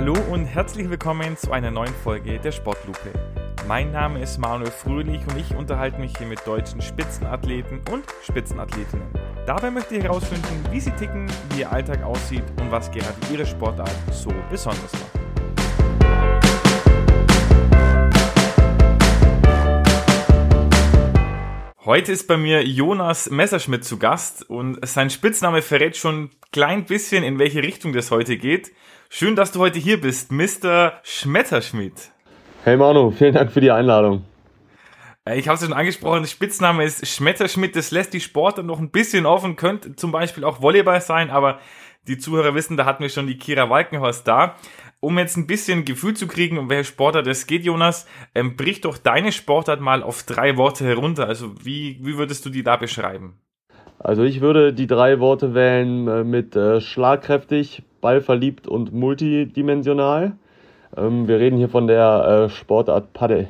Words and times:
Hallo 0.00 0.16
und 0.30 0.46
herzlich 0.46 0.88
willkommen 0.88 1.36
zu 1.36 1.52
einer 1.52 1.70
neuen 1.70 1.92
Folge 1.92 2.38
der 2.38 2.52
Sportlupe. 2.52 3.12
Mein 3.68 3.92
Name 3.92 4.22
ist 4.22 4.38
Manuel 4.38 4.70
Fröhlich 4.70 5.20
und 5.28 5.36
ich 5.36 5.54
unterhalte 5.54 6.00
mich 6.00 6.16
hier 6.16 6.26
mit 6.26 6.40
deutschen 6.46 6.80
Spitzenathleten 6.80 7.82
und 7.92 8.06
Spitzenathletinnen. 8.24 9.06
Dabei 9.44 9.70
möchte 9.70 9.96
ich 9.96 10.04
herausfinden, 10.04 10.64
wie 10.70 10.80
sie 10.80 10.92
ticken, 10.92 11.30
wie 11.50 11.60
ihr 11.60 11.70
Alltag 11.70 12.02
aussieht 12.02 12.44
und 12.62 12.70
was 12.70 12.90
gerade 12.90 13.12
ihre 13.30 13.44
Sportart 13.44 13.92
so 14.10 14.32
besonders 14.50 14.90
macht. 14.90 15.20
Heute 21.84 22.12
ist 22.12 22.26
bei 22.26 22.38
mir 22.38 22.64
Jonas 22.66 23.28
Messerschmidt 23.28 23.84
zu 23.84 23.98
Gast 23.98 24.48
und 24.48 24.78
sein 24.88 25.10
Spitzname 25.10 25.60
verrät 25.60 25.98
schon 25.98 26.22
ein 26.22 26.30
klein 26.52 26.86
bisschen, 26.86 27.22
in 27.22 27.38
welche 27.38 27.62
Richtung 27.62 27.92
das 27.92 28.10
heute 28.10 28.38
geht. 28.38 28.72
Schön, 29.12 29.34
dass 29.34 29.50
du 29.50 29.58
heute 29.58 29.80
hier 29.80 30.00
bist, 30.00 30.30
Mr. 30.30 30.92
Schmetterschmidt. 31.02 32.12
Hey 32.62 32.76
Manu, 32.76 33.10
vielen 33.10 33.34
Dank 33.34 33.50
für 33.50 33.60
die 33.60 33.72
Einladung. 33.72 34.24
Äh, 35.24 35.36
ich 35.36 35.48
habe 35.48 35.56
es 35.56 35.64
schon 35.64 35.72
angesprochen, 35.72 36.22
der 36.22 36.28
Spitzname 36.28 36.84
ist 36.84 37.04
Schmetterschmidt. 37.04 37.74
Das 37.74 37.90
lässt 37.90 38.14
die 38.14 38.20
Sportler 38.20 38.62
noch 38.62 38.78
ein 38.78 38.92
bisschen 38.92 39.26
offen, 39.26 39.56
könnte 39.56 39.96
zum 39.96 40.12
Beispiel 40.12 40.44
auch 40.44 40.62
Volleyball 40.62 41.00
sein, 41.00 41.28
aber 41.28 41.58
die 42.06 42.18
Zuhörer 42.18 42.54
wissen, 42.54 42.76
da 42.76 42.84
hatten 42.84 43.02
wir 43.02 43.10
schon 43.10 43.26
die 43.26 43.36
Kira 43.36 43.68
Walkenhorst 43.68 44.28
da. 44.28 44.54
Um 45.00 45.18
jetzt 45.18 45.36
ein 45.36 45.48
bisschen 45.48 45.84
Gefühl 45.84 46.14
zu 46.14 46.28
kriegen, 46.28 46.56
um 46.56 46.70
welche 46.70 46.92
Sportart 46.92 47.26
es 47.26 47.48
geht, 47.48 47.64
Jonas, 47.64 48.06
ähm, 48.36 48.54
brich 48.54 48.80
doch 48.80 48.96
deine 48.96 49.32
Sportart 49.32 49.80
mal 49.80 50.04
auf 50.04 50.22
drei 50.22 50.56
Worte 50.56 50.84
herunter. 50.84 51.26
Also 51.26 51.52
wie, 51.64 51.98
wie 52.00 52.16
würdest 52.16 52.46
du 52.46 52.48
die 52.48 52.62
da 52.62 52.76
beschreiben? 52.76 53.40
Also 53.98 54.22
ich 54.22 54.40
würde 54.40 54.72
die 54.72 54.86
drei 54.86 55.18
Worte 55.18 55.52
wählen 55.52 56.06
äh, 56.06 56.22
mit 56.22 56.54
äh, 56.54 56.80
schlagkräftig, 56.80 57.82
ballverliebt 58.00 58.66
und 58.66 58.92
multidimensional. 58.92 60.32
Ähm, 60.96 61.28
wir 61.28 61.38
reden 61.38 61.58
hier 61.58 61.68
von 61.68 61.86
der 61.86 62.46
äh, 62.46 62.50
Sportart 62.50 63.12
Paddel. 63.12 63.48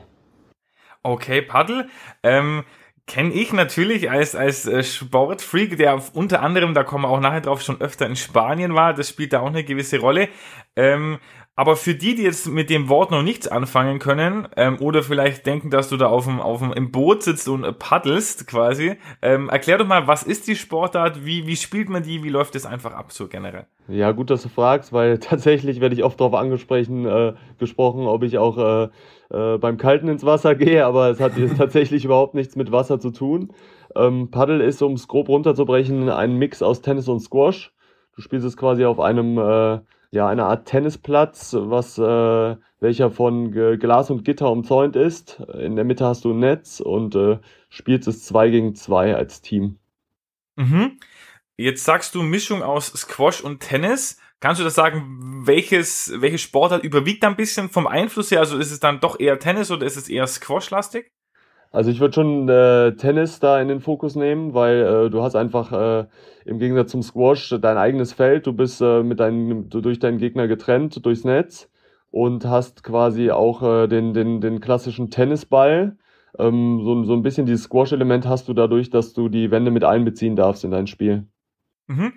Okay, 1.02 1.42
Paddel. 1.42 1.88
Ähm, 2.22 2.64
Kenne 3.10 3.32
ich 3.32 3.52
natürlich 3.52 4.08
als, 4.08 4.36
als 4.36 4.68
äh, 4.68 4.84
Sportfreak, 4.84 5.76
der 5.76 6.00
unter 6.14 6.42
anderem, 6.42 6.74
da 6.74 6.84
kommen 6.84 7.02
wir 7.02 7.08
auch 7.08 7.18
nachher 7.18 7.40
drauf, 7.40 7.60
schon 7.60 7.80
öfter 7.80 8.06
in 8.06 8.14
Spanien 8.14 8.76
war. 8.76 8.94
Das 8.94 9.08
spielt 9.08 9.32
da 9.32 9.40
auch 9.40 9.48
eine 9.48 9.64
gewisse 9.64 9.98
Rolle. 9.98 10.28
Ähm, 10.76 11.18
aber 11.56 11.76
für 11.76 11.94
die, 11.94 12.14
die 12.14 12.22
jetzt 12.22 12.48
mit 12.48 12.70
dem 12.70 12.88
Wort 12.88 13.10
noch 13.10 13.22
nichts 13.22 13.46
anfangen 13.46 13.98
können 13.98 14.48
ähm, 14.56 14.78
oder 14.80 15.02
vielleicht 15.02 15.44
denken, 15.44 15.70
dass 15.70 15.88
du 15.88 15.96
da 15.96 16.06
auf 16.06 16.24
dem, 16.24 16.40
auf 16.40 16.60
dem, 16.60 16.72
im 16.72 16.90
Boot 16.90 17.22
sitzt 17.22 17.48
und 17.48 17.78
paddelst 17.78 18.46
quasi, 18.46 18.96
ähm, 19.20 19.48
erklär 19.48 19.78
doch 19.78 19.86
mal, 19.86 20.06
was 20.06 20.22
ist 20.22 20.48
die 20.48 20.56
Sportart, 20.56 21.24
wie, 21.26 21.46
wie 21.46 21.56
spielt 21.56 21.88
man 21.88 22.02
die, 22.02 22.22
wie 22.22 22.30
läuft 22.30 22.54
das 22.54 22.64
einfach 22.64 22.94
ab 22.94 23.12
so 23.12 23.28
generell? 23.28 23.66
Ja, 23.88 24.12
gut, 24.12 24.30
dass 24.30 24.42
du 24.42 24.48
fragst, 24.48 24.92
weil 24.92 25.18
tatsächlich 25.20 25.80
werde 25.80 25.94
ich 25.94 26.04
oft 26.04 26.18
darauf 26.20 26.34
angesprochen, 26.34 27.04
äh, 27.04 27.34
gesprochen, 27.58 28.06
ob 28.06 28.22
ich 28.22 28.38
auch 28.38 28.56
äh, 28.56 28.88
äh, 29.30 29.58
beim 29.58 29.76
Kalten 29.76 30.08
ins 30.08 30.24
Wasser 30.24 30.54
gehe, 30.54 30.86
aber 30.86 31.10
es 31.10 31.20
hat 31.20 31.32
tatsächlich 31.58 32.04
überhaupt 32.04 32.34
nichts 32.34 32.56
mit 32.56 32.72
Wasser 32.72 33.00
zu 33.00 33.10
tun. 33.10 33.52
Ähm, 33.96 34.30
Paddel 34.30 34.60
ist, 34.60 34.82
um 34.82 34.94
es 34.94 35.08
grob 35.08 35.28
runterzubrechen, 35.28 36.08
ein 36.08 36.36
Mix 36.36 36.62
aus 36.62 36.80
Tennis 36.80 37.08
und 37.08 37.20
Squash. 37.20 37.72
Du 38.14 38.22
spielst 38.22 38.46
es 38.46 38.56
quasi 38.56 38.84
auf 38.84 39.00
einem 39.00 39.38
äh, 39.38 39.80
ja, 40.12 40.28
eine 40.28 40.44
Art 40.44 40.66
Tennisplatz, 40.66 41.54
was, 41.56 41.98
äh, 41.98 42.56
welcher 42.80 43.10
von 43.10 43.52
G 43.52 43.76
Glas 43.76 44.10
und 44.10 44.24
Gitter 44.24 44.50
umzäunt 44.50 44.96
ist. 44.96 45.40
In 45.54 45.76
der 45.76 45.84
Mitte 45.84 46.04
hast 46.04 46.24
du 46.24 46.32
ein 46.32 46.40
Netz 46.40 46.80
und 46.80 47.14
äh, 47.14 47.38
spielst 47.68 48.08
es 48.08 48.24
zwei 48.24 48.50
gegen 48.50 48.74
zwei 48.74 49.14
als 49.14 49.40
Team. 49.40 49.78
Mhm. 50.56 50.98
Jetzt 51.56 51.84
sagst 51.84 52.14
du 52.14 52.22
Mischung 52.22 52.62
aus 52.62 52.86
Squash 52.86 53.42
und 53.42 53.60
Tennis. 53.60 54.18
Kannst 54.40 54.58
du 54.58 54.64
das 54.64 54.74
sagen, 54.74 55.42
welches, 55.44 56.12
welche 56.16 56.38
Sportart 56.38 56.82
überwiegt 56.82 57.22
ein 57.24 57.36
bisschen 57.36 57.68
vom 57.68 57.86
Einfluss 57.86 58.30
her? 58.30 58.40
Also 58.40 58.56
ist 58.56 58.70
es 58.70 58.80
dann 58.80 59.00
doch 59.00 59.20
eher 59.20 59.38
Tennis 59.38 59.70
oder 59.70 59.84
ist 59.86 59.96
es 59.96 60.08
eher 60.08 60.26
Squash-lastig? 60.26 61.12
Also 61.72 61.90
ich 61.90 62.00
würde 62.00 62.14
schon 62.14 62.48
äh, 62.48 62.96
Tennis 62.96 63.38
da 63.38 63.60
in 63.60 63.68
den 63.68 63.80
Fokus 63.80 64.16
nehmen, 64.16 64.54
weil 64.54 65.06
äh, 65.06 65.10
du 65.10 65.22
hast 65.22 65.36
einfach 65.36 65.72
äh, 65.72 66.06
im 66.44 66.58
Gegensatz 66.58 66.90
zum 66.90 67.02
Squash 67.02 67.54
dein 67.60 67.78
eigenes 67.78 68.12
Feld. 68.12 68.46
Du 68.46 68.52
bist 68.52 68.80
äh, 68.80 69.04
mit 69.04 69.20
deinem, 69.20 69.68
du, 69.68 69.80
durch 69.80 70.00
deinen 70.00 70.18
Gegner 70.18 70.48
getrennt 70.48 71.04
durchs 71.04 71.22
Netz 71.22 71.70
und 72.10 72.44
hast 72.44 72.82
quasi 72.82 73.30
auch 73.30 73.62
äh, 73.62 73.86
den, 73.86 74.14
den, 74.14 74.40
den 74.40 74.60
klassischen 74.60 75.10
Tennisball. 75.10 75.96
Ähm, 76.38 76.80
so, 76.82 77.04
so 77.04 77.12
ein 77.12 77.22
bisschen 77.22 77.46
dieses 77.46 77.64
Squash-Element 77.64 78.26
hast 78.26 78.48
du 78.48 78.52
dadurch, 78.52 78.90
dass 78.90 79.12
du 79.12 79.28
die 79.28 79.52
Wände 79.52 79.70
mit 79.70 79.84
einbeziehen 79.84 80.34
darfst 80.34 80.64
in 80.64 80.72
dein 80.72 80.88
Spiel. 80.88 81.28
Mhm. 81.86 82.14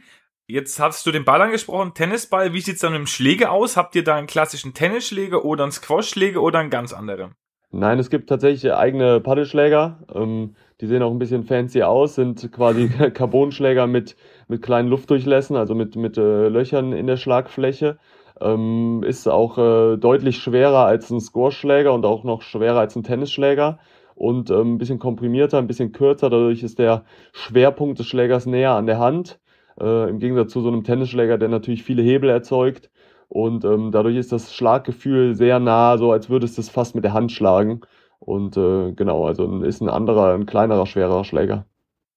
Jetzt 0.48 0.80
hast 0.80 1.06
du 1.06 1.12
den 1.12 1.26
Ball 1.26 1.42
angesprochen, 1.42 1.94
Tennisball. 1.94 2.54
Wie 2.54 2.62
sieht's 2.62 2.82
dann 2.82 2.92
mit 2.94 3.00
dem 3.00 3.08
Schläger 3.08 3.52
aus? 3.52 3.78
Habt 3.78 3.96
ihr 3.96 4.04
da 4.04 4.16
einen 4.16 4.28
klassischen 4.28 4.74
Tennisschläger 4.74 5.46
oder 5.46 5.64
einen 5.64 5.72
Squash-Schläger 5.72 6.42
oder 6.42 6.60
einen 6.60 6.72
ganz 6.72 6.92
anderen? 6.92 7.36
Nein, 7.76 7.98
es 7.98 8.12
gibt 8.12 8.30
tatsächlich 8.30 8.72
eigene 8.72 9.20
Paddelschläger. 9.20 9.98
Ähm, 10.14 10.56
die 10.80 10.86
sehen 10.86 11.02
auch 11.02 11.10
ein 11.10 11.18
bisschen 11.18 11.44
fancy 11.44 11.82
aus, 11.82 12.14
sind 12.16 12.52
quasi 12.52 12.88
Carbonschläger 13.14 13.88
mit, 13.88 14.16
mit 14.48 14.62
kleinen 14.62 14.90
Luftdurchlässen, 14.90 15.56
also 15.56 15.74
mit, 15.74 15.96
mit 15.96 16.18
äh, 16.18 16.50
Löchern 16.50 16.94
in 16.94 17.08
der 17.08 17.18
Schlagfläche. 17.18 17.98
Ähm, 18.40 19.04
ist 19.04 19.28
auch 19.28 19.58
äh, 19.58 19.98
deutlich 19.98 20.38
schwerer 20.38 20.86
als 20.86 21.10
ein 21.10 21.20
Squash-Schläger 21.20 21.94
und 21.94 22.06
auch 22.06 22.24
noch 22.24 22.44
schwerer 22.44 22.80
als 22.80 22.96
ein 22.96 23.04
Tennisschläger 23.04 23.80
und 24.14 24.52
ähm, 24.52 24.76
ein 24.76 24.78
bisschen 24.78 25.00
komprimierter, 25.00 25.58
ein 25.58 25.68
bisschen 25.68 25.92
kürzer. 25.94 26.30
Dadurch 26.30 26.62
ist 26.62 26.78
der 26.78 27.06
Schwerpunkt 27.32 27.98
des 27.98 28.06
Schlägers 28.06 28.46
näher 28.46 28.74
an 28.74 28.86
der 28.86 29.00
Hand. 29.00 29.40
Äh, 29.80 30.10
Im 30.10 30.20
Gegensatz 30.20 30.52
zu 30.52 30.62
so 30.62 30.68
einem 30.68 30.84
Tennisschläger, 30.84 31.40
der 31.40 31.50
natürlich 31.50 31.84
viele 31.84 32.04
Hebel 32.04 32.30
erzeugt. 32.30 32.92
Und 33.34 33.66
ähm, 33.66 33.92
dadurch 33.92 34.16
ist 34.16 34.32
das 34.32 34.54
Schlaggefühl 34.54 35.34
sehr 35.34 35.60
nah, 35.60 35.98
so 35.98 36.12
als 36.12 36.30
würdest 36.30 36.56
du 36.56 36.62
es 36.62 36.70
fast 36.70 36.94
mit 36.94 37.04
der 37.04 37.14
Hand 37.14 37.32
schlagen. 37.32 37.82
Und 38.20 38.58
äh, 38.58 38.92
genau, 38.92 39.26
also 39.26 39.64
ist 39.64 39.82
ein 39.82 39.90
anderer, 39.90 40.36
ein 40.36 40.46
kleinerer, 40.46 40.86
schwerer 40.86 41.26
Schläger. 41.26 41.66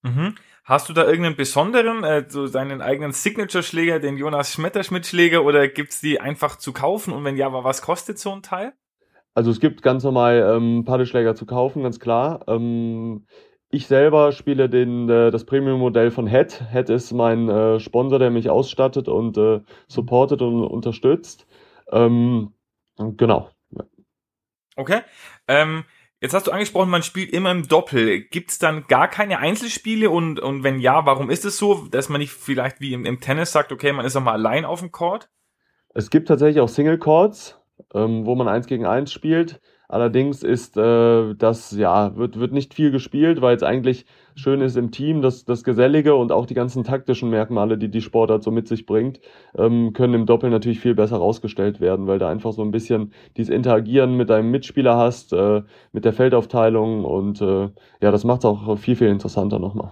Mhm. 0.02 0.34
Hast 0.62 0.90
du 0.90 0.92
da 0.92 1.06
irgendeinen 1.06 1.36
besonderen, 1.36 2.04
äh, 2.04 2.26
so 2.28 2.46
deinen 2.46 2.82
eigenen 2.82 3.12
Signature-Schläger, 3.12 3.98
den 3.98 4.18
Jonas 4.18 4.52
Schmetterschmidt-Schläger, 4.52 5.42
oder 5.42 5.68
gibt's 5.68 6.02
die 6.02 6.20
einfach 6.20 6.56
zu 6.56 6.74
kaufen? 6.74 7.14
Und 7.14 7.24
wenn 7.24 7.38
ja, 7.38 7.50
was 7.50 7.80
kostet 7.80 8.18
so 8.18 8.32
ein 8.32 8.42
Teil? 8.42 8.74
Also 9.32 9.50
es 9.50 9.58
gibt 9.58 9.80
ganz 9.80 10.04
normal 10.04 10.54
ähm, 10.54 10.84
Paddelschläger 10.84 11.34
zu 11.34 11.46
kaufen, 11.46 11.82
ganz 11.82 11.98
klar. 11.98 12.44
Ähm, 12.46 13.24
ich 13.70 13.86
selber 13.86 14.32
spiele 14.32 14.68
den, 14.68 15.08
äh, 15.08 15.30
das 15.30 15.44
Premium-Modell 15.44 16.10
von 16.10 16.26
Head. 16.26 16.64
Head 16.70 16.88
ist 16.88 17.12
mein 17.12 17.48
äh, 17.48 17.80
Sponsor, 17.80 18.18
der 18.18 18.30
mich 18.30 18.48
ausstattet 18.48 19.08
und 19.08 19.36
äh, 19.36 19.60
supportet 19.88 20.42
und 20.42 20.64
unterstützt. 20.64 21.46
Ähm, 21.90 22.52
genau. 22.96 23.50
Okay. 24.76 25.00
Ähm, 25.48 25.84
jetzt 26.20 26.34
hast 26.34 26.46
du 26.46 26.52
angesprochen, 26.52 26.90
man 26.90 27.02
spielt 27.02 27.32
immer 27.32 27.50
im 27.50 27.66
Doppel. 27.66 28.20
Gibt 28.20 28.50
es 28.50 28.58
dann 28.58 28.86
gar 28.86 29.08
keine 29.08 29.38
Einzelspiele? 29.38 30.10
Und, 30.10 30.38
und 30.38 30.62
wenn 30.62 30.78
ja, 30.78 31.04
warum 31.04 31.30
ist 31.30 31.44
es 31.44 31.58
so, 31.58 31.86
dass 31.90 32.08
man 32.08 32.20
nicht 32.20 32.32
vielleicht 32.32 32.80
wie 32.80 32.92
im, 32.92 33.04
im 33.04 33.20
Tennis 33.20 33.52
sagt, 33.52 33.72
okay, 33.72 33.92
man 33.92 34.06
ist 34.06 34.16
auch 34.16 34.22
mal 34.22 34.32
allein 34.32 34.64
auf 34.64 34.80
dem 34.80 34.92
Court? 34.92 35.28
Es 35.92 36.10
gibt 36.10 36.28
tatsächlich 36.28 36.60
auch 36.60 36.68
Single 36.68 36.98
Courts, 36.98 37.58
ähm, 37.94 38.26
wo 38.26 38.34
man 38.34 38.48
eins 38.48 38.66
gegen 38.66 38.86
eins 38.86 39.12
spielt. 39.12 39.60
Allerdings 39.88 40.42
ist 40.42 40.76
äh, 40.76 41.34
das, 41.34 41.72
ja, 41.72 42.16
wird, 42.16 42.38
wird 42.38 42.52
nicht 42.52 42.74
viel 42.74 42.90
gespielt, 42.90 43.40
weil 43.40 43.56
es 43.56 43.62
eigentlich 43.62 44.06
schön 44.34 44.60
ist 44.60 44.76
im 44.76 44.90
Team, 44.90 45.22
dass 45.22 45.44
das 45.44 45.64
Gesellige 45.64 46.14
und 46.14 46.32
auch 46.32 46.46
die 46.46 46.54
ganzen 46.54 46.84
taktischen 46.84 47.30
Merkmale, 47.30 47.78
die 47.78 47.88
die 47.88 48.00
Sportart 48.00 48.42
so 48.42 48.50
mit 48.50 48.68
sich 48.68 48.86
bringt, 48.86 49.20
ähm, 49.56 49.92
können 49.92 50.14
im 50.14 50.26
Doppel 50.26 50.50
natürlich 50.50 50.80
viel 50.80 50.94
besser 50.94 51.16
rausgestellt 51.16 51.80
werden, 51.80 52.06
weil 52.06 52.18
da 52.18 52.28
einfach 52.28 52.52
so 52.52 52.62
ein 52.62 52.70
bisschen 52.70 53.12
dieses 53.36 53.54
Interagieren 53.54 54.16
mit 54.16 54.30
deinem 54.30 54.50
Mitspieler 54.50 54.96
hast, 54.96 55.32
äh, 55.32 55.62
mit 55.92 56.04
der 56.04 56.12
Feldaufteilung 56.12 57.04
und 57.04 57.40
äh, 57.40 57.68
ja, 58.00 58.10
das 58.10 58.24
macht 58.24 58.40
es 58.40 58.44
auch 58.44 58.78
viel, 58.78 58.96
viel 58.96 59.08
interessanter 59.08 59.58
nochmal. 59.58 59.90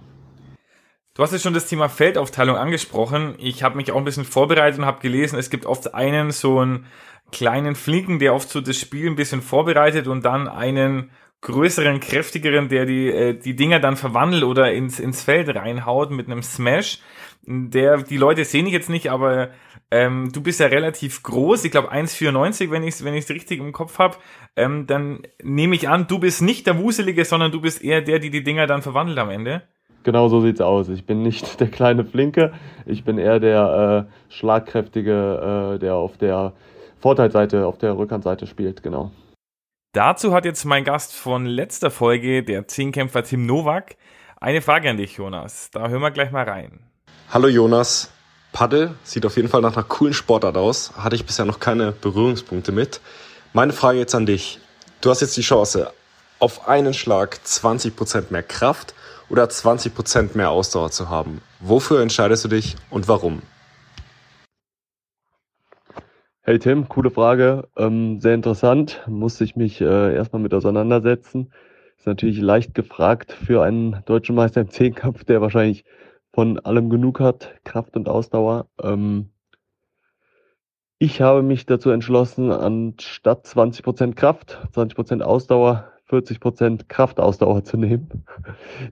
Du 1.15 1.23
hast 1.23 1.31
jetzt 1.31 1.43
schon 1.43 1.53
das 1.53 1.67
Thema 1.67 1.87
Feldaufteilung 1.87 2.57
angesprochen. 2.57 3.35
Ich 3.37 3.63
habe 3.63 3.77
mich 3.77 3.89
auch 3.93 3.97
ein 3.97 4.03
bisschen 4.03 4.25
vorbereitet 4.25 4.79
und 4.79 4.85
habe 4.85 4.99
gelesen, 4.99 5.39
es 5.39 5.49
gibt 5.49 5.65
oft 5.65 5.93
einen 5.93 6.31
so 6.31 6.59
einen 6.59 6.87
kleinen 7.31 7.75
Flinken, 7.75 8.19
der 8.19 8.33
oft 8.33 8.49
so 8.49 8.59
das 8.59 8.77
Spiel 8.77 9.07
ein 9.07 9.15
bisschen 9.15 9.41
vorbereitet 9.41 10.07
und 10.07 10.25
dann 10.25 10.49
einen 10.49 11.11
größeren, 11.39 12.01
kräftigeren, 12.01 12.67
der 12.67 12.85
die, 12.85 13.07
äh, 13.07 13.33
die 13.33 13.55
Dinger 13.55 13.79
dann 13.79 13.95
verwandelt 13.95 14.43
oder 14.43 14.73
ins, 14.73 14.99
ins 14.99 15.23
Feld 15.23 15.55
reinhaut 15.55 16.11
mit 16.11 16.27
einem 16.27 16.43
Smash. 16.43 16.99
Der, 17.45 17.97
die 18.01 18.17
Leute 18.17 18.43
sehen 18.43 18.67
ich 18.67 18.73
jetzt 18.73 18.89
nicht, 18.89 19.09
aber 19.09 19.51
ähm, 19.91 20.33
du 20.33 20.41
bist 20.41 20.59
ja 20.59 20.67
relativ 20.67 21.23
groß, 21.23 21.63
ich 21.63 21.71
glaube 21.71 21.93
1,94, 21.93 22.71
wenn 22.71 22.83
ich 22.83 22.95
es 22.95 23.05
wenn 23.05 23.13
ich's 23.13 23.29
richtig 23.29 23.61
im 23.61 23.71
Kopf 23.71 23.99
habe. 23.99 24.17
Ähm, 24.57 24.85
dann 24.85 25.21
nehme 25.41 25.75
ich 25.75 25.87
an, 25.87 26.07
du 26.07 26.19
bist 26.19 26.41
nicht 26.41 26.67
der 26.67 26.77
Wuselige, 26.77 27.23
sondern 27.23 27.53
du 27.53 27.61
bist 27.61 27.81
eher 27.81 28.01
der, 28.01 28.19
die 28.19 28.31
die 28.31 28.43
Dinger 28.43 28.67
dann 28.67 28.81
verwandelt 28.81 29.19
am 29.19 29.29
Ende. 29.29 29.63
Genau 30.05 30.29
so 30.29 30.39
sieht's 30.39 30.61
aus. 30.61 30.87
Ich 30.89 31.07
bin 31.07 31.23
nicht 31.23 31.59
der 31.59 31.67
kleine 31.67 32.05
Flinke, 32.05 32.53
ich 32.85 33.03
bin 33.03 33.17
eher 33.17 33.39
der 33.39 34.07
äh, 34.07 34.33
schlagkräftige, 34.33 35.73
äh, 35.73 35.79
der 35.79 35.95
auf 35.95 36.17
der 36.17 36.53
Vorteilsseite, 37.01 37.65
auf 37.65 37.79
der 37.79 37.97
Rückhandseite 37.97 38.45
spielt, 38.45 38.83
genau. 38.83 39.11
Dazu 39.93 40.31
hat 40.31 40.45
jetzt 40.45 40.63
mein 40.63 40.83
Gast 40.83 41.15
von 41.15 41.47
letzter 41.47 41.89
Folge, 41.89 42.43
der 42.43 42.67
Zehnkämpfer 42.67 43.23
Tim 43.23 43.47
Nowak, 43.47 43.95
eine 44.39 44.61
Frage 44.61 44.91
an 44.91 44.97
dich, 44.97 45.17
Jonas. 45.17 45.71
Da 45.71 45.87
hören 45.87 46.01
wir 46.01 46.11
gleich 46.11 46.31
mal 46.31 46.43
rein. 46.43 46.81
Hallo 47.31 47.47
Jonas, 47.47 48.11
Paddel 48.51 48.93
sieht 49.03 49.25
auf 49.25 49.35
jeden 49.37 49.47
Fall 49.47 49.61
nach 49.61 49.75
einer 49.75 49.85
coolen 49.85 50.13
Sportart 50.13 50.55
aus. 50.55 50.95
Hatte 50.95 51.15
ich 51.15 51.25
bisher 51.25 51.45
noch 51.45 51.59
keine 51.59 51.93
Berührungspunkte 51.93 52.71
mit. 52.71 53.01
Meine 53.53 53.73
Frage 53.73 53.97
jetzt 53.97 54.13
an 54.13 54.27
dich. 54.27 54.59
Du 55.01 55.09
hast 55.09 55.21
jetzt 55.21 55.35
die 55.35 55.41
Chance, 55.41 55.91
auf 56.37 56.67
einen 56.67 56.93
Schlag 56.93 57.39
20% 57.43 58.25
mehr 58.29 58.43
Kraft 58.43 58.93
oder 59.29 59.45
20% 59.45 60.35
mehr 60.35 60.51
Ausdauer 60.51 60.91
zu 60.91 61.09
haben. 61.09 61.41
Wofür 61.59 62.01
entscheidest 62.01 62.45
du 62.45 62.49
dich 62.49 62.75
und 62.89 63.07
warum? 63.07 63.41
Hey 66.41 66.59
Tim, 66.59 66.87
coole 66.87 67.09
Frage. 67.09 67.67
Ähm, 67.75 68.19
sehr 68.19 68.35
interessant. 68.35 69.01
Musste 69.07 69.43
ich 69.43 69.55
mich 69.55 69.81
äh, 69.81 70.13
erstmal 70.13 70.43
mit 70.43 70.53
auseinandersetzen. 70.53 71.51
Ist 71.97 72.05
natürlich 72.05 72.39
leicht 72.39 72.75
gefragt 72.75 73.31
für 73.31 73.63
einen 73.63 74.03
deutschen 74.05 74.35
Meister 74.35 74.61
im 74.61 74.69
Zehnkampf, 74.69 75.23
der 75.23 75.41
wahrscheinlich 75.41 75.85
von 76.33 76.59
allem 76.59 76.91
genug 76.91 77.19
hat, 77.19 77.55
Kraft 77.63 77.95
und 77.95 78.07
Ausdauer. 78.07 78.67
Ähm, 78.79 79.31
ich 80.99 81.19
habe 81.19 81.41
mich 81.41 81.65
dazu 81.65 81.89
entschlossen, 81.89 82.51
anstatt 82.51 83.47
20% 83.47 84.13
Kraft, 84.13 84.59
20% 84.73 85.21
Ausdauer, 85.21 85.91
40% 86.09 86.87
Kraftausdauer 86.87 87.63
zu 87.63 87.77
nehmen. 87.77 88.25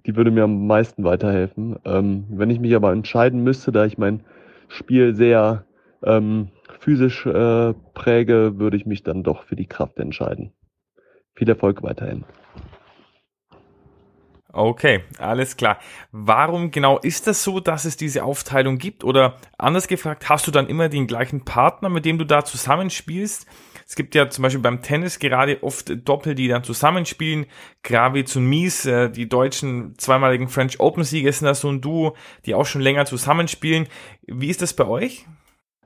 Die 0.05 0.15
würde 0.15 0.31
mir 0.31 0.43
am 0.43 0.67
meisten 0.67 1.03
weiterhelfen. 1.03 1.77
Ähm, 1.85 2.25
wenn 2.29 2.49
ich 2.49 2.59
mich 2.59 2.75
aber 2.75 2.91
entscheiden 2.91 3.43
müsste, 3.43 3.71
da 3.71 3.85
ich 3.85 3.97
mein 3.97 4.23
Spiel 4.67 5.15
sehr 5.15 5.65
ähm, 6.03 6.49
physisch 6.79 7.25
äh, 7.25 7.73
präge, 7.93 8.57
würde 8.57 8.77
ich 8.77 8.85
mich 8.85 9.03
dann 9.03 9.23
doch 9.23 9.43
für 9.43 9.55
die 9.55 9.67
Kraft 9.67 9.99
entscheiden. 9.99 10.51
Viel 11.35 11.49
Erfolg 11.49 11.83
weiterhin. 11.83 12.25
Okay, 14.55 15.03
alles 15.17 15.57
klar. 15.57 15.79
Warum 16.11 16.69
genau 16.69 16.99
ist 16.99 17.25
das 17.25 17.43
so, 17.43 17.59
dass 17.59 17.85
es 17.85 17.97
diese 17.97 18.23
Aufteilung 18.23 18.77
gibt? 18.77 19.03
Oder 19.03 19.37
anders 19.57 19.87
gefragt, 19.87 20.29
hast 20.29 20.45
du 20.45 20.51
dann 20.51 20.67
immer 20.67 20.89
den 20.89 21.07
gleichen 21.07 21.43
Partner, 21.43 21.89
mit 21.89 22.05
dem 22.05 22.19
du 22.19 22.25
da 22.25 22.45
zusammenspielst? 22.45 23.47
Es 23.93 23.95
gibt 23.95 24.15
ja 24.15 24.27
zum 24.27 24.41
Beispiel 24.41 24.59
beim 24.59 24.81
Tennis 24.81 25.19
gerade 25.19 25.61
oft 25.61 25.93
Doppel, 26.09 26.33
die 26.33 26.47
dann 26.47 26.63
zusammenspielen. 26.63 27.45
Gravitz 27.83 28.35
und 28.35 28.47
Mies, 28.47 28.87
äh, 28.87 29.11
die 29.11 29.29
deutschen 29.29 29.93
zweimaligen 29.99 30.47
French 30.47 30.79
Open-Sieger 30.79 31.31
sind 31.31 31.45
da 31.45 31.53
so 31.53 31.69
ein 31.69 31.79
Duo, 31.79 32.15
die 32.47 32.55
auch 32.55 32.65
schon 32.65 32.81
länger 32.81 33.05
zusammenspielen. 33.05 33.85
Wie 34.25 34.49
ist 34.49 34.63
das 34.63 34.73
bei 34.73 34.87
euch? 34.87 35.27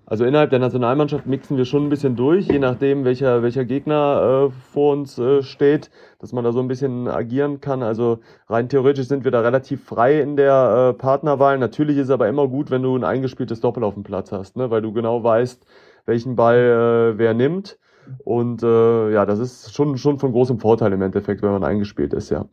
Also 0.05 0.23
innerhalb 0.23 0.51
der 0.51 0.59
Nationalmannschaft 0.59 1.25
mixen 1.25 1.57
wir 1.57 1.65
schon 1.65 1.85
ein 1.85 1.89
bisschen 1.89 2.15
durch, 2.15 2.47
je 2.47 2.59
nachdem, 2.59 3.03
welcher, 3.03 3.43
welcher 3.43 3.65
Gegner 3.65 4.51
äh, 4.51 4.71
vor 4.71 4.93
uns 4.93 5.19
äh, 5.19 5.43
steht, 5.43 5.91
dass 6.19 6.31
man 6.31 6.45
da 6.45 6.53
so 6.53 6.61
ein 6.61 6.69
bisschen 6.69 7.09
agieren 7.09 7.59
kann. 7.59 7.83
Also 7.83 8.19
rein 8.47 8.69
theoretisch 8.69 9.09
sind 9.09 9.25
wir 9.25 9.31
da 9.31 9.41
relativ 9.41 9.83
frei 9.83 10.21
in 10.21 10.37
der 10.37 10.93
äh, 10.95 10.97
Partnerwahl. 10.97 11.57
Natürlich 11.57 11.97
ist 11.97 12.05
es 12.05 12.11
aber 12.11 12.29
immer 12.29 12.47
gut, 12.47 12.71
wenn 12.71 12.83
du 12.83 12.95
ein 12.95 13.03
eingespieltes 13.03 13.59
Doppel 13.59 13.83
auf 13.83 13.95
dem 13.95 14.03
Platz 14.03 14.31
hast, 14.31 14.55
ne? 14.55 14.71
weil 14.71 14.81
du 14.81 14.93
genau 14.93 15.25
weißt, 15.25 15.65
welchen 16.05 16.37
Ball 16.37 17.11
äh, 17.15 17.17
wer 17.17 17.33
nimmt. 17.33 17.77
Und 18.23 18.63
äh, 18.63 19.11
ja, 19.11 19.25
das 19.25 19.39
ist 19.39 19.73
schon, 19.73 19.97
schon 19.97 20.19
von 20.19 20.31
großem 20.31 20.59
Vorteil 20.59 20.93
im 20.93 21.01
Endeffekt, 21.01 21.41
wenn 21.41 21.51
man 21.51 21.63
eingespielt 21.63 22.13
ist, 22.13 22.29
ja. 22.29 22.45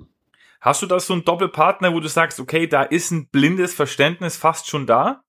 Hast 0.61 0.81
du 0.81 0.87
da 0.87 0.99
so 0.99 1.13
einen 1.13 1.25
Doppelpartner, 1.25 1.93
wo 1.93 2.01
du 2.01 2.09
sagst, 2.09 2.41
okay, 2.41 2.67
da 2.67 2.83
ist 2.83 3.11
ein 3.11 3.29
blindes 3.31 3.75
Verständnis 3.75 4.37
fast 4.37 4.67
schon 4.67 4.87
da? 4.87 5.21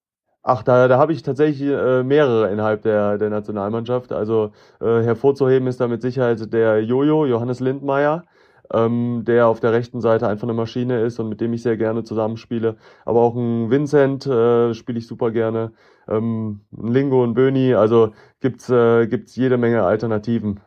Ach, 0.48 0.62
da, 0.62 0.88
da 0.88 1.00
habe 1.00 1.12
ich 1.12 1.24
tatsächlich 1.24 1.68
äh, 1.68 2.04
mehrere 2.04 2.52
innerhalb 2.52 2.84
der, 2.84 3.18
der 3.18 3.32
Nationalmannschaft. 3.32 4.12
Also 4.12 4.52
äh, 4.80 5.02
hervorzuheben 5.02 5.68
ist 5.68 5.82
da 5.82 5.88
mit 5.88 6.04
Sicherheit 6.04 6.54
der 6.54 6.84
Jojo, 6.84 7.26
Johannes 7.26 7.60
Lindmeier, 7.60 8.26
ähm, 8.74 9.24
der 9.26 9.48
auf 9.48 9.60
der 9.60 9.74
rechten 9.74 10.02
Seite 10.02 10.28
einfach 10.28 10.44
eine 10.44 10.54
Maschine 10.54 11.02
ist 11.02 11.20
und 11.20 11.30
mit 11.30 11.42
dem 11.42 11.54
ich 11.54 11.62
sehr 11.62 11.78
gerne 11.78 12.04
zusammenspiele. 12.04 12.78
Aber 13.06 13.22
auch 13.22 13.36
ein 13.36 13.70
Vincent 13.70 14.26
äh, 14.26 14.74
spiele 14.74 15.00
ich 15.00 15.08
super 15.08 15.32
gerne. 15.32 15.74
Ähm, 16.08 16.62
ein 16.72 16.94
Lingo 16.94 17.24
und 17.24 17.34
Böni, 17.34 17.74
also 17.74 18.14
gibt's 18.42 18.70
äh, 18.70 19.08
gibt's 19.08 19.36
jede 19.36 19.58
Menge 19.58 19.84
Alternativen. 19.84 20.60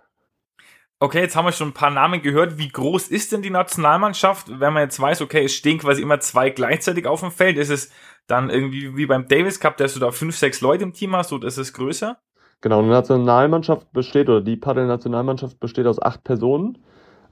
Okay, 1.00 1.21
jetzt 1.21 1.37
haben 1.37 1.45
wir 1.45 1.53
schon 1.53 1.69
ein 1.69 1.75
paar 1.75 1.91
Namen 1.91 2.23
gehört. 2.23 2.59
Wie 2.59 2.69
groß 2.69 3.06
ist 3.09 3.31
denn 3.31 3.41
die 3.41 3.50
Nationalmannschaft, 3.50 4.49
wenn 4.59 4.73
man 4.73 4.83
jetzt 4.83 4.99
weiß, 4.99 5.23
okay, 5.23 5.44
es 5.44 5.53
stehen 5.53 5.79
quasi 5.79 6.03
immer 6.03 6.19
zwei 6.19 6.51
gleichzeitig 6.51 7.06
auf 7.06 7.21
dem 7.21 7.31
Feld? 7.31 7.56
Ist 7.56 7.71
es 7.71 7.93
dann 8.27 8.51
irgendwie 8.51 8.97
wie 8.97 9.06
beim 9.06 9.29
Davis 9.29 9.61
Cup, 9.61 9.77
dass 9.77 9.94
du 9.94 10.01
da 10.01 10.11
fünf, 10.11 10.37
sechs 10.37 10.61
Leute 10.61 10.83
im 10.83 10.93
Team 10.93 11.15
hast, 11.15 11.33
oder 11.33 11.47
ist 11.47 11.56
es 11.56 11.73
größer? 11.73 12.19
Genau, 12.61 12.81
eine 12.81 12.89
Nationalmannschaft 12.89 13.93
besteht, 13.93 14.29
oder 14.29 14.41
die 14.41 14.56
Paddel-Nationalmannschaft 14.56 15.61
besteht 15.61 15.87
aus 15.87 16.03
acht 16.03 16.25
Personen. 16.25 16.79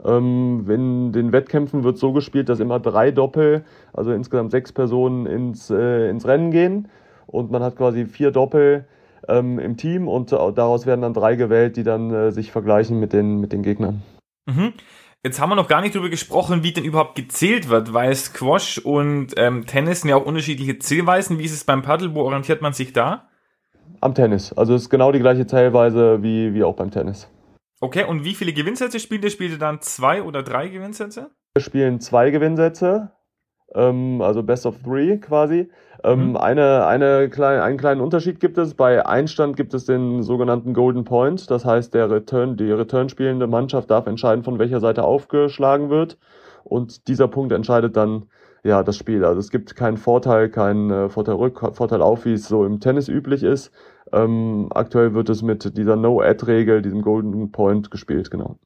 Ähm, 0.04 0.64
in 0.68 1.12
den 1.12 1.32
Wettkämpfen 1.32 1.84
wird 1.84 1.98
so 1.98 2.12
gespielt, 2.12 2.48
dass 2.48 2.60
immer 2.60 2.80
drei 2.80 3.10
Doppel, 3.10 3.64
also 3.92 4.12
insgesamt 4.12 4.50
sechs 4.50 4.72
Personen 4.72 5.26
ins, 5.26 5.70
äh, 5.70 6.08
ins 6.10 6.26
Rennen 6.26 6.50
gehen. 6.50 6.88
Und 7.26 7.50
man 7.50 7.62
hat 7.62 7.76
quasi 7.76 8.06
vier 8.06 8.30
Doppel 8.30 8.86
ähm, 9.28 9.58
im 9.58 9.76
Team 9.76 10.08
und 10.08 10.32
daraus 10.32 10.86
werden 10.86 11.00
dann 11.00 11.14
drei 11.14 11.34
gewählt, 11.34 11.76
die 11.76 11.82
dann 11.82 12.12
äh, 12.12 12.32
sich 12.32 12.52
vergleichen 12.52 13.00
mit 13.00 13.12
den, 13.12 13.40
mit 13.40 13.52
den 13.52 13.62
Gegnern. 13.62 14.02
Mhm. 14.46 14.72
Jetzt 15.24 15.40
haben 15.40 15.50
wir 15.50 15.56
noch 15.56 15.66
gar 15.66 15.80
nicht 15.80 15.94
darüber 15.94 16.08
gesprochen, 16.08 16.62
wie 16.62 16.72
denn 16.72 16.84
überhaupt 16.84 17.16
gezählt 17.16 17.68
wird, 17.68 17.92
weil 17.92 18.14
Squash 18.14 18.78
und 18.78 19.34
ähm, 19.36 19.66
Tennis 19.66 20.02
sind 20.02 20.10
ja 20.10 20.16
auch 20.16 20.24
unterschiedliche 20.24 20.78
Zählweisen. 20.78 21.40
Wie 21.40 21.44
ist 21.44 21.52
es 21.52 21.64
beim 21.64 21.82
Paddle? 21.82 22.14
Wo 22.14 22.20
orientiert 22.20 22.62
man 22.62 22.72
sich 22.72 22.92
da? 22.92 23.28
Am 24.00 24.14
Tennis. 24.14 24.52
Also 24.52 24.74
es 24.74 24.82
ist 24.82 24.90
genau 24.90 25.10
die 25.10 25.18
gleiche 25.18 25.46
Zählweise 25.46 26.22
wie, 26.22 26.54
wie 26.54 26.62
auch 26.62 26.76
beim 26.76 26.92
Tennis. 26.92 27.28
Okay, 27.80 28.04
und 28.04 28.24
wie 28.24 28.34
viele 28.34 28.52
Gewinnsätze 28.52 29.00
spielt 29.00 29.24
ihr? 29.24 29.30
Spielt 29.30 29.52
ihr 29.52 29.58
dann 29.58 29.82
zwei 29.82 30.22
oder 30.22 30.42
drei 30.42 30.68
Gewinnsätze? 30.68 31.30
Wir 31.54 31.62
spielen 31.62 32.00
zwei 32.00 32.30
Gewinnsätze, 32.30 33.12
ähm, 33.74 34.22
also 34.22 34.42
Best 34.42 34.66
of 34.66 34.82
Three 34.82 35.18
quasi. 35.18 35.70
Ähm, 36.04 36.30
mhm. 36.30 36.36
eine, 36.36 36.86
eine 36.86 37.28
klein, 37.28 37.60
einen 37.60 37.78
kleinen 37.78 38.00
Unterschied 38.00 38.40
gibt 38.40 38.58
es. 38.58 38.74
Bei 38.74 39.04
Einstand 39.06 39.56
gibt 39.56 39.74
es 39.74 39.86
den 39.86 40.22
sogenannten 40.22 40.72
Golden 40.74 41.04
Point. 41.04 41.50
Das 41.50 41.64
heißt, 41.64 41.92
der 41.94 42.10
Return, 42.10 42.56
die 42.56 42.70
Return 42.70 43.08
spielende 43.08 43.46
Mannschaft 43.46 43.90
darf 43.90 44.06
entscheiden, 44.06 44.44
von 44.44 44.58
welcher 44.58 44.80
Seite 44.80 45.04
aufgeschlagen 45.04 45.90
wird. 45.90 46.18
Und 46.64 47.08
dieser 47.08 47.28
Punkt 47.28 47.52
entscheidet 47.52 47.96
dann 47.96 48.26
ja 48.62 48.82
das 48.82 48.96
Spiel. 48.96 49.24
Also 49.24 49.40
es 49.40 49.50
gibt 49.50 49.76
keinen 49.76 49.96
Vorteil, 49.96 50.48
keinen 50.48 50.90
äh, 50.90 51.08
Vorteil 51.08 51.36
rück, 51.36 51.60
Vorteil 51.74 52.02
auf, 52.02 52.24
wie 52.24 52.34
es 52.34 52.48
so 52.48 52.64
im 52.64 52.80
Tennis 52.80 53.08
üblich 53.08 53.42
ist. 53.42 53.72
Ähm, 54.12 54.68
aktuell 54.70 55.14
wird 55.14 55.28
es 55.28 55.42
mit 55.42 55.76
dieser 55.76 55.96
No-Ad-Regel, 55.96 56.82
diesem 56.82 57.02
Golden 57.02 57.50
Point 57.52 57.90
gespielt, 57.90 58.30
genau. 58.30 58.58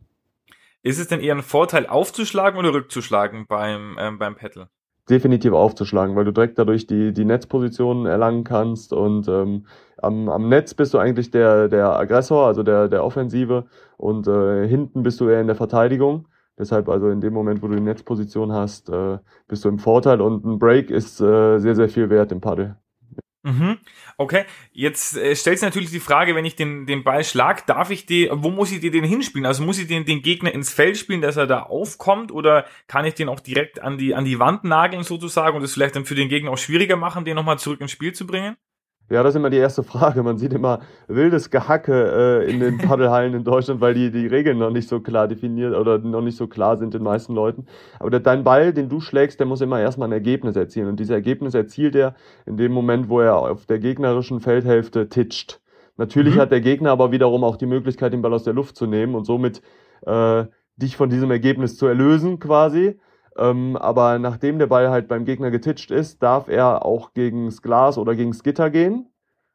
Ist 0.83 0.99
es 0.99 1.09
denn 1.09 1.21
eher 1.21 1.35
ein 1.35 1.43
Vorteil 1.43 1.87
aufzuschlagen 1.87 2.59
oder 2.59 2.73
rückzuschlagen 2.73 3.47
beim, 3.47 3.97
ähm, 3.99 4.19
beim 4.19 4.35
Paddle? 4.35 4.69
definitiv 5.11 5.53
aufzuschlagen, 5.53 6.15
weil 6.17 6.25
du 6.25 6.33
direkt 6.33 6.59
dadurch 6.59 6.87
die, 6.87 7.13
die 7.13 7.25
Netzpositionen 7.25 8.07
erlangen 8.07 8.45
kannst 8.45 8.93
und 8.93 9.29
ähm, 9.29 9.67
am, 9.99 10.29
am 10.29 10.49
Netz 10.49 10.73
bist 10.75 10.95
du 10.95 10.99
eigentlich 10.99 11.31
der, 11.31 11.69
der 11.69 11.99
Aggressor, 11.99 12.47
also 12.47 12.63
der, 12.63 12.89
der 12.89 13.05
Offensive 13.05 13.67
und 13.97 14.29
äh, 14.29 14.67
hinten 14.67 15.03
bist 15.03 15.21
du 15.21 15.29
eher 15.29 15.41
in 15.41 15.49
der 15.49 15.57
Verteidigung. 15.57 16.29
Deshalb 16.59 16.89
also 16.89 17.09
in 17.09 17.21
dem 17.21 17.33
Moment, 17.33 17.63
wo 17.63 17.69
du 17.69 17.75
die 17.75 17.81
Netzposition 17.81 18.53
hast, 18.53 18.89
äh, 18.91 19.19
bist 19.49 19.65
du 19.65 19.69
im 19.69 19.79
Vorteil 19.79 20.21
und 20.21 20.45
ein 20.45 20.59
Break 20.59 20.91
ist 20.91 21.21
äh, 21.21 21.59
sehr, 21.59 21.75
sehr 21.75 21.89
viel 21.89 22.09
wert 22.11 22.33
im 22.33 22.41
Paddel. 22.41 22.77
Mhm. 23.43 23.79
Okay, 24.19 24.45
jetzt 24.73 25.17
äh, 25.17 25.35
stellt 25.35 25.59
sich 25.59 25.67
natürlich 25.67 25.91
die 25.91 26.01
Frage, 26.01 26.35
wenn 26.35 26.45
ich 26.45 26.57
den, 26.57 26.85
den 26.85 27.05
Ball 27.05 27.25
schlag, 27.25 27.67
darf 27.67 27.91
ich 27.91 28.05
die, 28.05 28.29
wo 28.31 28.51
muss 28.51 28.71
ich 28.71 28.81
den 28.81 29.03
hinspielen? 29.03 29.47
Also 29.47 29.63
muss 29.63 29.79
ich 29.79 29.87
den, 29.87 30.05
den 30.05 30.21
Gegner 30.21 30.53
ins 30.53 30.71
Feld 30.75 30.99
spielen, 30.99 31.23
dass 31.23 31.39
er 31.39 31.47
da 31.47 31.63
aufkommt 31.63 32.33
oder 32.33 32.67
kann 32.87 33.07
ich 33.07 33.15
den 33.15 33.31
auch 33.31 33.41
direkt 33.41 33.81
an 33.81 33.97
die, 33.97 34.15
an 34.15 34.27
die 34.27 34.39
Wand 34.39 34.65
nageln 34.65 35.05
sozusagen 35.05 35.57
und 35.57 35.63
es 35.63 35.73
vielleicht 35.73 35.97
dann 35.97 36.05
für 36.05 36.15
den 36.15 36.29
Gegner 36.29 36.51
auch 36.51 36.59
schwieriger 36.59 36.97
machen, 36.97 37.25
den 37.25 37.35
nochmal 37.35 37.59
zurück 37.59 37.81
ins 37.81 37.93
Spiel 37.93 38.13
zu 38.13 38.27
bringen? 38.27 38.57
Ja, 39.11 39.25
das 39.25 39.33
ist 39.35 39.39
immer 39.39 39.51
die 39.51 39.57
erste 39.57 39.83
Frage. 39.83 40.23
Man 40.23 40.39
sieht 40.39 40.53
immer 40.53 40.79
wildes 41.09 41.51
Gehacke 41.51 42.45
äh, 42.47 42.51
in 42.51 42.61
den 42.61 42.79
Paddelhallen 42.79 43.35
in 43.35 43.43
Deutschland, 43.43 43.81
weil 43.81 43.93
die, 43.93 44.13
die 44.13 44.29
Regeln 44.29 44.59
noch 44.59 44.71
nicht 44.71 44.89
so 44.89 45.01
klar 45.01 45.27
definiert 45.27 45.75
oder 45.75 45.99
noch 45.99 46.23
nicht 46.23 46.37
so 46.37 46.47
klar 46.47 46.77
sind 46.77 46.95
den 46.95 47.03
meisten 47.03 47.35
Leuten. 47.35 47.67
Aber 47.99 48.11
der, 48.11 48.21
dein 48.21 48.45
Ball, 48.45 48.73
den 48.73 48.89
du 48.89 49.01
schlägst, 49.01 49.41
der 49.41 49.49
muss 49.49 49.63
immer 49.63 49.81
erstmal 49.81 50.09
ein 50.09 50.13
Ergebnis 50.13 50.55
erzielen. 50.55 50.87
Und 50.87 51.01
dieses 51.01 51.11
Ergebnis 51.11 51.55
erzielt 51.55 51.97
er 51.97 52.15
in 52.47 52.57
dem 52.57 52.71
Moment, 52.71 53.09
wo 53.09 53.21
er 53.21 53.37
auf 53.37 53.67
der 53.67 53.81
gegnerischen 53.81 54.39
Feldhälfte 54.39 55.09
titscht. 55.09 55.61
Natürlich 55.97 56.37
mhm. 56.37 56.41
hat 56.41 56.53
der 56.53 56.61
Gegner 56.61 56.93
aber 56.93 57.11
wiederum 57.11 57.43
auch 57.43 57.57
die 57.57 57.67
Möglichkeit, 57.67 58.13
den 58.13 58.23
Ball 58.23 58.33
aus 58.33 58.45
der 58.45 58.55
Luft 58.55 58.77
zu 58.77 58.87
nehmen 58.87 59.17
und 59.17 59.25
somit 59.25 59.61
äh, 60.07 60.45
dich 60.77 60.97
von 60.97 61.11
diesem 61.11 61.33
Ergebnis 61.33 61.77
zu 61.77 61.87
erlösen 61.87 62.39
quasi. 62.39 63.01
Ähm, 63.41 63.77
aber 63.77 64.19
nachdem 64.19 64.59
der 64.59 64.67
Ball 64.67 64.91
halt 64.91 65.09
beim 65.09 65.25
Gegner 65.25 65.51
getitscht 65.51 65.91
ist, 65.91 66.23
darf 66.23 66.49
er 66.49 66.85
auch 66.85 67.15
gegens 67.15 67.63
Glas 67.63 67.97
oder 67.97 68.15
gegens 68.15 68.43
Gitter 68.43 68.69
gehen. 68.69 69.07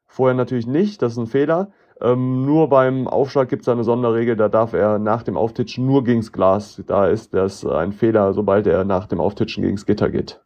Vorher 0.07 0.33
natürlich 0.33 0.65
nicht, 0.65 1.03
das 1.03 1.13
ist 1.13 1.19
ein 1.19 1.27
Fehler. 1.27 1.71
Ähm, 2.01 2.45
nur 2.45 2.67
beim 2.67 3.07
Aufschlag 3.07 3.47
gibt 3.47 3.61
es 3.61 3.69
eine 3.69 3.83
Sonderregel, 3.83 4.35
da 4.35 4.49
darf 4.49 4.73
er 4.73 4.97
nach 4.97 5.21
dem 5.21 5.37
Auftitschen 5.37 5.85
nur 5.85 6.03
gegens 6.03 6.31
Glas. 6.31 6.81
Da 6.87 7.07
ist 7.07 7.33
das 7.35 7.63
ein 7.63 7.93
Fehler, 7.93 8.33
sobald 8.33 8.65
er 8.65 8.83
nach 8.85 9.05
dem 9.05 9.21
Auftitschen 9.21 9.63
gegens 9.63 9.85
Gitter 9.85 10.09
geht. 10.09 10.41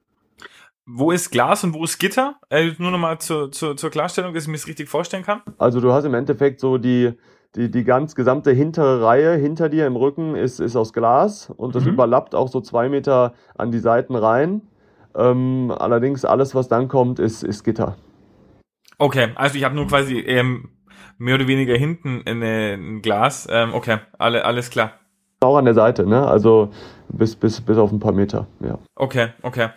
Wo 0.86 1.12
ist 1.12 1.32
Glas 1.32 1.64
und 1.64 1.74
wo 1.74 1.84
ist 1.86 1.98
Gitter? 1.98 2.36
Äh, 2.50 2.72
nur 2.78 2.92
nochmal 2.92 3.20
zur, 3.20 3.52
zur, 3.52 3.78
zur 3.78 3.90
Klarstellung, 3.90 4.34
dass 4.34 4.44
ich 4.44 4.50
mir 4.50 4.58
das 4.58 4.68
richtig 4.68 4.90
vorstellen 4.90 5.24
kann. 5.24 5.42
Also 5.58 5.80
du 5.80 5.94
hast 5.94 6.04
im 6.04 6.14
Endeffekt 6.14 6.60
so 6.60 6.78
die, 6.78 7.14
die, 7.56 7.72
die 7.72 7.84
ganz 7.84 8.16
gesamte 8.16 8.52
hintere 8.52 9.02
Reihe 9.02 9.36
hinter 9.36 9.70
dir 9.70 9.88
im 9.88 9.96
Rücken 9.96 10.36
ist, 10.36 10.60
ist 10.60 10.76
aus 10.76 10.94
Glas 10.94 11.50
und 11.50 11.76
das 11.76 11.84
mhm. 11.84 11.94
überlappt 11.94 12.36
auch 12.36 12.48
so 12.48 12.62
zwei 12.62 12.90
Meter 12.90 13.34
an 13.58 13.72
die 13.72 13.80
Seiten 13.80 14.16
rein. 14.16 14.62
Ähm, 15.16 15.74
allerdings 15.76 16.26
alles, 16.26 16.54
was 16.54 16.68
dann 16.68 16.88
kommt, 16.88 17.20
ist, 17.20 17.44
ist 17.44 17.64
Gitter. 17.64 17.98
Okay, 19.00 19.30
also 19.36 19.58
ich 19.58 19.64
habe 19.64 19.76
nur 19.76 19.88
quasi 19.88 20.20
ähm, 20.20 20.70
mehr 21.18 21.36
oder 21.36 21.48
weniger 21.48 21.76
hinten 21.76 22.22
eine, 22.26 22.74
ein 22.74 23.02
Glas. 23.02 23.48
Ähm, 23.50 23.74
okay, 23.74 23.98
alle, 24.18 24.46
alles 24.46 24.70
klar. 24.70 24.94
Auch 25.42 25.58
an 25.58 25.66
der 25.66 25.74
Seite, 25.74 26.06
ne? 26.06 26.28
Also 26.28 26.70
bis, 27.10 27.36
bis, 27.36 27.62
bis 27.62 27.78
auf 27.78 27.92
ein 27.92 28.00
paar 28.00 28.12
Meter, 28.12 28.48
ja. 28.60 28.78
Okay, 28.96 29.30
okay. 29.42 29.70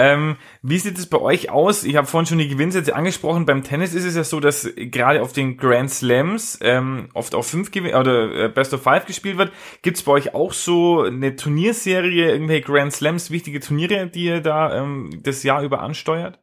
Ähm, 0.00 0.36
wie 0.62 0.78
sieht 0.78 0.96
es 0.96 1.06
bei 1.06 1.20
euch 1.20 1.50
aus? 1.50 1.84
Ich 1.84 1.96
habe 1.96 2.06
vorhin 2.06 2.26
schon 2.26 2.38
die 2.38 2.48
Gewinnsätze 2.48 2.96
angesprochen. 2.96 3.44
Beim 3.44 3.62
Tennis 3.62 3.92
ist 3.92 4.06
es 4.06 4.16
ja 4.16 4.24
so, 4.24 4.40
dass 4.40 4.66
gerade 4.74 5.20
auf 5.20 5.34
den 5.34 5.58
Grand 5.58 5.90
Slams 5.90 6.58
ähm, 6.62 7.10
oft 7.12 7.34
auf 7.34 7.46
fünf 7.46 7.70
Gewin 7.70 7.94
oder 7.94 8.44
äh, 8.44 8.48
Best 8.48 8.72
of 8.72 8.82
Five 8.82 9.04
gespielt 9.04 9.36
wird. 9.36 9.52
Gibt 9.82 9.98
es 9.98 10.02
bei 10.02 10.12
euch 10.12 10.34
auch 10.34 10.54
so 10.54 11.02
eine 11.02 11.36
Turnierserie, 11.36 12.30
irgendwelche 12.30 12.62
Grand 12.62 12.92
Slams, 12.92 13.30
wichtige 13.30 13.60
Turniere, 13.60 14.06
die 14.06 14.24
ihr 14.24 14.40
da 14.40 14.74
ähm, 14.74 15.10
das 15.22 15.42
Jahr 15.42 15.62
über 15.62 15.80
ansteuert? 15.82 16.39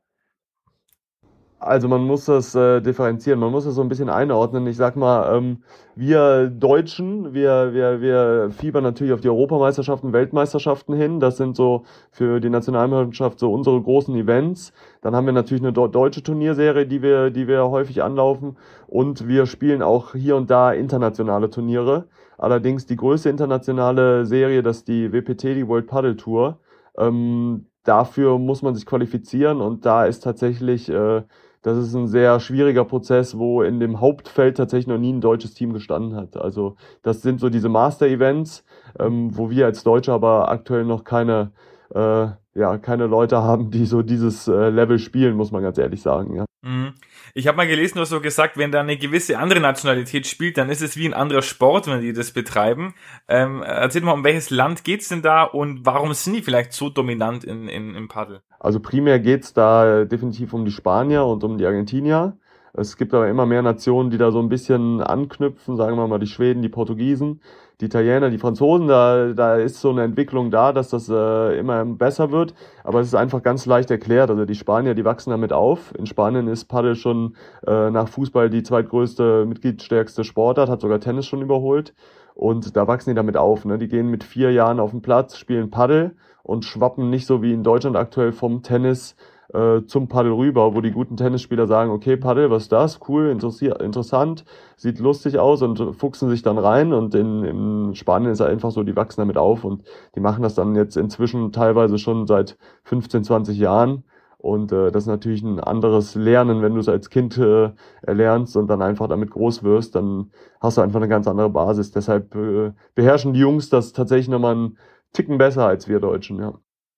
Also 1.59 1.87
man 1.87 2.03
muss 2.05 2.25
das 2.25 2.53
äh, 2.53 2.81
differenzieren, 2.81 3.39
man 3.39 3.51
muss 3.51 3.65
das 3.65 3.73
so 3.73 3.81
ein 3.81 3.89
bisschen 3.89 4.09
einordnen. 4.09 4.67
Ich 4.67 4.77
sag 4.77 4.95
mal, 4.95 5.35
ähm, 5.35 5.63
wir 5.95 6.49
Deutschen, 6.51 7.33
wir, 7.33 7.73
wir, 7.73 7.99
wir 7.99 8.51
fiebern 8.51 8.83
natürlich 8.83 9.11
auf 9.11 9.21
die 9.21 9.29
Europameisterschaften, 9.29 10.13
Weltmeisterschaften 10.13 10.93
hin. 10.93 11.19
Das 11.19 11.37
sind 11.37 11.55
so 11.55 11.83
für 12.11 12.39
die 12.39 12.51
Nationalmannschaft 12.51 13.39
so 13.39 13.51
unsere 13.51 13.81
großen 13.81 14.15
Events. 14.15 14.71
Dann 15.01 15.15
haben 15.15 15.25
wir 15.25 15.33
natürlich 15.33 15.63
eine 15.63 15.73
deutsche 15.73 16.21
Turnierserie, 16.21 16.85
die 16.85 17.01
wir, 17.01 17.31
die 17.31 17.47
wir 17.47 17.67
häufig 17.71 18.03
anlaufen. 18.03 18.57
Und 18.85 19.27
wir 19.27 19.47
spielen 19.47 19.81
auch 19.81 20.13
hier 20.13 20.35
und 20.35 20.51
da 20.51 20.73
internationale 20.73 21.49
Turniere. 21.49 22.05
Allerdings 22.37 22.85
die 22.85 22.97
größte 22.97 23.29
internationale 23.29 24.27
Serie, 24.27 24.61
das 24.61 24.77
ist 24.77 24.87
die 24.87 25.11
WPT, 25.11 25.43
die 25.55 25.67
World 25.67 25.87
Paddle 25.87 26.17
Tour. 26.17 26.59
Ähm, 26.99 27.65
dafür 27.83 28.37
muss 28.37 28.61
man 28.61 28.75
sich 28.75 28.85
qualifizieren 28.85 29.61
und 29.61 29.85
da 29.85 30.05
ist 30.05 30.19
tatsächlich 30.23 30.89
äh, 30.89 31.23
das 31.67 31.77
ist 31.77 31.93
ein 31.93 32.07
sehr 32.07 32.39
schwieriger 32.39 32.85
Prozess, 32.85 33.37
wo 33.37 33.61
in 33.61 33.81
dem 33.81 33.99
Hauptfeld 33.99 34.55
tatsächlich 34.55 34.87
noch 34.87 34.97
nie 34.97 35.11
ein 35.11 35.19
deutsches 35.19 35.53
Team 35.53 35.73
gestanden 35.73 36.15
hat. 36.15 36.37
Also 36.37 36.77
das 37.03 37.21
sind 37.21 37.41
so 37.41 37.49
diese 37.49 37.67
Master-Events, 37.67 38.63
ähm, 38.97 39.35
wo 39.37 39.49
wir 39.49 39.65
als 39.65 39.83
Deutsche 39.83 40.13
aber 40.13 40.49
aktuell 40.49 40.85
noch 40.85 41.03
keine, 41.03 41.51
äh, 41.93 42.27
ja, 42.55 42.77
keine 42.81 43.07
Leute 43.07 43.41
haben, 43.43 43.69
die 43.69 43.85
so 43.85 44.01
dieses 44.01 44.47
äh, 44.47 44.69
Level 44.69 44.97
spielen, 44.97 45.35
muss 45.35 45.51
man 45.51 45.61
ganz 45.61 45.77
ehrlich 45.77 46.01
sagen. 46.01 46.37
Ja. 46.37 46.45
Mhm. 46.61 46.93
Ich 47.33 47.47
habe 47.47 47.57
mal 47.57 47.67
gelesen, 47.67 47.95
du 47.95 48.01
hast 48.01 48.11
so 48.11 48.21
gesagt, 48.21 48.55
wenn 48.55 48.71
da 48.71 48.79
eine 48.79 48.95
gewisse 48.95 49.37
andere 49.37 49.59
Nationalität 49.59 50.25
spielt, 50.25 50.57
dann 50.57 50.69
ist 50.69 50.81
es 50.81 50.95
wie 50.95 51.05
ein 51.05 51.13
anderer 51.13 51.41
Sport, 51.41 51.87
wenn 51.87 51.99
die 51.99 52.13
das 52.13 52.31
betreiben. 52.31 52.93
Ähm, 53.27 53.61
erzähl 53.61 54.03
mal, 54.03 54.13
um 54.13 54.23
welches 54.23 54.51
Land 54.51 54.85
geht's 54.85 55.09
denn 55.09 55.21
da 55.21 55.43
und 55.43 55.85
warum 55.85 56.13
sind 56.13 56.33
die 56.33 56.41
vielleicht 56.41 56.71
so 56.71 56.89
dominant 56.89 57.43
in, 57.43 57.67
in, 57.67 57.93
im 57.93 58.07
Paddel? 58.07 58.41
Also 58.59 58.79
primär 58.79 59.19
geht's 59.19 59.53
da 59.53 60.05
definitiv 60.05 60.53
um 60.53 60.65
die 60.65 60.71
Spanier 60.71 61.25
und 61.25 61.43
um 61.43 61.57
die 61.57 61.65
Argentinier. 61.65 62.37
Es 62.73 62.97
gibt 62.97 63.13
aber 63.13 63.27
immer 63.27 63.45
mehr 63.45 63.61
Nationen, 63.61 64.11
die 64.11 64.17
da 64.17 64.31
so 64.31 64.39
ein 64.39 64.49
bisschen 64.49 65.01
anknüpfen, 65.01 65.77
sagen 65.77 65.97
wir 65.97 66.07
mal 66.07 66.19
die 66.19 66.27
Schweden, 66.27 66.61
die 66.61 66.69
Portugiesen 66.69 67.39
die 67.79 67.85
Italiener, 67.85 68.31
die 68.31 68.39
Franzosen, 68.39 68.87
da, 68.87 69.33
da 69.33 69.55
ist 69.55 69.79
so 69.79 69.91
eine 69.91 70.03
Entwicklung 70.03 70.49
da, 70.49 70.73
dass 70.73 70.89
das 70.89 71.09
äh, 71.09 71.59
immer 71.59 71.85
besser 71.85 72.31
wird. 72.31 72.55
Aber 72.83 73.01
es 73.01 73.07
ist 73.07 73.15
einfach 73.15 73.43
ganz 73.43 73.67
leicht 73.67 73.91
erklärt. 73.91 74.31
Also 74.31 74.45
die 74.45 74.55
Spanier, 74.55 74.95
die 74.95 75.05
wachsen 75.05 75.29
damit 75.29 75.53
auf. 75.53 75.93
In 75.95 76.07
Spanien 76.07 76.47
ist 76.47 76.65
Paddel 76.65 76.95
schon 76.95 77.35
äh, 77.67 77.91
nach 77.91 78.07
Fußball 78.07 78.49
die 78.49 78.63
zweitgrößte, 78.63 79.45
mitgliedstärkste 79.45 80.23
Sportart, 80.23 80.69
hat 80.69 80.81
sogar 80.81 80.99
Tennis 80.99 81.27
schon 81.27 81.41
überholt. 81.43 81.93
Und 82.33 82.75
da 82.75 82.87
wachsen 82.87 83.11
die 83.11 83.15
damit 83.15 83.37
auf. 83.37 83.63
Ne? 83.63 83.77
Die 83.77 83.87
gehen 83.87 84.09
mit 84.09 84.23
vier 84.23 84.51
Jahren 84.51 84.79
auf 84.79 84.91
den 84.91 85.03
Platz, 85.03 85.37
spielen 85.37 85.69
Paddel 85.69 86.15
und 86.47 86.65
schwappen 86.65 87.09
nicht 87.09 87.27
so 87.27 87.41
wie 87.41 87.53
in 87.53 87.63
Deutschland 87.63 87.95
aktuell 87.95 88.31
vom 88.31 88.63
Tennis 88.63 89.15
äh, 89.53 89.81
zum 89.85 90.07
Paddel 90.07 90.33
rüber, 90.33 90.73
wo 90.73 90.81
die 90.81 90.91
guten 90.91 91.17
Tennisspieler 91.17 91.67
sagen, 91.67 91.91
okay, 91.91 92.17
Paddel, 92.17 92.49
was 92.49 92.63
ist 92.63 92.71
das? 92.71 92.99
Cool, 93.07 93.29
interessant, 93.29 94.45
sieht 94.75 94.99
lustig 94.99 95.39
aus 95.39 95.61
und 95.61 95.95
fuchsen 95.95 96.29
sich 96.29 96.41
dann 96.41 96.57
rein. 96.57 96.93
Und 96.93 97.15
in, 97.15 97.43
in 97.43 97.95
Spanien 97.95 98.31
ist 98.31 98.41
einfach 98.41 98.71
so, 98.71 98.83
die 98.83 98.95
wachsen 98.95 99.21
damit 99.21 99.37
auf 99.37 99.63
und 99.63 99.83
die 100.15 100.19
machen 100.19 100.41
das 100.41 100.55
dann 100.55 100.75
jetzt 100.75 100.97
inzwischen 100.97 101.51
teilweise 101.51 101.97
schon 101.97 102.27
seit 102.27 102.57
15, 102.83 103.23
20 103.23 103.57
Jahren. 103.57 104.03
Und 104.37 104.71
äh, 104.71 104.91
das 104.91 105.03
ist 105.03 105.07
natürlich 105.07 105.41
ein 105.41 105.59
anderes 105.59 106.15
Lernen, 106.15 106.61
wenn 106.61 106.73
du 106.73 106.79
es 106.79 106.89
als 106.89 107.09
Kind 107.09 107.37
äh, 107.37 107.71
erlernst 108.03 108.55
und 108.55 108.67
dann 108.67 108.81
einfach 108.81 109.07
damit 109.07 109.31
groß 109.31 109.63
wirst, 109.63 109.95
dann 109.95 110.31
hast 110.61 110.77
du 110.77 110.81
einfach 110.81 110.99
eine 110.99 111.07
ganz 111.07 111.27
andere 111.27 111.49
Basis. 111.49 111.91
Deshalb 111.91 112.35
äh, 112.35 112.71
beherrschen 112.95 113.33
die 113.33 113.39
Jungs 113.39 113.69
das 113.69 113.93
tatsächlich 113.93 114.29
nochmal 114.29 114.55
einen 114.55 114.77
Ticken 115.17 115.39
besser 115.39 115.65
als 115.65 115.87
wir 115.87 115.99
Deutschen, 115.99 116.37
ja. 116.37 116.53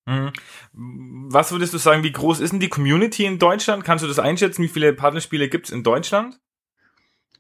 Mhm. 0.06 0.34
Was 1.32 1.54
würdest 1.54 1.74
du 1.74 1.78
sagen, 1.78 2.04
wie 2.04 2.12
groß 2.12 2.42
ist 2.42 2.52
denn 2.52 2.60
die 2.60 2.68
Community 2.68 3.24
in 3.24 3.40
Deutschland? 3.40 3.86
Kannst 3.86 4.04
du 4.04 4.10
das 4.10 4.20
einschätzen? 4.20 4.62
Wie 4.62 4.68
viele 4.68 4.92
Partnerspiele 4.92 5.48
gibt 5.48 5.68
es 5.68 5.72
in 5.72 5.84
Deutschland? 5.84 6.38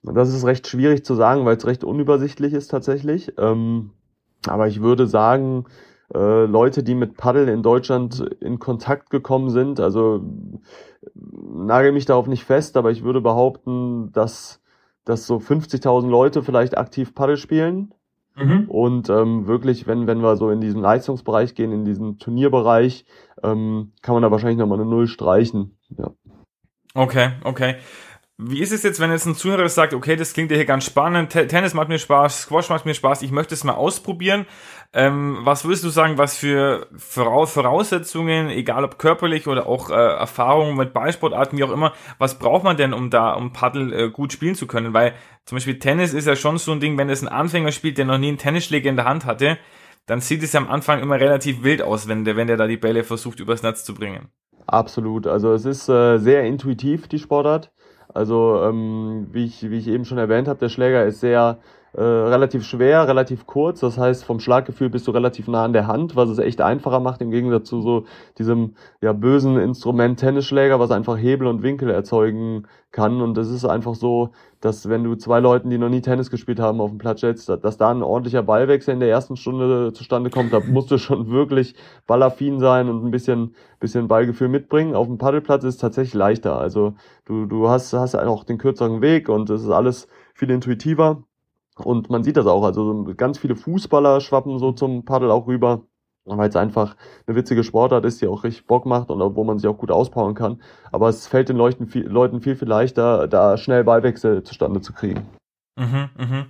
Das 0.03 0.33
ist 0.33 0.45
recht 0.45 0.67
schwierig 0.67 1.03
zu 1.03 1.15
sagen, 1.15 1.43
weil 1.43 1.57
es 1.57 1.67
recht 1.67 1.83
unübersichtlich 1.83 2.53
ist 2.53 2.69
tatsächlich. 2.69 3.33
Ähm, 3.37 3.91
aber 4.47 4.69
ich 4.69 4.81
würde 4.81 5.05
sagen, 5.05 5.65
äh, 6.13 6.45
Leute, 6.45 6.81
die 6.81 6.95
mit 6.95 7.17
Paddel 7.17 7.49
in 7.49 7.61
Deutschland 7.61 8.21
in 8.39 8.59
Kontakt 8.59 9.09
gekommen 9.09 9.49
sind, 9.49 9.81
also 9.81 10.23
nagel 11.13 11.91
mich 11.91 12.05
darauf 12.05 12.27
nicht 12.27 12.45
fest, 12.45 12.77
aber 12.77 12.91
ich 12.91 13.03
würde 13.03 13.19
behaupten, 13.19 14.13
dass, 14.13 14.61
dass 15.03 15.27
so 15.27 15.39
50.000 15.39 16.07
Leute 16.07 16.41
vielleicht 16.41 16.77
aktiv 16.77 17.13
Paddel 17.13 17.35
spielen 17.35 17.93
Mhm. 18.39 18.69
Und 18.69 19.09
ähm, 19.09 19.47
wirklich, 19.47 19.87
wenn, 19.87 20.07
wenn 20.07 20.21
wir 20.21 20.35
so 20.35 20.49
in 20.49 20.61
diesen 20.61 20.81
Leistungsbereich 20.81 21.55
gehen, 21.55 21.71
in 21.71 21.85
diesen 21.85 22.17
Turnierbereich, 22.17 23.05
ähm, 23.43 23.93
kann 24.01 24.13
man 24.13 24.23
da 24.23 24.31
wahrscheinlich 24.31 24.57
nochmal 24.57 24.79
eine 24.79 24.89
Null 24.89 25.07
streichen. 25.07 25.77
Ja. 25.97 26.11
Okay, 26.93 27.31
okay. 27.43 27.75
Wie 28.41 28.61
ist 28.61 28.71
es 28.71 28.83
jetzt, 28.83 29.01
wenn 29.01 29.11
jetzt 29.11 29.25
ein 29.25 29.35
Zuhörer 29.35 29.67
sagt, 29.67 29.93
okay, 29.93 30.15
das 30.15 30.31
klingt 30.31 30.49
ja 30.49 30.55
hier 30.55 30.65
ganz 30.65 30.85
spannend, 30.85 31.31
Tennis 31.31 31.73
macht 31.73 31.89
mir 31.89 31.99
Spaß, 31.99 32.43
Squash 32.43 32.69
macht 32.69 32.85
mir 32.85 32.93
Spaß, 32.93 33.21
ich 33.21 33.31
möchte 33.31 33.53
es 33.53 33.65
mal 33.65 33.73
ausprobieren. 33.73 34.45
Ähm, 34.93 35.39
was 35.41 35.65
würdest 35.65 35.83
du 35.83 35.89
sagen, 35.89 36.17
was 36.17 36.37
für 36.37 36.87
Voraussetzungen, 36.95 38.49
egal 38.49 38.85
ob 38.85 38.97
körperlich 38.97 39.47
oder 39.47 39.67
auch 39.67 39.89
äh, 39.89 39.93
Erfahrungen 39.93 40.77
mit 40.77 40.93
Ballsportarten, 40.93 41.59
wie 41.59 41.65
auch 41.65 41.71
immer, 41.71 41.91
was 42.17 42.39
braucht 42.39 42.63
man 42.63 42.77
denn, 42.77 42.93
um 42.93 43.09
da, 43.09 43.33
um 43.33 43.51
Paddel 43.51 43.91
äh, 43.91 44.09
gut 44.09 44.31
spielen 44.31 44.55
zu 44.55 44.67
können? 44.67 44.93
Weil 44.93 45.15
zum 45.43 45.57
Beispiel 45.57 45.77
Tennis 45.77 46.13
ist 46.13 46.25
ja 46.25 46.37
schon 46.37 46.57
so 46.59 46.71
ein 46.71 46.79
Ding, 46.79 46.97
wenn 46.97 47.09
es 47.09 47.21
ein 47.21 47.27
Anfänger 47.27 47.73
spielt, 47.73 47.97
der 47.97 48.05
noch 48.05 48.19
nie 48.19 48.29
einen 48.29 48.37
Tennisschläger 48.37 48.89
in 48.89 48.95
der 48.95 49.03
Hand 49.03 49.25
hatte, 49.25 49.57
dann 50.05 50.21
sieht 50.21 50.43
es 50.43 50.53
ja 50.53 50.61
am 50.61 50.69
Anfang 50.69 51.01
immer 51.01 51.19
relativ 51.19 51.61
wild 51.63 51.81
aus, 51.81 52.07
wenn 52.07 52.23
der, 52.23 52.37
wenn 52.37 52.47
der 52.47 52.55
da 52.55 52.67
die 52.67 52.77
Bälle 52.77 53.03
versucht, 53.03 53.41
übers 53.41 53.63
Netz 53.63 53.83
zu 53.83 53.93
bringen. 53.93 54.29
Absolut. 54.65 55.27
Also 55.27 55.51
es 55.51 55.65
ist 55.65 55.89
äh, 55.89 56.19
sehr 56.19 56.45
intuitiv, 56.45 57.09
die 57.09 57.19
Sportart. 57.19 57.73
Also 58.13 58.63
ähm, 58.63 59.27
wie, 59.31 59.45
ich, 59.45 59.69
wie 59.69 59.77
ich 59.77 59.87
eben 59.87 60.05
schon 60.05 60.17
erwähnt 60.17 60.47
habe, 60.47 60.59
der 60.59 60.69
Schläger 60.69 61.05
ist 61.05 61.19
sehr 61.19 61.59
äh, 61.93 62.01
relativ 62.01 62.65
schwer, 62.65 63.07
relativ 63.07 63.47
kurz. 63.47 63.79
Das 63.79 63.97
heißt, 63.97 64.23
vom 64.23 64.39
Schlaggefühl 64.39 64.89
bist 64.89 65.07
du 65.07 65.11
relativ 65.11 65.47
nah 65.47 65.63
an 65.63 65.73
der 65.73 65.87
Hand, 65.87 66.15
was 66.15 66.29
es 66.29 66.37
echt 66.37 66.61
einfacher 66.61 66.99
macht 66.99 67.21
im 67.21 67.31
Gegensatz 67.31 67.67
zu 67.67 67.81
so 67.81 68.05
diesem 68.37 68.75
ja, 69.01 69.13
bösen 69.13 69.57
Instrument 69.57 70.19
Tennisschläger, 70.19 70.79
was 70.79 70.91
einfach 70.91 71.17
Hebel 71.17 71.47
und 71.47 71.63
Winkel 71.63 71.89
erzeugen 71.89 72.67
kann. 72.91 73.21
Und 73.21 73.37
es 73.37 73.49
ist 73.49 73.65
einfach 73.65 73.95
so, 73.95 74.29
dass 74.61 74.89
wenn 74.89 75.03
du 75.03 75.15
zwei 75.15 75.39
Leuten, 75.39 75.69
die 75.69 75.77
noch 75.77 75.89
nie 75.89 76.01
Tennis 76.01 76.29
gespielt 76.29 76.59
haben, 76.59 76.81
auf 76.81 76.89
dem 76.91 76.99
Platz 76.99 77.21
setzt, 77.21 77.49
dass 77.49 77.77
da 77.77 77.89
ein 77.89 78.03
ordentlicher 78.03 78.43
Ballwechsel 78.43 78.93
in 78.93 78.99
der 78.99 79.09
ersten 79.09 79.35
Stunde 79.35 79.93
zustande 79.93 80.29
kommt, 80.29 80.53
da 80.53 80.59
musst 80.59 80.91
du 80.91 80.97
schon 80.97 81.31
wirklich 81.31 81.75
ballaffin 82.07 82.59
sein 82.59 82.89
und 82.89 83.03
ein 83.03 83.11
bisschen, 83.11 83.55
bisschen 83.79 84.07
Ballgefühl 84.07 84.49
mitbringen. 84.49 84.95
Auf 84.95 85.07
dem 85.07 85.17
Paddelplatz 85.17 85.63
ist 85.63 85.75
es 85.75 85.81
tatsächlich 85.81 86.13
leichter. 86.13 86.59
Also 86.59 86.93
du, 87.25 87.45
du 87.45 87.69
hast, 87.69 87.93
hast 87.93 88.15
auch 88.15 88.43
den 88.43 88.57
kürzeren 88.57 89.01
Weg 89.01 89.29
und 89.29 89.49
es 89.49 89.63
ist 89.63 89.69
alles 89.69 90.07
viel 90.33 90.51
intuitiver. 90.51 91.23
Und 91.79 92.09
man 92.09 92.23
sieht 92.23 92.37
das 92.37 92.45
auch. 92.45 92.63
Also 92.63 93.05
ganz 93.17 93.37
viele 93.37 93.55
Fußballer 93.55 94.21
schwappen 94.21 94.59
so 94.59 94.71
zum 94.71 95.05
Paddel 95.05 95.31
auch 95.31 95.47
rüber 95.47 95.83
weil 96.37 96.49
es 96.49 96.55
einfach 96.55 96.95
eine 97.25 97.35
witzige 97.35 97.63
Sportart 97.63 98.05
ist, 98.05 98.21
die 98.21 98.27
auch 98.27 98.43
richtig 98.43 98.67
Bock 98.67 98.85
macht 98.85 99.09
und 99.09 99.19
wo 99.35 99.43
man 99.43 99.57
sich 99.57 99.67
auch 99.69 99.77
gut 99.77 99.91
auspowern 99.91 100.35
kann. 100.35 100.61
Aber 100.91 101.09
es 101.09 101.27
fällt 101.27 101.49
den 101.49 101.57
Leuten 101.57 101.87
viel, 101.87 102.05
Leuten 102.05 102.41
viel, 102.41 102.55
viel 102.55 102.67
leichter, 102.67 103.27
da 103.27 103.57
schnell 103.57 103.83
Ballwechsel 103.83 104.43
zustande 104.43 104.81
zu 104.81 104.93
kriegen. 104.93 105.25
Mhm, 105.77 106.09
mhm. 106.17 106.45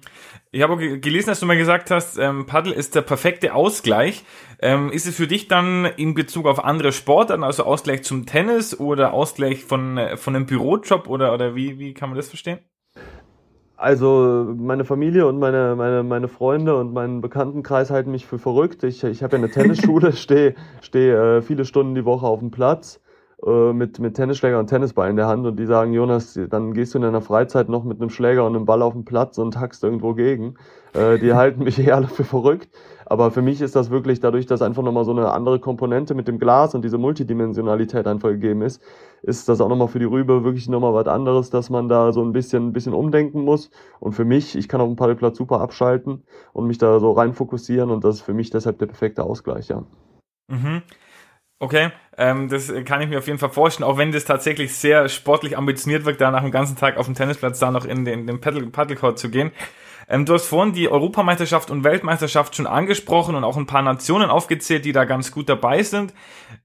Ich 0.52 0.64
habe 0.64 1.00
gelesen, 1.00 1.30
dass 1.30 1.40
du 1.40 1.46
mal 1.46 1.58
gesagt 1.58 1.92
hast, 1.92 2.18
ähm, 2.18 2.48
Paddel 2.48 2.74
ist 2.74 2.96
der 2.96 3.04
perfekte 3.04 3.54
Ausgleich. 3.54 4.24
Ähm, 4.60 4.92
ist 4.92 5.06
es 5.06 5.16
für 5.16 5.28
dich 5.28 5.48
dann 5.48 5.86
in 5.86 6.16
Bezug 6.16 6.48
auf 6.48 6.64
andere 6.64 6.92
Sportarten, 6.92 7.44
also 7.44 7.64
Ausgleich 7.64 8.04
zum 8.04 8.26
Tennis 8.26 8.80
oder 8.80 9.14
Ausgleich 9.14 9.64
von, 9.64 9.98
äh, 10.00 10.18
von 10.18 10.36
einem 10.36 10.48
Bürojob 10.48 11.08
oder, 11.08 11.32
oder 11.32 11.54
wie, 11.54 11.78
wie 11.78 11.94
kann 11.94 12.10
man 12.10 12.18
das 12.18 12.30
verstehen? 12.30 12.60
Also 13.80 14.54
meine 14.58 14.84
Familie 14.84 15.26
und 15.26 15.40
meine, 15.40 15.74
meine, 15.78 16.04
meine 16.04 16.28
Freunde 16.28 16.76
und 16.76 16.92
mein 16.92 17.22
Bekanntenkreis 17.22 17.92
halten 17.92 18.12
mich 18.12 18.26
für 18.26 18.38
verrückt. 18.38 18.84
Ich, 18.84 19.06
ich 19.06 19.24
habe 19.24 19.38
ja 19.38 19.42
eine 19.42 19.50
Tennisschule, 19.54 20.12
stehe 20.12 20.56
steh, 20.82 21.12
äh, 21.12 21.42
viele 21.42 21.64
Stunden 21.64 21.96
die 21.96 22.04
Woche 22.04 22.28
auf 22.28 22.40
dem 22.40 22.52
Platz. 22.52 23.00
Äh, 23.46 23.74
mit, 23.74 24.00
mit 24.00 24.16
Tennisschläger 24.16 24.60
und 24.60 24.68
Tennisball 24.68 25.10
in 25.10 25.16
der 25.16 25.28
Hand 25.28 25.46
und 25.46 25.58
die 25.58 25.66
sagen, 25.66 25.94
Jonas, 25.94 26.38
dann 26.50 26.74
gehst 26.74 26.94
du 26.94 26.98
in 26.98 27.04
deiner 27.04 27.22
Freizeit 27.22 27.70
noch 27.70 27.86
mit 27.86 28.02
einem 28.02 28.10
Schläger 28.10 28.46
und 28.46 28.56
einem 28.56 28.66
Ball 28.66 28.82
auf 28.82 28.94
den 28.94 29.06
Platz 29.06 29.38
und 29.38 29.58
hackst 29.58 29.84
irgendwo 29.84 30.14
gegen. 30.14 30.56
Äh, 30.94 31.20
die 31.20 31.34
halten 31.36 31.64
mich 31.64 31.80
eher 31.80 32.04
für 32.04 32.26
verrückt. 32.26 32.70
Aber 33.06 33.32
für 33.32 33.42
mich 33.42 33.62
ist 33.62 33.76
das 33.76 33.90
wirklich 33.90 34.20
dadurch, 34.20 34.46
dass 34.46 34.62
einfach 34.62 34.84
nochmal 34.84 35.06
so 35.06 35.12
eine 35.12 35.32
andere 35.32 35.60
Komponente 35.60 36.14
mit 36.16 36.28
dem 36.28 36.38
Glas 36.38 36.76
und 36.76 36.84
diese 36.84 36.98
Multidimensionalität 36.98 38.06
einfach 38.08 38.30
gegeben 38.30 38.62
ist, 38.62 38.82
ist 39.24 39.50
das 39.50 39.62
auch 39.62 39.70
nochmal 39.70 39.88
für 39.88 40.00
die 40.00 40.06
Rübe 40.06 40.44
wirklich 40.44 40.68
nochmal 40.68 40.94
was 40.94 41.08
anderes, 41.08 41.50
dass 41.50 41.70
man 41.70 41.88
da 41.90 42.12
so 42.12 42.22
ein 42.22 42.34
bisschen, 42.34 42.68
ein 42.68 42.74
bisschen 42.74 42.94
umdenken 42.94 43.44
muss. 43.46 43.72
Und 44.00 44.14
für 44.14 44.26
mich, 44.26 44.56
ich 44.56 44.68
kann 44.68 44.82
auf 44.82 44.88
dem 44.88 44.96
Paddelplatz 44.96 45.38
super 45.38 45.62
abschalten 45.62 46.24
und 46.54 46.68
mich 46.68 46.78
da 46.78 47.00
so 47.00 47.12
rein 47.14 47.34
fokussieren 47.34 47.90
und 47.90 48.04
das 48.04 48.18
ist 48.18 48.22
für 48.22 48.34
mich 48.34 48.50
deshalb 48.50 48.80
der 48.80 48.88
perfekte 48.88 49.24
Ausgleich, 49.24 49.70
ja. 49.70 49.84
Mhm. 50.50 50.84
Okay, 51.62 51.92
ähm, 52.18 52.48
das 52.48 52.72
kann 52.86 53.02
ich 53.02 53.10
mir 53.10 53.18
auf 53.18 53.28
jeden 53.28 53.38
Fall 53.38 53.50
vorstellen, 53.50 53.90
auch 53.90 53.98
wenn 53.98 54.14
das 54.14 54.24
tatsächlich 54.24 54.74
sehr 54.74 55.10
sportlich 55.10 55.58
ambitioniert 55.58 56.06
wirkt, 56.06 56.22
da 56.22 56.32
nach 56.32 56.42
dem 56.42 56.52
ganzen 56.52 56.78
Tag 56.78 56.96
auf 56.96 57.06
dem 57.06 57.16
Tennisplatz 57.16 57.60
da 57.60 57.70
noch 57.70 57.84
in 57.84 58.06
den, 58.06 58.28
den 58.28 58.40
Paddlecourt 58.40 59.20
zu 59.20 59.30
gehen. 59.30 59.52
Ähm, 60.10 60.26
du 60.26 60.34
hast 60.34 60.48
vorhin 60.48 60.74
die 60.74 60.90
Europameisterschaft 60.90 61.70
und 61.70 61.84
Weltmeisterschaft 61.84 62.56
schon 62.56 62.66
angesprochen 62.66 63.36
und 63.36 63.44
auch 63.44 63.58
ein 63.58 63.68
paar 63.68 63.84
Nationen 63.84 64.30
aufgezählt, 64.30 64.84
die 64.84 64.92
da 64.92 65.06
ganz 65.06 65.32
gut 65.32 65.48
dabei 65.48 65.84
sind. 65.84 66.14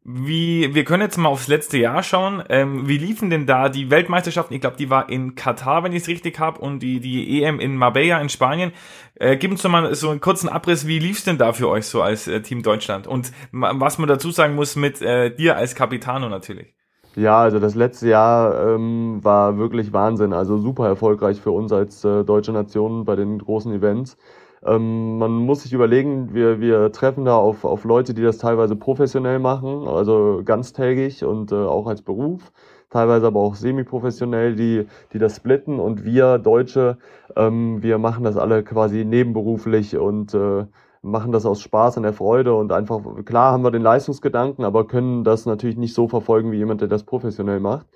Wie, 0.02 0.74
wir 0.74 0.84
können 0.84 1.02
jetzt 1.02 1.18
mal 1.18 1.28
aufs 1.28 1.46
letzte 1.46 1.76
Jahr 1.76 2.02
schauen. 2.02 2.42
Ähm, 2.48 2.88
wie 2.88 2.96
liefen 2.96 3.28
denn 3.28 3.46
da 3.46 3.68
die 3.68 3.90
Weltmeisterschaften? 3.90 4.54
Ich 4.54 4.62
glaube, 4.62 4.78
die 4.78 4.88
war 4.88 5.10
in 5.10 5.34
Katar, 5.34 5.84
wenn 5.84 5.92
ich 5.92 6.02
es 6.02 6.08
richtig 6.08 6.38
habe, 6.38 6.58
und 6.60 6.80
die, 6.80 7.00
die 7.00 7.42
EM 7.42 7.60
in 7.60 7.76
Marbella 7.76 8.18
in 8.20 8.30
Spanien. 8.30 8.72
Äh, 9.16 9.36
gib 9.36 9.50
uns 9.50 9.62
doch 9.62 9.70
mal 9.70 9.94
so 9.94 10.08
einen 10.08 10.20
kurzen 10.20 10.48
Abriss, 10.48 10.86
wie 10.86 10.98
lief's 10.98 11.24
denn 11.24 11.36
da 11.36 11.52
für 11.52 11.68
euch 11.68 11.86
so 11.86 12.00
als 12.00 12.26
äh, 12.26 12.40
Team 12.40 12.62
Deutschland? 12.62 13.06
Und 13.06 13.32
was 13.52 13.98
man 13.98 14.08
dazu 14.08 14.30
sagen 14.30 14.54
muss 14.54 14.74
mit 14.74 15.02
äh, 15.02 15.34
dir 15.34 15.56
als 15.56 15.74
Capitano 15.74 16.30
natürlich. 16.30 16.74
Ja, 17.16 17.42
also 17.42 17.61
das 17.61 17.76
letzte 17.76 18.09
Jahr 18.09 18.75
ähm, 18.75 19.21
war 19.23 19.56
wirklich 19.56 19.92
Wahnsinn. 19.92 20.33
Also 20.33 20.59
super 20.59 20.88
erfolgreich 20.88 21.40
für 21.40 21.52
uns 21.52 21.73
als 21.73 22.04
äh, 22.04 22.25
deutsche 22.25 22.52
Nation 22.52 23.04
bei 23.04 23.14
den 23.14 23.38
großen 23.38 23.73
Events. 23.73 24.16
Ähm, 24.64 25.18
man 25.18 25.30
muss 25.33 25.62
sich 25.62 25.73
überlegen, 25.73 26.35
wir, 26.35 26.61
wir 26.61 26.90
treffen 26.90 27.25
da 27.25 27.37
auf, 27.37 27.64
auf 27.64 27.85
Leute, 27.85 28.14
die 28.14 28.23
das 28.23 28.38
teilweise 28.38 28.75
professionell 28.75 29.38
machen, 29.38 29.87
also 29.87 30.42
ganztägig 30.44 31.25
und 31.25 31.52
äh, 31.52 31.54
auch 31.54 31.87
als 31.87 32.02
Beruf, 32.02 32.50
teilweise 32.90 33.26
aber 33.26 33.40
auch 33.40 33.54
semi-professionell, 33.54 34.56
die, 34.56 34.87
die 35.12 35.18
das 35.18 35.37
splitten 35.37 35.78
und 35.80 36.04
wir 36.04 36.38
Deutsche, 36.38 36.99
ähm, 37.37 37.83
wir 37.83 37.99
machen 37.99 38.25
das 38.25 38.37
alle 38.37 38.64
quasi 38.64 39.04
nebenberuflich 39.04 39.97
und 39.99 40.35
äh, 40.35 40.64
machen 41.04 41.32
das 41.32 41.46
aus 41.46 41.61
Spaß 41.61 41.99
und 41.99 42.02
der 42.02 42.12
Freude 42.12 42.54
und 42.54 42.73
einfach, 42.73 43.00
klar 43.25 43.52
haben 43.52 43.62
wir 43.62 43.70
den 43.70 43.82
Leistungsgedanken, 43.82 44.64
aber 44.64 44.87
können 44.87 45.23
das 45.23 45.46
natürlich 45.46 45.76
nicht 45.76 45.94
so 45.94 46.08
verfolgen 46.08 46.50
wie 46.50 46.56
jemand, 46.56 46.80
der 46.80 46.88
das 46.88 47.04
professionell 47.04 47.61
macht. 47.61 47.87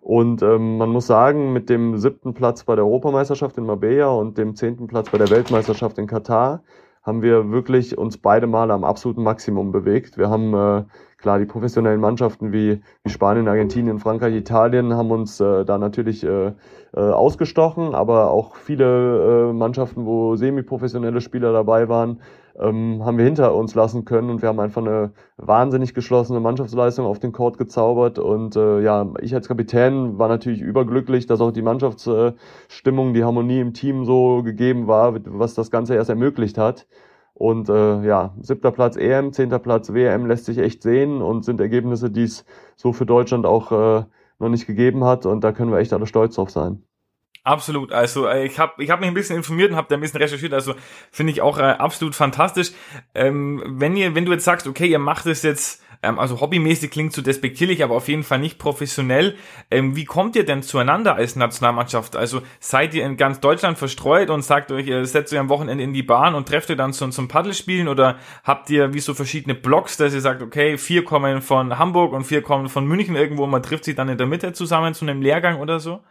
Und 0.00 0.42
ähm, 0.42 0.78
man 0.78 0.90
muss 0.90 1.06
sagen, 1.06 1.52
mit 1.52 1.68
dem 1.68 1.98
siebten 1.98 2.34
Platz 2.34 2.64
bei 2.64 2.74
der 2.74 2.84
Europameisterschaft 2.84 3.58
in 3.58 3.66
Marbella 3.66 4.08
und 4.08 4.38
dem 4.38 4.54
zehnten 4.54 4.86
Platz 4.86 5.10
bei 5.10 5.18
der 5.18 5.30
Weltmeisterschaft 5.30 5.98
in 5.98 6.06
Katar 6.06 6.62
haben 7.02 7.22
wir 7.22 7.50
wirklich 7.50 7.96
uns 7.96 8.18
beide 8.18 8.46
Mal 8.46 8.70
am 8.70 8.84
absoluten 8.84 9.22
Maximum 9.22 9.72
bewegt. 9.72 10.18
Wir 10.18 10.28
haben 10.28 10.52
äh, 10.52 10.84
klar 11.16 11.38
die 11.38 11.46
professionellen 11.46 12.00
Mannschaften 12.00 12.52
wie, 12.52 12.82
wie 13.02 13.10
Spanien, 13.10 13.48
Argentinien, 13.48 13.98
Frankreich, 13.98 14.34
Italien 14.34 14.94
haben 14.94 15.10
uns 15.10 15.40
äh, 15.40 15.64
da 15.64 15.78
natürlich 15.78 16.22
äh, 16.24 16.52
äh, 16.94 17.00
ausgestochen, 17.00 17.94
aber 17.94 18.30
auch 18.30 18.56
viele 18.56 19.50
äh, 19.50 19.52
Mannschaften, 19.52 20.04
wo 20.04 20.36
semi-professionelle 20.36 21.20
Spieler 21.20 21.52
dabei 21.52 21.88
waren, 21.88 22.20
ähm, 22.60 23.04
haben 23.04 23.18
wir 23.18 23.24
hinter 23.24 23.54
uns 23.54 23.74
lassen 23.74 24.04
können 24.04 24.30
und 24.30 24.42
wir 24.42 24.48
haben 24.48 24.60
einfach 24.60 24.82
eine 24.82 25.12
wahnsinnig 25.36 25.94
geschlossene 25.94 26.40
Mannschaftsleistung 26.40 27.06
auf 27.06 27.18
den 27.18 27.32
Court 27.32 27.58
gezaubert 27.58 28.18
und 28.18 28.56
äh, 28.56 28.80
ja, 28.80 29.08
ich 29.20 29.34
als 29.34 29.48
Kapitän 29.48 30.18
war 30.18 30.28
natürlich 30.28 30.60
überglücklich, 30.60 31.26
dass 31.26 31.40
auch 31.40 31.52
die 31.52 31.62
Mannschaftsstimmung, 31.62 33.14
die 33.14 33.24
Harmonie 33.24 33.60
im 33.60 33.74
Team 33.74 34.04
so 34.04 34.42
gegeben 34.42 34.86
war, 34.88 35.14
was 35.24 35.54
das 35.54 35.70
Ganze 35.70 35.94
erst 35.94 36.10
ermöglicht 36.10 36.58
hat. 36.58 36.86
Und 37.34 37.68
äh, 37.68 38.02
ja, 38.04 38.34
siebter 38.40 38.72
Platz 38.72 38.96
EM, 38.96 39.32
zehnter 39.32 39.60
Platz 39.60 39.92
WM 39.92 40.26
lässt 40.26 40.46
sich 40.46 40.58
echt 40.58 40.82
sehen 40.82 41.22
und 41.22 41.44
sind 41.44 41.60
Ergebnisse, 41.60 42.10
die 42.10 42.24
es 42.24 42.44
so 42.76 42.92
für 42.92 43.06
Deutschland 43.06 43.46
auch 43.46 43.70
äh, 43.70 44.04
noch 44.40 44.48
nicht 44.48 44.66
gegeben 44.66 45.04
hat. 45.04 45.24
Und 45.24 45.44
da 45.44 45.52
können 45.52 45.70
wir 45.70 45.78
echt 45.78 45.92
alle 45.92 46.06
stolz 46.06 46.34
drauf 46.34 46.50
sein. 46.50 46.82
Absolut. 47.48 47.92
Also 47.92 48.26
äh, 48.26 48.44
ich 48.44 48.58
habe 48.58 48.84
ich 48.84 48.90
hab 48.90 49.00
mich 49.00 49.08
ein 49.08 49.14
bisschen 49.14 49.36
informiert 49.36 49.70
und 49.70 49.76
habe 49.78 49.86
da 49.88 49.94
ein 49.94 50.02
bisschen 50.02 50.20
recherchiert. 50.20 50.52
Also 50.52 50.74
finde 51.10 51.32
ich 51.32 51.40
auch 51.40 51.56
äh, 51.56 51.62
absolut 51.62 52.14
fantastisch. 52.14 52.72
Ähm, 53.14 53.62
wenn 53.66 53.96
ihr, 53.96 54.14
wenn 54.14 54.26
du 54.26 54.32
jetzt 54.32 54.44
sagst, 54.44 54.66
okay, 54.66 54.86
ihr 54.86 54.98
macht 54.98 55.24
es 55.24 55.42
jetzt, 55.42 55.82
ähm, 56.02 56.18
also 56.18 56.42
hobbymäßig 56.42 56.90
klingt 56.90 57.14
zu 57.14 57.22
so 57.22 57.24
despektierlich, 57.24 57.82
aber 57.82 57.94
auf 57.94 58.06
jeden 58.08 58.22
Fall 58.22 58.38
nicht 58.38 58.58
professionell. 58.58 59.34
Ähm, 59.70 59.96
wie 59.96 60.04
kommt 60.04 60.36
ihr 60.36 60.44
denn 60.44 60.62
zueinander 60.62 61.14
als 61.14 61.36
Nationalmannschaft? 61.36 62.16
Also 62.16 62.42
seid 62.60 62.92
ihr 62.92 63.06
in 63.06 63.16
ganz 63.16 63.40
Deutschland 63.40 63.78
verstreut 63.78 64.28
und 64.28 64.42
sagt 64.42 64.70
euch, 64.70 64.86
ihr 64.86 65.06
setzt 65.06 65.32
euch 65.32 65.38
am 65.38 65.48
Wochenende 65.48 65.82
in 65.82 65.94
die 65.94 66.02
Bahn 66.02 66.34
und 66.34 66.48
trefft 66.48 66.68
ihr 66.68 66.76
dann 66.76 66.92
zum, 66.92 67.12
zum 67.12 67.28
Paddelspielen 67.28 67.88
oder 67.88 68.18
habt 68.44 68.68
ihr 68.68 68.92
wie 68.92 69.00
so 69.00 69.14
verschiedene 69.14 69.54
Blocks, 69.54 69.96
dass 69.96 70.12
ihr 70.12 70.20
sagt, 70.20 70.42
okay, 70.42 70.76
vier 70.76 71.02
kommen 71.02 71.40
von 71.40 71.78
Hamburg 71.78 72.12
und 72.12 72.24
vier 72.24 72.42
kommen 72.42 72.68
von 72.68 72.86
München 72.86 73.16
irgendwo 73.16 73.44
und 73.44 73.50
man 73.50 73.62
trifft 73.62 73.84
sich 73.84 73.94
dann 73.94 74.10
in 74.10 74.18
der 74.18 74.26
Mitte 74.26 74.52
zusammen 74.52 74.92
zu 74.92 75.06
einem 75.06 75.22
Lehrgang 75.22 75.60
oder 75.60 75.80
so? 75.80 76.02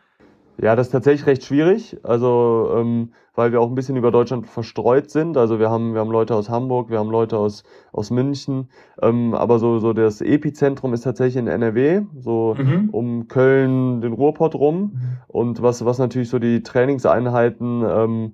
Ja, 0.59 0.75
das 0.75 0.87
ist 0.87 0.91
tatsächlich 0.91 1.27
recht 1.27 1.43
schwierig, 1.43 1.97
also 2.01 2.73
ähm, 2.75 3.11
weil 3.35 3.51
wir 3.51 3.61
auch 3.61 3.69
ein 3.69 3.75
bisschen 3.75 3.95
über 3.95 4.09
Deutschland 4.09 4.47
verstreut 4.47 5.11
sind. 5.11 5.37
Also 5.37 5.59
wir 5.59 5.69
haben, 5.69 5.93
wir 5.93 5.99
haben 5.99 6.09
Leute 6.09 6.33
aus 6.35 6.49
Hamburg, 6.49 6.89
wir 6.89 6.97
haben 6.97 7.11
Leute 7.11 7.37
aus, 7.37 7.63
aus 7.91 8.09
München, 8.09 8.69
ähm, 9.01 9.35
aber 9.35 9.59
so, 9.59 9.77
so 9.77 9.93
das 9.93 10.21
Epizentrum 10.21 10.93
ist 10.93 11.01
tatsächlich 11.01 11.37
in 11.37 11.47
NRW, 11.47 12.01
so 12.19 12.55
mhm. 12.57 12.89
um 12.91 13.27
Köln, 13.27 14.01
den 14.01 14.13
Ruhrpott 14.13 14.55
rum. 14.55 14.77
Mhm. 14.77 15.17
Und 15.27 15.61
was, 15.61 15.85
was 15.85 15.99
natürlich 15.99 16.29
so 16.29 16.39
die 16.39 16.63
Trainingseinheiten 16.63 17.83
ähm, 17.87 18.31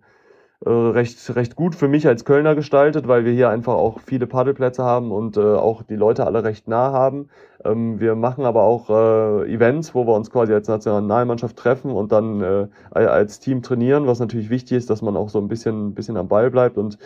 äh, 0.66 0.70
recht, 0.70 1.36
recht 1.36 1.56
gut 1.56 1.76
für 1.76 1.88
mich 1.88 2.08
als 2.08 2.26
Kölner 2.26 2.56
gestaltet, 2.56 3.08
weil 3.08 3.26
wir 3.26 3.34
hier 3.34 3.50
einfach 3.50 3.74
auch 3.74 4.00
viele 4.00 4.28
Paddelplätze 4.28 4.84
haben 4.84 5.12
und 5.12 5.36
äh, 5.36 5.42
auch 5.42 5.84
die 5.84 5.96
Leute 5.96 6.26
alle 6.26 6.44
recht 6.44 6.68
nah 6.68 6.92
haben. 6.92 7.30
Ähm, 7.66 8.00
wir 8.00 8.16
machen 8.16 8.46
aber 8.46 8.64
auch 8.64 8.90
äh, 8.90 9.54
Events, 9.54 9.94
wo 9.94 10.06
wir 10.06 10.14
uns 10.14 10.30
quasi 10.32 10.54
als 10.54 10.68
Nationalmannschaft 10.68 11.58
treffen 11.58 11.92
und 11.92 12.12
dann 12.12 12.42
äh, 12.42 12.68
als 12.94 13.40
Team 13.40 13.62
trainieren, 13.62 14.08
was 14.08 14.20
natürlich 14.20 14.50
wichtig 14.50 14.78
ist, 14.78 14.90
dass 14.90 15.02
man 15.02 15.18
auch 15.18 15.30
so 15.30 15.40
ein 15.40 15.48
bisschen, 15.48 15.88
ein 15.88 15.94
bisschen 15.94 16.18
am 16.18 16.28
Ball 16.28 16.50
bleibt. 16.50 16.78
Und 16.78 16.98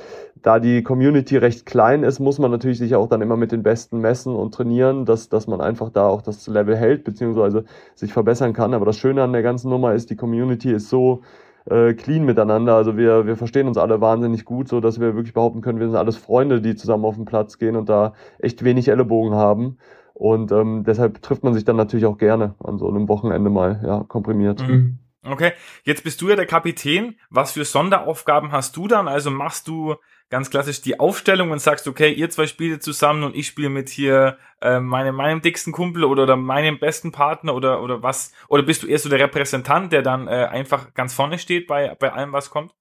da 0.41 0.59
die 0.59 0.83
Community 0.83 1.37
recht 1.37 1.65
klein 1.65 2.03
ist, 2.03 2.19
muss 2.19 2.39
man 2.39 2.51
natürlich 2.51 2.77
sich 2.77 2.95
auch 2.95 3.07
dann 3.07 3.21
immer 3.21 3.37
mit 3.37 3.51
den 3.51 3.63
Besten 3.63 3.99
messen 3.99 4.35
und 4.35 4.53
trainieren, 4.53 5.05
dass, 5.05 5.29
dass 5.29 5.47
man 5.47 5.61
einfach 5.61 5.89
da 5.89 6.07
auch 6.07 6.21
das 6.21 6.47
Level 6.47 6.75
hält, 6.75 7.03
beziehungsweise 7.03 7.65
sich 7.95 8.13
verbessern 8.13 8.53
kann. 8.53 8.73
Aber 8.73 8.85
das 8.85 8.97
Schöne 8.97 9.23
an 9.23 9.33
der 9.33 9.43
ganzen 9.43 9.69
Nummer 9.69 9.93
ist, 9.93 10.09
die 10.09 10.15
Community 10.15 10.71
ist 10.71 10.89
so 10.89 11.21
äh, 11.69 11.93
clean 11.93 12.25
miteinander. 12.25 12.75
Also 12.75 12.97
wir, 12.97 13.25
wir 13.25 13.35
verstehen 13.35 13.67
uns 13.67 13.77
alle 13.77 14.01
wahnsinnig 14.01 14.45
gut, 14.45 14.67
so 14.67 14.79
dass 14.79 14.99
wir 14.99 15.15
wirklich 15.15 15.33
behaupten 15.33 15.61
können, 15.61 15.79
wir 15.79 15.87
sind 15.87 15.95
alles 15.95 16.17
Freunde, 16.17 16.61
die 16.61 16.75
zusammen 16.75 17.05
auf 17.05 17.15
den 17.15 17.25
Platz 17.25 17.57
gehen 17.57 17.75
und 17.75 17.89
da 17.89 18.13
echt 18.39 18.63
wenig 18.63 18.87
Ellenbogen 18.87 19.33
haben. 19.33 19.77
Und 20.13 20.51
ähm, 20.51 20.83
deshalb 20.85 21.21
trifft 21.21 21.43
man 21.43 21.53
sich 21.53 21.63
dann 21.63 21.75
natürlich 21.75 22.05
auch 22.05 22.17
gerne 22.17 22.55
an 22.63 22.79
so 22.79 22.89
einem 22.89 23.07
Wochenende 23.07 23.49
mal, 23.49 23.81
ja, 23.85 24.03
komprimiert. 24.07 24.67
Mhm. 24.67 24.99
Okay, 25.23 25.51
jetzt 25.83 26.03
bist 26.03 26.21
du 26.21 26.29
ja 26.29 26.35
der 26.35 26.45
Kapitän. 26.45 27.15
Was 27.29 27.51
für 27.51 27.65
Sonderaufgaben 27.65 28.51
hast 28.51 28.77
du 28.77 28.87
dann? 28.87 29.07
Also 29.07 29.29
machst 29.29 29.67
du 29.67 29.95
ganz 30.29 30.49
klassisch 30.49 30.81
die 30.81 30.99
Aufstellung 30.99 31.51
und 31.51 31.59
sagst, 31.59 31.87
okay, 31.87 32.11
ihr 32.11 32.29
zwei 32.29 32.47
spielt 32.47 32.83
zusammen 32.83 33.23
und 33.23 33.35
ich 33.35 33.47
spiele 33.47 33.69
mit 33.69 33.89
hier 33.89 34.37
äh, 34.61 34.79
meine, 34.79 35.11
meinem 35.11 35.41
dicksten 35.41 35.73
Kumpel 35.73 36.03
oder, 36.03 36.23
oder 36.23 36.35
meinem 36.35 36.79
besten 36.79 37.11
Partner 37.11 37.55
oder, 37.55 37.81
oder 37.81 38.03
was? 38.03 38.33
Oder 38.47 38.63
bist 38.63 38.83
du 38.83 38.87
eher 38.87 38.99
so 38.99 39.09
der 39.09 39.19
Repräsentant, 39.19 39.91
der 39.93 40.01
dann 40.01 40.27
äh, 40.27 40.47
einfach 40.51 40.93
ganz 40.93 41.13
vorne 41.13 41.39
steht 41.39 41.67
bei, 41.67 41.95
bei 41.95 42.11
allem, 42.11 42.33
was 42.33 42.49
kommt? 42.49 42.76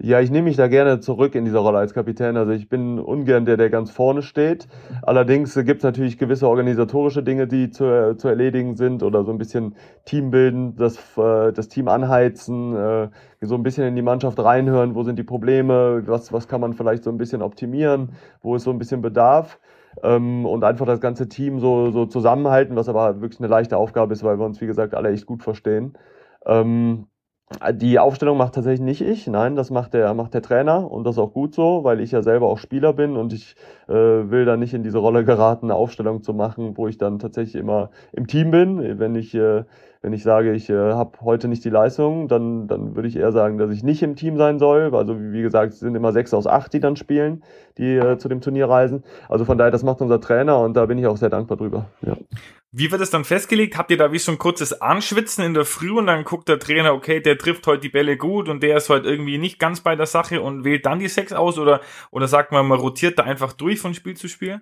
Ja, 0.00 0.20
ich 0.20 0.30
nehme 0.30 0.44
mich 0.44 0.56
da 0.56 0.68
gerne 0.68 1.00
zurück 1.00 1.34
in 1.34 1.44
dieser 1.44 1.58
Rolle 1.58 1.78
als 1.78 1.92
Kapitän. 1.92 2.36
Also 2.36 2.52
ich 2.52 2.68
bin 2.68 3.00
ungern 3.00 3.44
der, 3.44 3.56
der 3.56 3.68
ganz 3.68 3.90
vorne 3.90 4.22
steht. 4.22 4.68
Allerdings 5.02 5.54
gibt 5.56 5.78
es 5.78 5.82
natürlich 5.82 6.18
gewisse 6.18 6.46
organisatorische 6.48 7.24
Dinge, 7.24 7.48
die 7.48 7.70
zu, 7.70 8.14
zu 8.16 8.28
erledigen 8.28 8.76
sind 8.76 9.02
oder 9.02 9.24
so 9.24 9.32
ein 9.32 9.38
bisschen 9.38 9.74
Team 10.04 10.30
bilden, 10.30 10.76
das, 10.76 10.96
äh, 11.18 11.52
das 11.52 11.66
Team 11.68 11.88
anheizen, 11.88 12.76
äh, 12.76 13.08
so 13.40 13.56
ein 13.56 13.64
bisschen 13.64 13.88
in 13.88 13.96
die 13.96 14.02
Mannschaft 14.02 14.38
reinhören, 14.38 14.94
wo 14.94 15.02
sind 15.02 15.18
die 15.18 15.24
Probleme, 15.24 16.04
was, 16.06 16.32
was 16.32 16.46
kann 16.46 16.60
man 16.60 16.74
vielleicht 16.74 17.02
so 17.02 17.10
ein 17.10 17.18
bisschen 17.18 17.42
optimieren, 17.42 18.12
wo 18.40 18.54
ist 18.54 18.62
so 18.64 18.70
ein 18.70 18.78
bisschen 18.78 19.02
Bedarf. 19.02 19.58
Ähm, 20.04 20.46
und 20.46 20.62
einfach 20.62 20.86
das 20.86 21.00
ganze 21.00 21.28
Team 21.28 21.58
so, 21.58 21.90
so 21.90 22.06
zusammenhalten, 22.06 22.76
was 22.76 22.88
aber 22.88 23.20
wirklich 23.20 23.40
eine 23.40 23.48
leichte 23.48 23.76
Aufgabe 23.76 24.12
ist, 24.12 24.22
weil 24.22 24.38
wir 24.38 24.46
uns, 24.46 24.60
wie 24.60 24.66
gesagt, 24.66 24.94
alle 24.94 25.10
echt 25.10 25.26
gut 25.26 25.42
verstehen. 25.42 25.98
Ähm, 26.46 27.07
die 27.72 27.98
Aufstellung 27.98 28.36
macht 28.36 28.54
tatsächlich 28.54 28.84
nicht 28.84 29.00
ich, 29.00 29.26
nein, 29.26 29.56
das 29.56 29.70
macht 29.70 29.94
der, 29.94 30.12
macht 30.12 30.34
der 30.34 30.42
Trainer 30.42 30.90
und 30.90 31.04
das 31.04 31.16
ist 31.16 31.18
auch 31.18 31.32
gut 31.32 31.54
so, 31.54 31.82
weil 31.82 32.00
ich 32.00 32.10
ja 32.10 32.22
selber 32.22 32.46
auch 32.46 32.58
Spieler 32.58 32.92
bin 32.92 33.16
und 33.16 33.32
ich 33.32 33.56
äh, 33.88 33.92
will 33.92 34.44
da 34.44 34.56
nicht 34.56 34.74
in 34.74 34.82
diese 34.82 34.98
Rolle 34.98 35.24
geraten, 35.24 35.66
eine 35.66 35.74
Aufstellung 35.74 36.22
zu 36.22 36.34
machen, 36.34 36.76
wo 36.76 36.88
ich 36.88 36.98
dann 36.98 37.18
tatsächlich 37.18 37.54
immer 37.54 37.90
im 38.12 38.26
Team 38.26 38.50
bin. 38.50 38.98
Wenn 38.98 39.14
ich 39.14 39.34
äh, 39.34 39.64
wenn 40.00 40.12
ich 40.12 40.22
sage, 40.22 40.52
ich 40.52 40.70
äh, 40.70 40.92
habe 40.92 41.18
heute 41.20 41.48
nicht 41.48 41.64
die 41.64 41.70
Leistung, 41.70 42.28
dann, 42.28 42.68
dann 42.68 42.94
würde 42.94 43.08
ich 43.08 43.16
eher 43.16 43.32
sagen, 43.32 43.58
dass 43.58 43.70
ich 43.70 43.82
nicht 43.82 44.02
im 44.02 44.16
Team 44.16 44.36
sein 44.36 44.58
soll. 44.58 44.94
Also 44.94 45.18
wie, 45.18 45.32
wie 45.32 45.42
gesagt, 45.42 45.72
es 45.72 45.80
sind 45.80 45.94
immer 45.94 46.12
sechs 46.12 46.32
aus 46.32 46.46
acht, 46.46 46.72
die 46.72 46.80
dann 46.80 46.96
spielen, 46.96 47.42
die 47.78 47.96
äh, 47.96 48.18
zu 48.18 48.28
dem 48.28 48.40
Turnier 48.40 48.68
reisen. 48.68 49.04
Also 49.28 49.44
von 49.44 49.58
daher, 49.58 49.70
das 49.70 49.82
macht 49.82 50.00
unser 50.00 50.20
Trainer 50.20 50.60
und 50.60 50.74
da 50.74 50.86
bin 50.86 50.98
ich 50.98 51.06
auch 51.06 51.16
sehr 51.16 51.30
dankbar 51.30 51.56
drüber. 51.56 51.86
Ja. 52.02 52.16
Wie 52.70 52.92
wird 52.92 53.00
es 53.00 53.10
dann 53.10 53.24
festgelegt? 53.24 53.78
Habt 53.78 53.90
ihr 53.90 53.96
da 53.96 54.12
wie 54.12 54.18
so 54.18 54.30
ein 54.30 54.38
kurzes 54.38 54.80
Anschwitzen 54.82 55.42
in 55.42 55.54
der 55.54 55.64
Früh 55.64 55.90
und 55.90 56.06
dann 56.06 56.24
guckt 56.24 56.48
der 56.48 56.58
Trainer, 56.58 56.92
okay, 56.92 57.20
der 57.20 57.38
trifft 57.38 57.66
heute 57.66 57.80
die 57.80 57.88
Bälle 57.88 58.18
gut 58.18 58.48
und 58.48 58.62
der 58.62 58.76
ist 58.76 58.90
heute 58.90 59.08
irgendwie 59.08 59.38
nicht 59.38 59.58
ganz 59.58 59.80
bei 59.80 59.96
der 59.96 60.04
Sache 60.04 60.42
und 60.42 60.64
wählt 60.64 60.84
dann 60.84 60.98
die 60.98 61.08
sechs 61.08 61.32
aus 61.32 61.58
oder, 61.58 61.80
oder 62.10 62.28
sagt 62.28 62.52
man, 62.52 62.66
man 62.66 62.78
rotiert 62.78 63.18
da 63.18 63.22
einfach 63.22 63.54
durch 63.54 63.80
von 63.80 63.94
Spiel 63.94 64.16
zu 64.16 64.28
Spiel? 64.28 64.60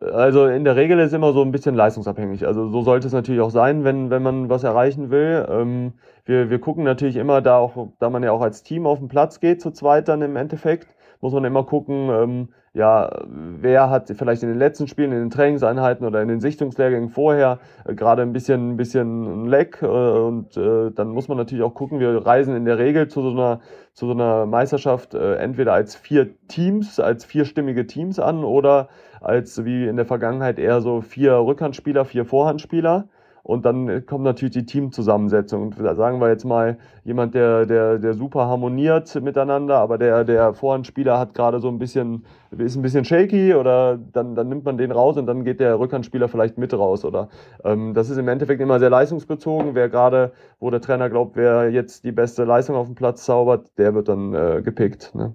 Also 0.00 0.46
in 0.46 0.64
der 0.64 0.76
Regel 0.76 0.98
ist 0.98 1.12
immer 1.12 1.32
so 1.32 1.42
ein 1.42 1.52
bisschen 1.52 1.74
leistungsabhängig. 1.74 2.46
Also 2.46 2.68
so 2.70 2.82
sollte 2.82 3.06
es 3.06 3.12
natürlich 3.12 3.40
auch 3.40 3.50
sein, 3.50 3.84
wenn, 3.84 4.10
wenn 4.10 4.22
man 4.22 4.48
was 4.48 4.64
erreichen 4.64 5.10
will. 5.10 5.46
Ähm, 5.48 5.92
wir, 6.24 6.50
wir 6.50 6.60
gucken 6.60 6.84
natürlich 6.84 7.16
immer 7.16 7.40
da 7.40 7.58
auch, 7.58 7.88
da 7.98 8.10
man 8.10 8.22
ja 8.22 8.32
auch 8.32 8.40
als 8.40 8.62
Team 8.62 8.86
auf 8.86 8.98
den 8.98 9.08
Platz 9.08 9.40
geht, 9.40 9.60
zu 9.60 9.70
zweit 9.70 10.08
dann 10.08 10.22
im 10.22 10.36
Endeffekt, 10.36 10.88
muss 11.20 11.32
man 11.32 11.44
immer 11.44 11.64
gucken, 11.64 12.08
ähm, 12.10 12.48
ja, 12.74 13.10
wer 13.26 13.90
hat 13.90 14.08
vielleicht 14.08 14.42
in 14.42 14.48
den 14.48 14.58
letzten 14.58 14.88
Spielen, 14.88 15.12
in 15.12 15.18
den 15.18 15.30
Trainingseinheiten 15.30 16.06
oder 16.06 16.22
in 16.22 16.28
den 16.28 16.40
Sichtungslehrgängen 16.40 17.10
vorher 17.10 17.58
äh, 17.84 17.94
gerade 17.94 18.22
ein 18.22 18.32
bisschen, 18.32 18.70
ein 18.72 18.76
bisschen 18.78 19.44
Leck 19.46 19.80
äh, 19.82 19.86
und 19.86 20.56
äh, 20.56 20.90
dann 20.90 21.08
muss 21.08 21.28
man 21.28 21.36
natürlich 21.36 21.62
auch 21.62 21.74
gucken, 21.74 22.00
wir 22.00 22.24
reisen 22.24 22.56
in 22.56 22.64
der 22.64 22.78
Regel 22.78 23.08
zu 23.08 23.20
so 23.20 23.30
einer, 23.30 23.60
zu 23.92 24.06
so 24.06 24.12
einer 24.12 24.46
Meisterschaft 24.46 25.12
äh, 25.12 25.34
entweder 25.34 25.74
als 25.74 25.96
vier 25.96 26.30
Teams, 26.48 26.98
als 26.98 27.26
vierstimmige 27.26 27.86
Teams 27.86 28.18
an 28.18 28.42
oder 28.42 28.88
als 29.20 29.66
wie 29.66 29.86
in 29.86 29.96
der 29.96 30.06
Vergangenheit 30.06 30.58
eher 30.58 30.80
so 30.80 31.02
vier 31.02 31.34
Rückhandspieler, 31.34 32.06
vier 32.06 32.24
Vorhandspieler. 32.24 33.08
Und 33.44 33.64
dann 33.64 34.06
kommt 34.06 34.22
natürlich 34.22 34.52
die 34.52 34.66
Teamzusammensetzung. 34.66 35.62
Und 35.62 35.96
sagen 35.96 36.20
wir 36.20 36.28
jetzt 36.28 36.44
mal, 36.44 36.78
jemand, 37.02 37.34
der, 37.34 37.66
der, 37.66 37.98
der 37.98 38.14
super 38.14 38.46
harmoniert 38.46 39.14
miteinander, 39.20 39.78
aber 39.78 39.98
der, 39.98 40.22
der 40.22 40.54
Vorhandspieler 40.54 41.18
hat 41.18 41.34
gerade 41.34 41.58
so 41.58 41.68
ein 41.68 41.78
bisschen, 41.78 42.24
ist 42.56 42.76
ein 42.76 42.82
bisschen 42.82 43.04
shaky 43.04 43.54
oder 43.54 43.98
dann, 43.98 44.36
dann 44.36 44.48
nimmt 44.48 44.64
man 44.64 44.78
den 44.78 44.92
raus 44.92 45.16
und 45.16 45.26
dann 45.26 45.44
geht 45.44 45.58
der 45.58 45.78
Rückhandspieler 45.80 46.28
vielleicht 46.28 46.56
mit 46.56 46.72
raus. 46.72 47.04
Oder 47.04 47.30
ähm, 47.64 47.94
das 47.94 48.10
ist 48.10 48.16
im 48.16 48.28
Endeffekt 48.28 48.60
immer 48.60 48.78
sehr 48.78 48.90
leistungsbezogen. 48.90 49.74
Wer 49.74 49.88
gerade, 49.88 50.32
wo 50.60 50.70
der 50.70 50.80
Trainer 50.80 51.10
glaubt, 51.10 51.34
wer 51.34 51.68
jetzt 51.68 52.04
die 52.04 52.12
beste 52.12 52.44
Leistung 52.44 52.76
auf 52.76 52.86
dem 52.86 52.94
Platz 52.94 53.24
zaubert, 53.24 53.76
der 53.76 53.92
wird 53.94 54.08
dann 54.08 54.34
äh, 54.34 54.62
gepickt. 54.62 55.16
Ne? 55.16 55.34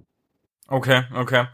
Okay, 0.68 1.02
okay. 1.14 1.44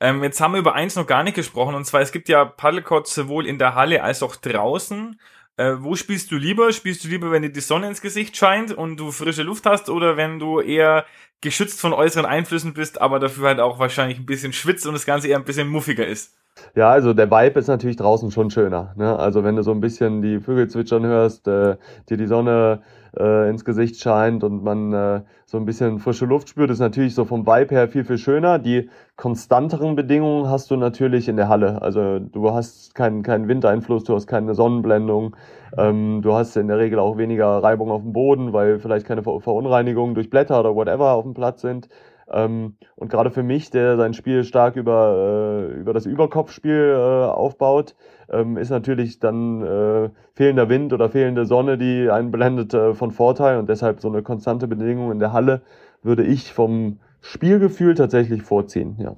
Ähm, 0.00 0.24
jetzt 0.24 0.40
haben 0.40 0.54
wir 0.54 0.58
über 0.58 0.74
eins 0.74 0.96
noch 0.96 1.06
gar 1.06 1.22
nicht 1.22 1.36
gesprochen, 1.36 1.76
und 1.76 1.84
zwar 1.84 2.00
es 2.00 2.10
gibt 2.10 2.28
ja 2.28 2.44
Paddlecourts 2.44 3.14
sowohl 3.14 3.46
in 3.46 3.60
der 3.60 3.76
Halle 3.76 4.02
als 4.02 4.24
auch 4.24 4.34
draußen. 4.34 5.16
Äh, 5.56 5.74
wo 5.80 5.94
spielst 5.96 6.30
du 6.30 6.36
lieber? 6.36 6.72
Spielst 6.72 7.04
du 7.04 7.08
lieber, 7.08 7.30
wenn 7.30 7.42
dir 7.42 7.50
die 7.52 7.60
Sonne 7.60 7.88
ins 7.88 8.00
Gesicht 8.00 8.36
scheint 8.36 8.72
und 8.72 8.96
du 8.96 9.12
frische 9.12 9.42
Luft 9.42 9.66
hast 9.66 9.90
oder 9.90 10.16
wenn 10.16 10.38
du 10.38 10.60
eher 10.60 11.06
geschützt 11.40 11.80
von 11.80 11.92
äußeren 11.92 12.26
Einflüssen 12.26 12.72
bist, 12.74 13.00
aber 13.00 13.18
dafür 13.18 13.48
halt 13.48 13.60
auch 13.60 13.78
wahrscheinlich 13.78 14.18
ein 14.18 14.26
bisschen 14.26 14.52
schwitzt 14.52 14.86
und 14.86 14.94
das 14.94 15.06
Ganze 15.06 15.28
eher 15.28 15.36
ein 15.38 15.44
bisschen 15.44 15.68
muffiger 15.68 16.06
ist? 16.06 16.36
Ja, 16.74 16.90
also 16.90 17.12
der 17.14 17.30
Vibe 17.30 17.60
ist 17.60 17.68
natürlich 17.68 17.96
draußen 17.96 18.30
schon 18.30 18.50
schöner. 18.50 18.92
Ne? 18.96 19.18
Also 19.18 19.44
wenn 19.44 19.56
du 19.56 19.62
so 19.62 19.72
ein 19.72 19.80
bisschen 19.80 20.22
die 20.22 20.40
Vögel 20.40 20.68
zwitschern 20.68 21.04
hörst, 21.04 21.48
äh, 21.48 21.76
dir 22.08 22.16
die 22.16 22.26
Sonne 22.26 22.82
äh, 23.18 23.48
ins 23.48 23.64
Gesicht 23.64 24.00
scheint 24.00 24.44
und 24.44 24.62
man 24.62 24.92
äh, 24.92 25.22
so 25.46 25.58
ein 25.58 25.64
bisschen 25.64 25.98
frische 25.98 26.26
Luft 26.26 26.48
spürt, 26.48 26.70
ist 26.70 26.78
natürlich 26.78 27.14
so 27.14 27.24
vom 27.24 27.46
Vibe 27.46 27.74
her 27.74 27.88
viel, 27.88 28.04
viel 28.04 28.18
schöner. 28.18 28.58
Die 28.58 28.88
konstanteren 29.16 29.96
Bedingungen 29.96 30.48
hast 30.48 30.70
du 30.70 30.76
natürlich 30.76 31.28
in 31.28 31.36
der 31.36 31.48
Halle. 31.48 31.80
Also 31.82 32.18
du 32.18 32.52
hast 32.52 32.94
keinen, 32.94 33.22
keinen 33.22 33.48
Windeinfluss, 33.48 34.04
du 34.04 34.14
hast 34.14 34.26
keine 34.26 34.54
Sonnenblendung, 34.54 35.36
ähm, 35.76 36.20
du 36.22 36.34
hast 36.34 36.56
in 36.56 36.68
der 36.68 36.78
Regel 36.78 36.98
auch 36.98 37.16
weniger 37.18 37.62
Reibung 37.62 37.90
auf 37.90 38.02
dem 38.02 38.12
Boden, 38.12 38.52
weil 38.52 38.78
vielleicht 38.78 39.06
keine 39.06 39.22
Ver 39.22 39.40
Verunreinigungen 39.40 40.14
durch 40.14 40.30
Blätter 40.30 40.60
oder 40.60 40.74
whatever 40.74 41.12
auf 41.12 41.24
dem 41.24 41.34
Platz 41.34 41.62
sind. 41.62 41.88
Ähm, 42.32 42.76
und 42.96 43.10
gerade 43.10 43.30
für 43.30 43.42
mich, 43.42 43.70
der 43.70 43.96
sein 43.96 44.14
Spiel 44.14 44.44
stark 44.44 44.76
über, 44.76 45.68
äh, 45.70 45.80
über 45.80 45.92
das 45.92 46.06
Überkopfspiel 46.06 46.94
äh, 46.96 47.26
aufbaut, 47.26 47.94
ähm, 48.30 48.56
ist 48.56 48.70
natürlich 48.70 49.18
dann 49.18 49.62
äh, 49.62 50.10
fehlender 50.34 50.68
Wind 50.68 50.92
oder 50.92 51.10
fehlende 51.10 51.46
Sonne, 51.46 51.78
die 51.78 52.10
einen 52.10 52.30
blendet, 52.30 52.74
äh, 52.74 52.94
von 52.94 53.10
Vorteil. 53.10 53.58
Und 53.58 53.68
deshalb 53.68 54.00
so 54.00 54.08
eine 54.08 54.22
konstante 54.22 54.66
Bedingung 54.66 55.12
in 55.12 55.18
der 55.18 55.32
Halle 55.32 55.62
würde 56.02 56.24
ich 56.24 56.52
vom 56.52 56.98
Spielgefühl 57.20 57.94
tatsächlich 57.94 58.42
vorziehen, 58.42 58.96
ja. 58.98 59.14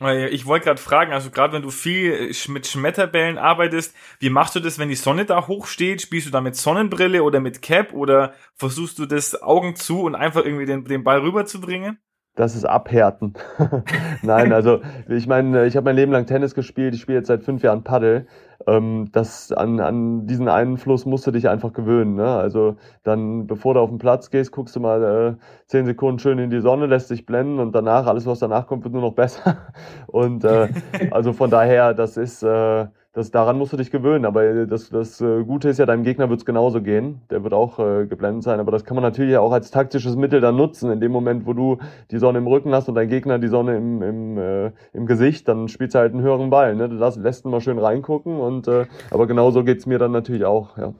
Ich 0.00 0.44
wollte 0.44 0.64
gerade 0.64 0.80
fragen, 0.80 1.12
also 1.12 1.30
gerade 1.30 1.52
wenn 1.52 1.62
du 1.62 1.70
viel 1.70 2.32
mit 2.48 2.66
Schmetterbällen 2.66 3.38
arbeitest, 3.38 3.94
wie 4.18 4.28
machst 4.28 4.56
du 4.56 4.60
das, 4.60 4.78
wenn 4.80 4.88
die 4.88 4.96
Sonne 4.96 5.24
da 5.24 5.46
hoch 5.46 5.66
steht? 5.66 6.02
Spielst 6.02 6.26
du 6.26 6.32
da 6.32 6.40
mit 6.40 6.56
Sonnenbrille 6.56 7.22
oder 7.22 7.38
mit 7.38 7.62
Cap 7.62 7.92
oder 7.92 8.34
versuchst 8.56 8.98
du 8.98 9.06
das 9.06 9.40
Augen 9.40 9.76
zu 9.76 10.02
und 10.02 10.16
einfach 10.16 10.44
irgendwie 10.44 10.66
den, 10.66 10.84
den 10.84 11.04
Ball 11.04 11.20
rüberzubringen? 11.20 11.98
Das 12.36 12.56
ist 12.56 12.64
Abhärten. 12.64 13.34
Nein, 14.22 14.52
also 14.52 14.80
ich 15.08 15.28
meine, 15.28 15.66
ich 15.66 15.76
habe 15.76 15.84
mein 15.84 15.94
Leben 15.94 16.10
lang 16.10 16.26
Tennis 16.26 16.54
gespielt, 16.56 16.94
ich 16.94 17.00
spiele 17.00 17.18
jetzt 17.18 17.28
seit 17.28 17.44
fünf 17.44 17.62
Jahren 17.62 17.84
Paddel. 17.84 18.26
Ähm, 18.66 19.10
das 19.12 19.52
an, 19.52 19.78
an 19.78 20.26
diesen 20.26 20.48
Einfluss 20.48 21.06
musst 21.06 21.26
du 21.28 21.30
dich 21.30 21.48
einfach 21.48 21.72
gewöhnen. 21.72 22.16
Ne? 22.16 22.26
Also 22.26 22.76
dann, 23.04 23.46
bevor 23.46 23.74
du 23.74 23.80
auf 23.80 23.90
den 23.90 23.98
Platz 23.98 24.30
gehst, 24.30 24.50
guckst 24.50 24.74
du 24.74 24.80
mal 24.80 25.36
äh, 25.38 25.44
zehn 25.66 25.86
Sekunden 25.86 26.18
schön 26.18 26.38
in 26.38 26.50
die 26.50 26.60
Sonne, 26.60 26.86
lässt 26.86 27.10
dich 27.10 27.24
blenden 27.24 27.60
und 27.60 27.72
danach, 27.72 28.06
alles 28.06 28.26
was 28.26 28.40
danach 28.40 28.66
kommt, 28.66 28.82
wird 28.82 28.94
nur 28.94 29.02
noch 29.02 29.14
besser. 29.14 29.58
Und 30.08 30.44
äh, 30.44 30.68
also 31.12 31.32
von 31.32 31.50
daher, 31.50 31.94
das 31.94 32.16
ist 32.16 32.42
äh, 32.42 32.86
das, 33.14 33.30
daran 33.30 33.58
musst 33.58 33.72
du 33.72 33.76
dich 33.76 33.92
gewöhnen. 33.92 34.24
Aber 34.24 34.66
das, 34.66 34.90
das 34.90 35.20
äh, 35.20 35.44
Gute 35.44 35.68
ist 35.68 35.78
ja, 35.78 35.86
deinem 35.86 36.02
Gegner 36.02 36.28
wird 36.28 36.40
es 36.40 36.44
genauso 36.44 36.82
gehen. 36.82 37.22
Der 37.30 37.44
wird 37.44 37.54
auch 37.54 37.78
äh, 37.78 38.06
geblendet 38.06 38.42
sein. 38.42 38.58
Aber 38.58 38.72
das 38.72 38.84
kann 38.84 38.96
man 38.96 39.02
natürlich 39.02 39.36
auch 39.36 39.52
als 39.52 39.70
taktisches 39.70 40.16
Mittel 40.16 40.40
dann 40.40 40.56
nutzen. 40.56 40.90
In 40.90 41.00
dem 41.00 41.12
Moment, 41.12 41.46
wo 41.46 41.52
du 41.52 41.78
die 42.10 42.18
Sonne 42.18 42.38
im 42.38 42.46
Rücken 42.48 42.74
hast 42.74 42.88
und 42.88 42.96
dein 42.96 43.08
Gegner 43.08 43.38
die 43.38 43.46
Sonne 43.46 43.76
im, 43.76 44.02
im, 44.02 44.38
äh, 44.38 44.72
im 44.92 45.06
Gesicht, 45.06 45.46
dann 45.46 45.68
spielst 45.68 45.94
du 45.94 46.00
halt 46.00 46.12
einen 46.12 46.22
höheren 46.22 46.50
Ball. 46.50 46.74
Ne? 46.74 46.88
Du 46.88 46.96
lässt, 46.96 47.18
lässt 47.18 47.46
ihn 47.46 47.50
mal 47.50 47.60
schön 47.60 47.78
reingucken. 47.78 48.40
Und, 48.40 48.66
äh, 48.66 48.86
aber 49.12 49.28
genauso 49.28 49.62
geht's 49.62 49.86
mir 49.86 50.00
dann 50.00 50.10
natürlich 50.10 50.44
auch. 50.44 50.76
Ja. 50.76 50.92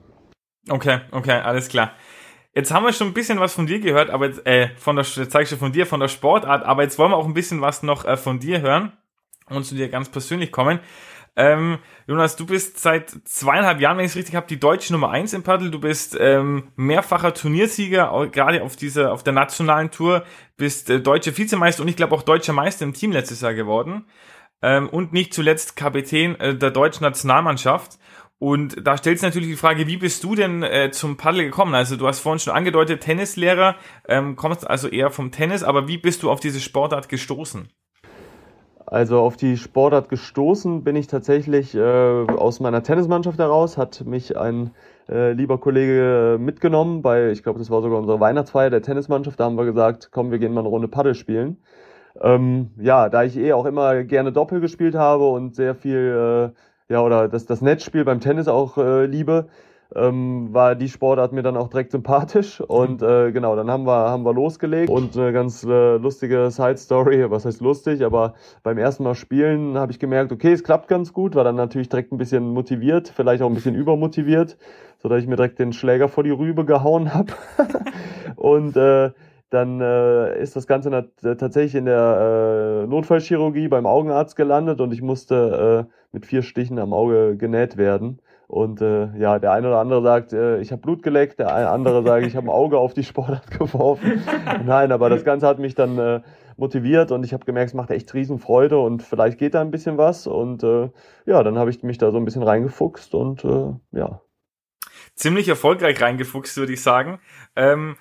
Okay, 0.69 0.99
okay, 1.11 1.41
alles 1.43 1.67
klar. 1.67 1.91
Jetzt 2.53 2.73
haben 2.73 2.85
wir 2.85 2.93
schon 2.93 3.07
ein 3.07 3.13
bisschen 3.13 3.41
was 3.41 3.53
von 3.53 3.67
dir 3.67 3.81
gehört, 3.81 4.09
aber 4.09 4.29
äh, 4.47 4.69
von 4.77 4.95
der, 4.95 5.03
jetzt 5.03 5.31
zeig 5.31 5.43
ich 5.43 5.49
schon 5.49 5.57
von 5.57 5.73
dir, 5.73 5.85
von 5.85 5.99
der 5.99 6.07
Sportart, 6.07 6.63
aber 6.63 6.83
jetzt 6.83 6.97
wollen 6.97 7.11
wir 7.11 7.17
auch 7.17 7.25
ein 7.25 7.33
bisschen 7.33 7.59
was 7.59 7.83
noch 7.83 8.05
äh, 8.05 8.15
von 8.15 8.39
dir 8.39 8.61
hören 8.61 8.93
und 9.49 9.65
zu 9.65 9.75
dir 9.75 9.89
ganz 9.89 10.07
persönlich 10.07 10.53
kommen. 10.53 10.79
Ähm, 11.37 11.79
Jonas, 12.07 12.35
du 12.35 12.45
bist 12.45 12.79
seit 12.79 13.09
zweieinhalb 13.25 13.81
Jahren, 13.81 13.97
wenn 13.97 14.05
ich 14.05 14.11
es 14.11 14.17
richtig 14.17 14.35
habe, 14.35 14.47
die 14.47 14.59
deutsche 14.59 14.93
Nummer 14.93 15.11
eins 15.11 15.33
im 15.33 15.43
Paddel. 15.43 15.69
Du 15.69 15.79
bist 15.79 16.15
ähm, 16.19 16.71
mehrfacher 16.75 17.33
Turniersieger, 17.33 18.27
gerade 18.31 18.63
auf 18.63 18.75
dieser, 18.75 19.11
auf 19.11 19.23
der 19.23 19.33
nationalen 19.33 19.91
Tour, 19.91 20.23
bist 20.55 20.89
äh, 20.89 21.01
deutscher 21.01 21.37
Vizemeister 21.37 21.81
und 21.81 21.89
ich 21.89 21.97
glaube 21.97 22.15
auch 22.15 22.21
deutscher 22.21 22.53
Meister 22.53 22.85
im 22.85 22.93
Team 22.93 23.11
letztes 23.11 23.41
Jahr 23.41 23.53
geworden. 23.53 24.05
Ähm, 24.61 24.87
und 24.89 25.11
nicht 25.11 25.33
zuletzt 25.33 25.75
Kapitän 25.75 26.39
äh, 26.39 26.55
der 26.55 26.71
deutschen 26.71 27.03
Nationalmannschaft. 27.03 27.99
Und 28.37 28.85
da 28.85 28.97
stellt 28.97 29.19
sich 29.19 29.27
natürlich 29.27 29.49
die 29.49 29.55
Frage, 29.55 29.87
wie 29.87 29.97
bist 29.97 30.23
du 30.23 30.35
denn 30.35 30.63
äh, 30.63 30.91
zum 30.91 31.17
Paddel 31.17 31.43
gekommen? 31.43 31.73
Also 31.73 31.95
du 31.95 32.07
hast 32.07 32.19
vorhin 32.19 32.39
schon 32.39 32.53
angedeutet, 32.53 33.01
Tennislehrer, 33.01 33.75
ähm, 34.07 34.35
kommst 34.35 34.69
also 34.69 34.87
eher 34.87 35.09
vom 35.09 35.31
Tennis, 35.31 35.63
aber 35.63 35.87
wie 35.87 35.97
bist 35.97 36.23
du 36.23 36.31
auf 36.31 36.39
diese 36.39 36.59
Sportart 36.59 37.09
gestoßen? 37.09 37.69
Also 38.87 39.19
auf 39.19 39.35
die 39.35 39.57
Sportart 39.57 40.09
gestoßen 40.09 40.83
bin 40.83 40.95
ich 40.95 41.07
tatsächlich 41.07 41.73
äh, 41.73 41.79
aus 41.81 42.59
meiner 42.59 42.83
Tennismannschaft 42.83 43.39
heraus, 43.39 43.77
hat 43.77 44.05
mich 44.05 44.37
ein 44.37 44.71
äh, 45.09 45.31
lieber 45.31 45.59
Kollege 45.59 46.37
mitgenommen 46.39 47.01
bei, 47.01 47.31
ich 47.31 47.41
glaube, 47.41 47.57
das 47.57 47.71
war 47.71 47.81
sogar 47.81 47.97
unsere 47.97 48.19
Weihnachtsfeier 48.19 48.69
der 48.69 48.83
Tennismannschaft, 48.83 49.39
da 49.39 49.45
haben 49.45 49.57
wir 49.57 49.65
gesagt, 49.65 50.09
komm, 50.11 50.29
wir 50.29 50.37
gehen 50.37 50.53
mal 50.53 50.61
eine 50.61 50.69
Runde 50.69 50.87
Paddel 50.87 51.15
spielen. 51.15 51.57
Ähm, 52.21 52.71
ja, 52.77 53.09
da 53.09 53.23
ich 53.23 53.35
eh 53.37 53.53
auch 53.53 53.65
immer 53.65 54.03
gerne 54.03 54.31
Doppel 54.31 54.61
gespielt 54.61 54.95
habe 54.95 55.27
und 55.29 55.55
sehr 55.55 55.73
viel, 55.75 56.53
äh, 56.89 56.93
ja, 56.93 57.01
oder 57.01 57.27
das, 57.27 57.45
das 57.45 57.61
Netzspiel 57.61 58.05
beim 58.05 58.19
Tennis 58.19 58.47
auch 58.47 58.77
äh, 58.77 59.05
liebe, 59.07 59.47
ähm, 59.95 60.53
war 60.53 60.75
die 60.75 60.89
Sportart 60.89 61.31
mir 61.31 61.41
dann 61.41 61.55
auch 61.57 61.69
direkt 61.69 61.91
sympathisch. 61.91 62.59
Und 62.61 63.01
äh, 63.01 63.31
genau, 63.31 63.55
dann 63.55 63.71
haben 63.71 63.85
wir, 63.85 64.09
haben 64.09 64.23
wir 64.23 64.33
losgelegt. 64.33 64.89
Und 64.89 65.17
eine 65.17 65.31
ganz 65.31 65.63
äh, 65.63 65.97
lustige 65.97 66.51
Side-Story, 66.51 67.31
was 67.31 67.45
heißt 67.45 67.61
lustig, 67.61 68.03
aber 68.03 68.33
beim 68.63 68.77
ersten 68.77 69.03
Mal 69.03 69.15
spielen 69.15 69.77
habe 69.77 69.91
ich 69.91 69.99
gemerkt, 69.99 70.31
okay, 70.31 70.51
es 70.51 70.63
klappt 70.63 70.87
ganz 70.87 71.13
gut, 71.13 71.35
war 71.35 71.43
dann 71.43 71.55
natürlich 71.55 71.89
direkt 71.89 72.11
ein 72.11 72.17
bisschen 72.17 72.49
motiviert, 72.49 73.07
vielleicht 73.07 73.41
auch 73.41 73.49
ein 73.49 73.55
bisschen 73.55 73.75
übermotiviert, 73.75 74.57
sodass 75.01 75.21
ich 75.21 75.27
mir 75.27 75.37
direkt 75.37 75.59
den 75.59 75.73
Schläger 75.73 76.09
vor 76.09 76.23
die 76.23 76.31
Rübe 76.31 76.65
gehauen 76.65 77.13
habe. 77.13 77.33
und 78.35 78.75
äh, 78.75 79.11
dann 79.49 79.79
äh, 79.79 80.41
ist 80.41 80.55
das 80.55 80.67
Ganze 80.67 81.11
tatsächlich 81.21 81.75
in 81.75 81.85
der 81.85 82.83
äh, 82.83 82.87
Notfallchirurgie 82.87 83.69
beim 83.69 83.85
Augenarzt 83.85 84.35
gelandet 84.35 84.81
und 84.81 84.91
ich 84.91 85.01
musste 85.01 85.87
äh, 85.87 85.91
mit 86.11 86.25
vier 86.25 86.41
Stichen 86.41 86.79
am 86.79 86.93
Auge 86.93 87.37
genäht 87.37 87.77
werden. 87.77 88.19
Und 88.47 88.81
äh, 88.81 89.15
ja, 89.17 89.39
der 89.39 89.51
eine 89.51 89.67
oder 89.67 89.79
andere 89.79 90.03
sagt, 90.03 90.33
äh, 90.33 90.59
ich 90.59 90.71
habe 90.71 90.81
Blut 90.81 91.01
geleckt, 91.01 91.39
der 91.39 91.71
andere 91.71 92.03
sagt, 92.03 92.25
ich 92.25 92.35
habe 92.35 92.47
ein 92.47 92.51
Auge 92.51 92.77
auf 92.77 92.93
die 92.93 93.03
Sportart 93.03 93.49
geworfen. 93.59 94.23
Nein, 94.65 94.91
aber 94.91 95.09
das 95.09 95.23
Ganze 95.23 95.47
hat 95.47 95.59
mich 95.59 95.75
dann 95.75 95.97
äh, 95.97 96.21
motiviert 96.57 97.11
und 97.11 97.23
ich 97.23 97.33
habe 97.33 97.45
gemerkt, 97.45 97.69
es 97.69 97.73
macht 97.73 97.91
echt 97.91 98.13
riesen 98.13 98.39
Freude 98.39 98.77
und 98.79 99.03
vielleicht 99.03 99.37
geht 99.37 99.55
da 99.55 99.61
ein 99.61 99.71
bisschen 99.71 99.97
was. 99.97 100.27
Und 100.27 100.63
äh, 100.63 100.89
ja, 101.25 101.43
dann 101.43 101.57
habe 101.57 101.69
ich 101.69 101.83
mich 101.83 101.97
da 101.97 102.11
so 102.11 102.17
ein 102.17 102.25
bisschen 102.25 102.43
reingefuchst 102.43 103.15
und 103.15 103.43
äh, 103.43 103.73
ja. 103.91 104.21
ziemlich 105.15 105.47
erfolgreich 105.47 106.01
reingefuchst, 106.01 106.55
würde 106.57 106.73
ich 106.73 106.83
sagen. 106.83 107.19
Ähm, 107.55 107.97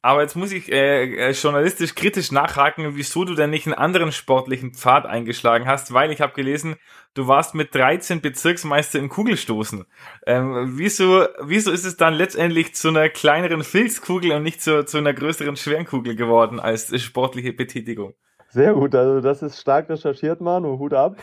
aber 0.00 0.22
jetzt 0.22 0.36
muss 0.36 0.52
ich 0.52 0.70
äh, 0.70 1.30
äh, 1.30 1.30
journalistisch 1.32 1.94
kritisch 1.94 2.30
nachhaken, 2.30 2.94
wieso 2.94 3.24
du 3.24 3.34
denn 3.34 3.50
nicht 3.50 3.66
einen 3.66 3.74
anderen 3.74 4.12
sportlichen 4.12 4.72
Pfad 4.72 5.06
eingeschlagen 5.06 5.66
hast, 5.66 5.92
weil 5.92 6.12
ich 6.12 6.20
habe 6.20 6.34
gelesen, 6.34 6.76
du 7.14 7.26
warst 7.26 7.54
mit 7.56 7.74
13 7.74 8.20
Bezirksmeister 8.20 9.00
im 9.00 9.08
Kugelstoßen. 9.08 9.86
Ähm, 10.26 10.74
wieso, 10.78 11.26
wieso 11.40 11.72
ist 11.72 11.84
es 11.84 11.96
dann 11.96 12.14
letztendlich 12.14 12.74
zu 12.74 12.88
einer 12.88 13.08
kleineren 13.08 13.64
Filzkugel 13.64 14.32
und 14.32 14.44
nicht 14.44 14.62
zu, 14.62 14.84
zu 14.84 14.98
einer 14.98 15.12
größeren 15.12 15.56
Schwerenkugel 15.56 16.14
geworden 16.14 16.60
als 16.60 16.98
sportliche 17.02 17.52
Betätigung? 17.52 18.14
Sehr 18.50 18.72
gut, 18.72 18.94
also 18.94 19.20
das 19.20 19.42
ist 19.42 19.60
stark 19.60 19.90
recherchiert, 19.90 20.40
Manu, 20.40 20.78
Hut 20.78 20.94
ab. 20.94 21.16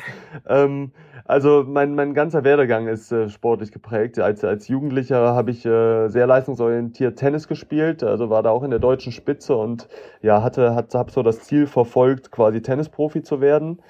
Ähm, 0.48 0.92
also 1.26 1.64
mein, 1.66 1.96
mein 1.96 2.14
ganzer 2.14 2.44
Werdegang 2.44 2.88
ist 2.88 3.12
äh, 3.12 3.30
sportlich 3.30 3.72
geprägt. 3.72 4.20
Als, 4.20 4.44
als 4.44 4.68
Jugendlicher 4.68 5.34
habe 5.34 5.50
ich 5.50 5.66
äh, 5.66 6.08
sehr 6.10 6.28
leistungsorientiert 6.28 7.18
Tennis 7.18 7.48
gespielt, 7.48 8.04
also 8.04 8.30
war 8.30 8.44
da 8.44 8.52
auch 8.52 8.62
in 8.62 8.70
der 8.70 8.80
deutschen 8.80 9.12
Spitze 9.12 9.56
und 9.56 9.88
ja, 10.22 10.44
hatte, 10.44 10.76
hat, 10.76 10.94
habe 10.94 11.12
so 11.12 11.24
das 11.24 11.40
Ziel 11.42 11.66
verfolgt, 11.66 12.30
quasi 12.32 12.62
Tennisprofi 12.62 13.24
zu 13.24 13.42
werden. 13.42 13.82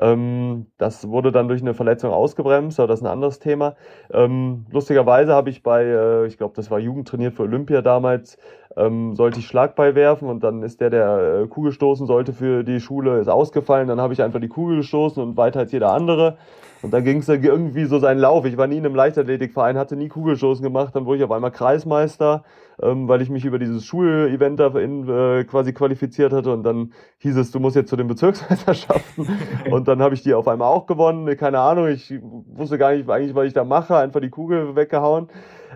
Ähm, 0.00 0.66
das 0.78 1.08
wurde 1.08 1.32
dann 1.32 1.48
durch 1.48 1.60
eine 1.60 1.74
Verletzung 1.74 2.10
ausgebremst, 2.12 2.80
aber 2.80 2.88
das 2.88 3.00
ist 3.00 3.04
ein 3.06 3.12
anderes 3.12 3.38
Thema. 3.38 3.76
Ähm, 4.10 4.64
lustigerweise 4.70 5.34
habe 5.34 5.50
ich 5.50 5.62
bei, 5.62 5.84
äh, 5.84 6.26
ich 6.26 6.38
glaube, 6.38 6.54
das 6.56 6.70
war 6.70 6.78
Jugendtrainiert 6.78 7.34
für 7.34 7.42
Olympia 7.42 7.82
damals, 7.82 8.38
ähm, 8.76 9.14
sollte 9.16 9.40
ich 9.40 9.46
Schlagball 9.46 9.94
werfen 9.94 10.28
und 10.28 10.42
dann 10.42 10.62
ist 10.62 10.80
der, 10.80 10.90
der 10.90 11.42
äh, 11.42 11.46
Kugel 11.48 11.72
stoßen 11.72 12.06
sollte 12.06 12.32
für 12.32 12.64
die 12.64 12.80
Schule, 12.80 13.18
ist 13.18 13.28
ausgefallen. 13.28 13.88
Dann 13.88 14.00
habe 14.00 14.12
ich 14.12 14.22
einfach 14.22 14.40
die 14.40 14.48
Kugel 14.48 14.78
gestoßen 14.78 15.22
und 15.22 15.36
weiter 15.36 15.60
als 15.60 15.72
jeder 15.72 15.92
andere. 15.92 16.36
Und 16.82 16.92
dann 16.92 17.04
ging 17.04 17.18
es 17.18 17.28
irgendwie 17.28 17.84
so 17.84 18.00
seinen 18.00 18.18
Lauf. 18.18 18.44
Ich 18.44 18.56
war 18.56 18.66
nie 18.66 18.76
in 18.76 18.84
einem 18.84 18.96
Leichtathletikverein, 18.96 19.78
hatte 19.78 19.94
nie 19.94 20.08
Kugelstoßen 20.08 20.64
gemacht. 20.64 20.96
Dann 20.96 21.06
wurde 21.06 21.18
ich 21.18 21.24
auf 21.24 21.30
einmal 21.30 21.52
Kreismeister, 21.52 22.42
ähm, 22.82 23.06
weil 23.06 23.22
ich 23.22 23.30
mich 23.30 23.44
über 23.44 23.60
dieses 23.60 23.84
Schulevent 23.84 24.58
da 24.58 24.66
in, 24.76 25.08
äh, 25.08 25.44
quasi 25.44 25.72
qualifiziert 25.72 26.32
hatte. 26.32 26.52
Und 26.52 26.64
dann 26.64 26.92
hieß 27.18 27.36
es, 27.36 27.52
du 27.52 27.60
musst 27.60 27.76
jetzt 27.76 27.88
zu 27.88 27.96
den 27.96 28.08
Bezirksmeisterschaften. 28.08 29.28
und 29.70 29.86
dann 29.86 30.02
habe 30.02 30.14
ich 30.14 30.22
die 30.22 30.34
auf 30.34 30.48
einmal 30.48 30.68
auch 30.68 30.86
gewonnen. 30.86 31.36
Keine 31.36 31.60
Ahnung, 31.60 31.86
ich 31.86 32.12
wusste 32.20 32.78
gar 32.78 32.92
nicht 32.92 33.08
eigentlich, 33.08 33.34
was 33.36 33.46
ich 33.46 33.52
da 33.52 33.62
mache. 33.62 33.96
Einfach 33.96 34.20
die 34.20 34.30
Kugel 34.30 34.74
weggehauen. 34.74 35.28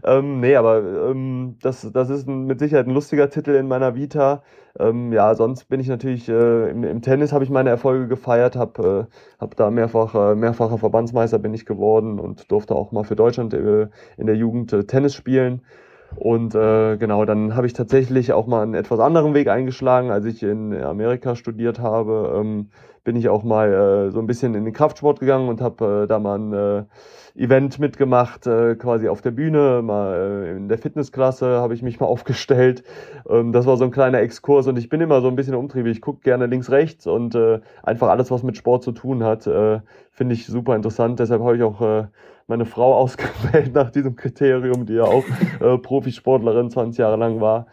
Ähm, 0.05 0.41
nee, 0.41 0.57
aber 0.57 1.11
ähm, 1.11 1.57
das, 1.63 1.91
das 1.93 2.11
ist 2.11 2.29
ein, 2.29 2.45
mit 2.47 2.59
Sicherheit 2.59 2.87
ein 2.87 2.95
lustiger 2.95 3.31
Titel 3.31 3.53
in 3.53 3.69
meiner 3.69 3.95
Vita. 3.95 4.43
Ähm, 4.79 5.13
ja, 5.13 5.35
sonst 5.35 5.69
bin 5.69 5.81
ich 5.81 5.89
natürlich 5.89 6.29
äh, 6.29 6.71
im, 6.71 6.85
im 6.85 7.03
Tennis 7.03 7.33
habe 7.33 7.45
ich 7.45 7.51
meine 7.51 7.71
Erfolge 7.71 8.09
gefeiert, 8.09 8.57
habe 8.57 9.09
äh, 9.11 9.41
hab 9.41 9.57
da 9.57 9.71
mehrfach 9.71 10.15
äh, 10.15 10.35
mehrfacher 10.35 10.79
Verbandsmeister 10.79 11.39
bin 11.39 11.55
ich 11.55 11.65
geworden 11.67 12.21
und 12.21 12.51
durfte 12.51 12.75
auch 12.75 12.93
mal 12.93 13.05
für 13.05 13.17
Deutschland 13.17 13.55
äh, 13.55 13.89
in 14.19 14.27
der 14.27 14.37
Jugend 14.37 14.73
äh, 14.73 14.85
Tennis 14.85 15.15
spielen. 15.15 15.63
Und 16.17 16.55
äh, 16.55 16.97
genau, 16.97 17.25
dann 17.25 17.55
habe 17.55 17.67
ich 17.67 17.73
tatsächlich 17.73 18.33
auch 18.33 18.47
mal 18.47 18.63
einen 18.63 18.75
etwas 18.75 19.01
anderen 19.01 19.35
Weg 19.35 19.49
eingeschlagen, 19.49 20.11
als 20.11 20.25
ich 20.25 20.43
in 20.43 20.75
Amerika 20.75 21.37
studiert 21.37 21.79
habe. 21.79 22.35
Ähm, 22.37 22.71
bin 23.05 23.17
ich 23.17 23.29
auch 23.29 23.45
mal 23.45 23.73
äh, 23.73 24.11
so 24.11 24.19
ein 24.19 24.27
bisschen 24.27 24.55
in 24.55 24.65
den 24.65 24.75
Kraftsport 24.75 25.21
gegangen 25.21 25.49
und 25.49 25.61
habe 25.61 26.05
äh, 26.05 26.07
da 26.09 26.19
mal 26.19 26.39
ein 26.39 26.53
äh, 26.53 26.85
Event 27.37 27.79
mitgemacht, 27.79 28.47
äh, 28.47 28.75
quasi 28.75 29.09
auf 29.09 29.23
der 29.23 29.31
Bühne, 29.31 29.83
mal 29.83 30.45
äh, 30.47 30.57
in 30.57 30.69
der 30.69 30.79
Fitnessklasse 30.79 31.47
habe 31.61 31.75
ich 31.75 31.83
mich 31.83 32.01
mal 32.01 32.07
aufgestellt. 32.09 32.83
Ähm, 33.29 33.53
das 33.53 33.67
war 33.67 33.77
so 33.77 33.85
ein 33.85 33.91
kleiner 33.91 34.21
Exkurs 34.21 34.67
und 34.67 34.77
ich 34.79 34.89
bin 34.89 35.01
immer 35.01 35.21
so 35.21 35.29
ein 35.29 35.37
bisschen 35.37 35.55
umtriebig. 35.55 35.93
Ich 35.93 36.01
gucke 36.01 36.21
gerne 36.23 36.47
links, 36.47 36.71
rechts 36.71 37.07
und 37.07 37.35
äh, 37.35 37.61
einfach 37.83 38.09
alles, 38.09 38.31
was 38.31 38.43
mit 38.43 38.57
Sport 38.57 38.83
zu 38.83 38.93
tun 38.93 39.23
hat, 39.23 39.47
äh, 39.47 39.81
finde 40.11 40.35
ich 40.35 40.47
super 40.47 40.75
interessant. 40.75 41.21
Deshalb 41.21 41.43
habe 41.43 41.57
ich 41.57 41.63
auch 41.63 41.81
äh, 41.81 42.07
meine 42.47 42.65
Frau 42.65 42.95
ausgewählt 42.99 43.75
nach 43.75 43.91
diesem 43.91 44.17
Kriterium, 44.17 44.87
die 44.87 44.95
ja 44.95 45.05
auch 45.05 45.25
äh, 45.61 45.79
Profisportlerin 45.79 46.71
20 46.71 46.99
Jahre 46.99 47.17
lang 47.17 47.41
war 47.41 47.67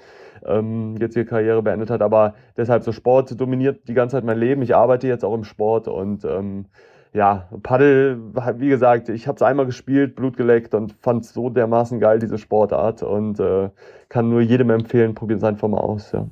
ähm, 0.45 0.95
jetzt 0.99 1.15
ihre 1.15 1.25
Karriere 1.25 1.61
beendet 1.61 1.89
hat. 1.89 2.01
Aber 2.01 2.35
deshalb 2.57 2.83
so 2.83 2.91
Sport 2.91 3.39
dominiert 3.39 3.87
die 3.87 3.93
ganze 3.93 4.17
Zeit 4.17 4.23
mein 4.23 4.37
Leben. 4.37 4.61
Ich 4.61 4.75
arbeite 4.75 5.07
jetzt 5.07 5.23
auch 5.23 5.33
im 5.33 5.43
Sport 5.43 5.87
und 5.87 6.25
ähm, 6.25 6.65
ja, 7.13 7.47
Paddel, 7.61 8.19
wie 8.57 8.69
gesagt, 8.69 9.09
ich 9.09 9.27
habe 9.27 9.35
es 9.35 9.43
einmal 9.43 9.67
gespielt, 9.67 10.15
Blut 10.15 10.35
geleckt 10.35 10.73
und 10.73 10.93
fand 10.99 11.23
es 11.23 11.33
so 11.33 11.49
dermaßen 11.49 11.99
geil, 11.99 12.17
diese 12.17 12.39
Sportart 12.39 13.03
und 13.03 13.39
äh, 13.39 13.69
kann 14.09 14.29
nur 14.29 14.41
jedem 14.41 14.71
empfehlen, 14.71 15.13
probieren 15.13 15.37
es 15.37 15.43
einfach 15.43 15.67
mal 15.67 15.77
aus. 15.77 16.11
Ja. 16.11 16.25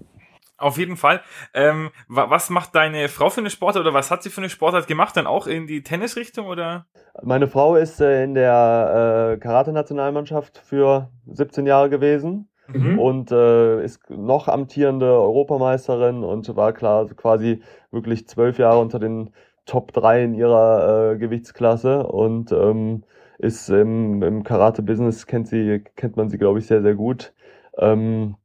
Auf 0.62 0.78
jeden 0.78 0.96
Fall. 0.96 1.22
Ähm, 1.54 1.90
was 2.08 2.50
macht 2.52 2.76
deine 2.76 3.08
Frau 3.10 3.30
für 3.30 3.42
eine 3.42 3.50
Sportart 3.50 3.84
oder 3.84 3.94
was 3.96 4.12
hat 4.12 4.22
sie 4.22 4.30
für 4.30 4.42
eine 4.42 4.50
Sportart 4.50 4.88
gemacht? 4.88 5.18
Dann 5.18 5.26
auch 5.26 5.48
in 5.48 5.66
die 5.66 5.82
Tennisrichtung 5.82 6.46
oder? 6.46 6.86
Meine 7.24 7.48
Frau 7.48 7.76
ist 7.76 8.00
äh, 8.00 8.24
in 8.24 8.36
der 8.36 9.34
äh, 9.34 9.40
Karate-Nationalmannschaft 9.40 10.60
für 10.60 11.10
17 11.26 11.66
Jahre 11.66 11.90
gewesen 11.90 12.50
mhm. 12.68 13.00
und 13.00 13.32
äh, 13.32 13.84
ist 13.84 14.08
noch 14.10 14.48
amtierende 14.48 15.08
Europameisterin 15.08 16.24
und 16.24 16.56
war 16.56 16.74
klar 16.74 17.08
quasi 17.08 17.64
wirklich 17.90 18.28
zwölf 18.28 18.60
Jahre 18.60 18.80
unter 18.80 19.00
den 19.00 19.32
Top 19.66 19.94
3 19.94 20.24
in 20.24 20.34
ihrer 20.36 21.14
äh, 21.14 21.18
Gewichtsklasse 21.18 22.06
und 22.06 22.52
ähm, 22.52 23.04
ist 23.40 23.70
im, 23.70 24.22
im 24.22 24.44
Karate-Business 24.44 25.26
kennt 25.26 25.48
sie, 25.48 25.84
kennt 25.96 26.18
man 26.18 26.30
sie, 26.30 26.38
glaube 26.38 26.60
ich, 26.60 26.68
sehr, 26.68 26.84
sehr 26.84 26.94
gut. 26.94 27.34
Ähm, 27.78 28.36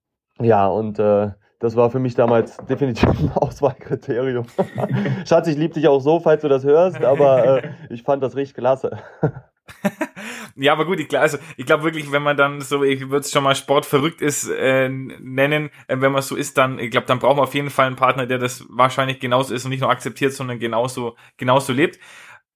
ja, 0.40 0.66
und 0.66 0.98
äh, 0.98 1.33
das 1.59 1.75
war 1.75 1.90
für 1.90 1.99
mich 1.99 2.14
damals 2.14 2.57
definitiv 2.69 3.09
ein 3.09 3.33
Auswahlkriterium. 3.35 4.47
Schatz, 5.27 5.49
ich 5.49 5.57
liebe 5.57 5.75
dich 5.75 5.88
auch 5.88 6.01
so, 6.01 6.21
falls 6.21 6.42
du 6.42 6.49
das 6.49 6.64
hörst, 6.64 7.03
aber 7.03 7.64
äh, 7.64 7.71
ich 7.90 8.03
fand 8.03 8.23
das 8.23 8.37
richtig 8.37 8.57
klasse. 8.57 8.99
ja, 10.57 10.73
aber 10.73 10.85
gut, 10.85 11.01
ich, 11.01 11.19
also, 11.19 11.38
ich 11.57 11.66
glaube 11.66 11.85
wirklich, 11.85 12.12
wenn 12.12 12.23
man 12.23 12.37
dann 12.37 12.61
so, 12.61 12.83
ich 12.83 13.01
würde 13.01 13.21
es 13.21 13.31
schon 13.31 13.42
mal 13.42 13.55
sportverrückt 13.55 14.21
ist, 14.21 14.49
äh, 14.51 14.88
nennen, 14.88 15.71
äh, 15.88 15.97
wenn 15.99 16.12
man 16.12 16.23
so 16.23 16.37
ist, 16.37 16.59
dann, 16.59 16.79
ich 16.79 16.90
glaube, 16.90 17.07
dann 17.07 17.19
braucht 17.19 17.37
man 17.37 17.45
auf 17.45 17.55
jeden 17.55 17.71
Fall 17.71 17.87
einen 17.87 17.97
Partner, 17.97 18.27
der 18.27 18.38
das 18.38 18.64
wahrscheinlich 18.69 19.19
genauso 19.19 19.55
ist 19.55 19.64
und 19.64 19.71
nicht 19.71 19.81
nur 19.81 19.90
akzeptiert, 19.90 20.33
sondern 20.33 20.59
genauso, 20.59 21.16
genauso 21.37 21.73
lebt. 21.73 21.99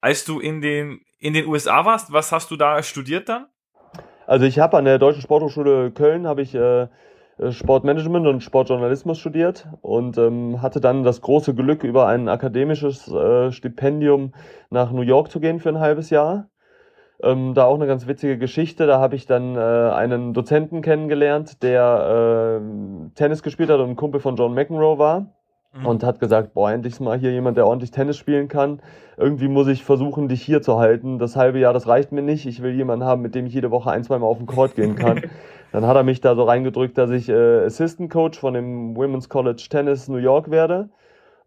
Als 0.03 0.25
du 0.25 0.41
in 0.41 0.61
den, 0.61 1.01
in 1.19 1.35
den 1.35 1.47
USA 1.47 1.85
warst, 1.85 2.13
was 2.13 2.33
hast 2.33 2.51
du 2.51 2.57
da 2.57 2.83
studiert 2.83 3.29
dann? 3.29 3.47
Also 4.27 4.47
ich 4.47 4.59
habe 4.59 4.79
an 4.79 4.85
der 4.85 4.99
Deutschen 4.99 5.23
Sporthochschule 5.23 5.91
Köln 5.91 6.27
habe 6.27 6.43
ich 6.43 6.55
äh, 6.55 6.87
Sportmanagement 7.49 8.27
und 8.27 8.43
Sportjournalismus 8.43 9.19
studiert 9.19 9.67
und 9.81 10.19
ähm, 10.19 10.61
hatte 10.61 10.81
dann 10.81 11.03
das 11.05 11.23
große 11.23 11.55
Glück, 11.55 11.85
über 11.85 12.07
ein 12.07 12.29
akademisches 12.29 13.09
äh, 13.09 13.51
Stipendium 13.51 14.33
nach 14.69 14.93
New 14.93 15.03
York 15.03 15.31
zu 15.31 15.41
gehen 15.41 15.59
für 15.59 15.71
ein 15.71 15.81
halbes 15.81 16.11
Jahr. 16.11 16.49
Ähm, 17.23 17.55
da 17.55 17.65
auch 17.65 17.75
eine 17.75 17.87
ganz 17.87 18.07
witzige 18.07 18.39
Geschichte. 18.39 18.87
Da 18.87 19.01
habe 19.01 19.17
ich 19.17 19.27
dann 19.27 19.57
äh, 19.57 19.59
einen 19.59 20.33
Dozenten 20.33 20.83
kennengelernt, 20.83 21.63
der 21.63 22.61
äh, 22.61 23.11
Tennis 23.15 23.43
gespielt 23.43 23.71
hat 23.71 23.81
und 23.81 23.91
ein 23.91 23.97
Kumpel 23.97 24.21
von 24.21 24.37
John 24.37 24.55
McEnroe 24.55 24.99
war. 24.99 25.27
Mhm. 25.73 25.87
Und 25.87 26.03
hat 26.03 26.19
gesagt, 26.19 26.53
boah, 26.55 26.73
endlich 26.73 26.99
mal 26.99 27.19
hier 27.19 27.31
jemand, 27.31 27.57
der 27.57 27.67
ordentlich 27.67 27.91
Tennis 27.91 28.17
spielen 28.17 28.49
kann. 28.49 28.81
Irgendwie 29.17 29.49
muss 29.49 29.69
ich 29.69 29.85
versuchen, 29.85 30.29
dich 30.29 30.43
hier 30.43 30.63
zu 30.63 30.79
halten. 30.79 31.19
Das 31.19 31.37
halbe 31.37 31.59
Jahr, 31.61 31.73
das 31.73 31.87
reicht 31.87 32.11
mir 32.11 32.23
nicht. 32.23 32.47
Ich 32.47 32.61
will 32.63 32.75
jemanden 32.75 33.05
haben, 33.05 33.23
mit 33.23 33.35
dem 33.35 33.47
ich 33.47 33.55
jede 33.55 33.71
Woche 33.71 33.91
ein, 33.91 34.03
zwei 34.03 34.19
Mal 34.19 34.27
auf 34.27 34.39
den 34.39 34.47
Court 34.47 34.75
gehen 34.75 34.97
kann. 34.97 35.23
dann 35.73 35.87
hat 35.87 35.97
er 35.97 36.03
mich 36.03 36.21
da 36.21 36.35
so 36.35 36.45
reingedrückt, 36.45 36.99
dass 36.99 37.11
ich 37.11 37.29
äh, 37.29 37.65
Assistant 37.65 38.11
Coach 38.11 38.39
von 38.39 38.55
dem 38.55 38.97
Women's 38.97 39.29
College 39.29 39.67
Tennis 39.69 40.09
New 40.09 40.17
York 40.17 40.51
werde. 40.51 40.91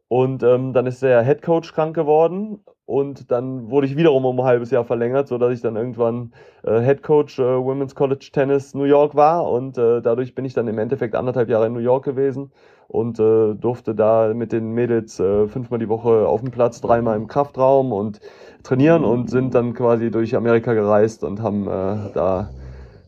Und 0.08 0.44
ähm, 0.44 0.74
dann 0.74 0.86
ist 0.86 1.02
der 1.02 1.24
Head 1.24 1.42
Coach 1.42 1.74
krank 1.74 1.96
geworden 1.96 2.60
und 2.86 3.32
dann 3.32 3.72
wurde 3.72 3.88
ich 3.88 3.96
wiederum 3.96 4.26
um 4.26 4.40
ein 4.40 4.46
halbes 4.46 4.70
Jahr 4.70 4.84
verlängert, 4.84 5.28
so 5.28 5.38
dass 5.38 5.54
ich 5.54 5.62
dann 5.62 5.76
irgendwann 5.76 6.34
äh, 6.64 6.82
Head 6.82 7.02
Coach 7.02 7.40
äh, 7.40 7.44
Women's 7.44 7.96
College 7.96 8.30
Tennis 8.32 8.76
New 8.76 8.84
York 8.84 9.16
war 9.16 9.50
und 9.50 9.78
äh, 9.78 10.02
dadurch 10.02 10.36
bin 10.36 10.46
ich 10.46 10.54
dann 10.54 10.68
im 10.68 10.78
Endeffekt 10.78 11.16
anderthalb 11.16 11.50
Jahre 11.50 11.68
in 11.68 11.74
New 11.74 11.80
York 11.80 12.04
gewesen 12.06 12.52
und 12.90 13.20
äh, 13.20 13.56
durfte 13.56 13.96
da 13.96 14.34
mit 14.34 14.52
den 14.52 14.74
Mädels 14.74 15.20
äh, 15.20 15.48
fünfmal 15.48 15.80
die 15.80 15.90
Woche 15.90 16.28
auf 16.28 16.42
dem 16.42 16.52
Platz, 16.52 16.82
dreimal 16.82 17.16
im 17.16 17.28
Kraftraum 17.28 17.92
und 17.94 18.20
trainieren 18.62 19.06
und 19.06 19.30
sind 19.30 19.56
dann 19.56 19.74
quasi 19.74 20.12
durch 20.12 20.36
Amerika 20.36 20.74
gereist 20.74 21.24
und 21.24 21.42
haben 21.42 21.68
äh, 21.68 22.12
da 22.14 22.50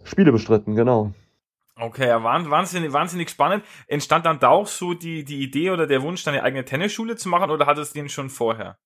Spiele 0.06 0.32
bestritten, 0.32 0.76
genau. 0.76 1.12
Okay, 1.78 2.08
ja, 2.08 2.24
wahnsinnig, 2.24 2.94
wahnsinnig 2.94 3.30
spannend. 3.30 3.66
Entstand 3.88 4.26
dann 4.26 4.40
da 4.40 4.48
auch 4.48 4.68
so 4.68 4.94
die, 4.94 5.26
die 5.26 5.44
Idee 5.44 5.72
oder 5.72 5.88
der 5.88 6.02
Wunsch, 6.04 6.24
deine 6.24 6.42
eigene 6.42 6.64
Tennisschule 6.64 7.18
zu 7.18 7.28
machen 7.28 7.52
oder 7.52 7.66
hattest 7.66 7.96
du 7.96 8.00
den 8.00 8.08
schon 8.08 8.30
vorher? 8.30 8.78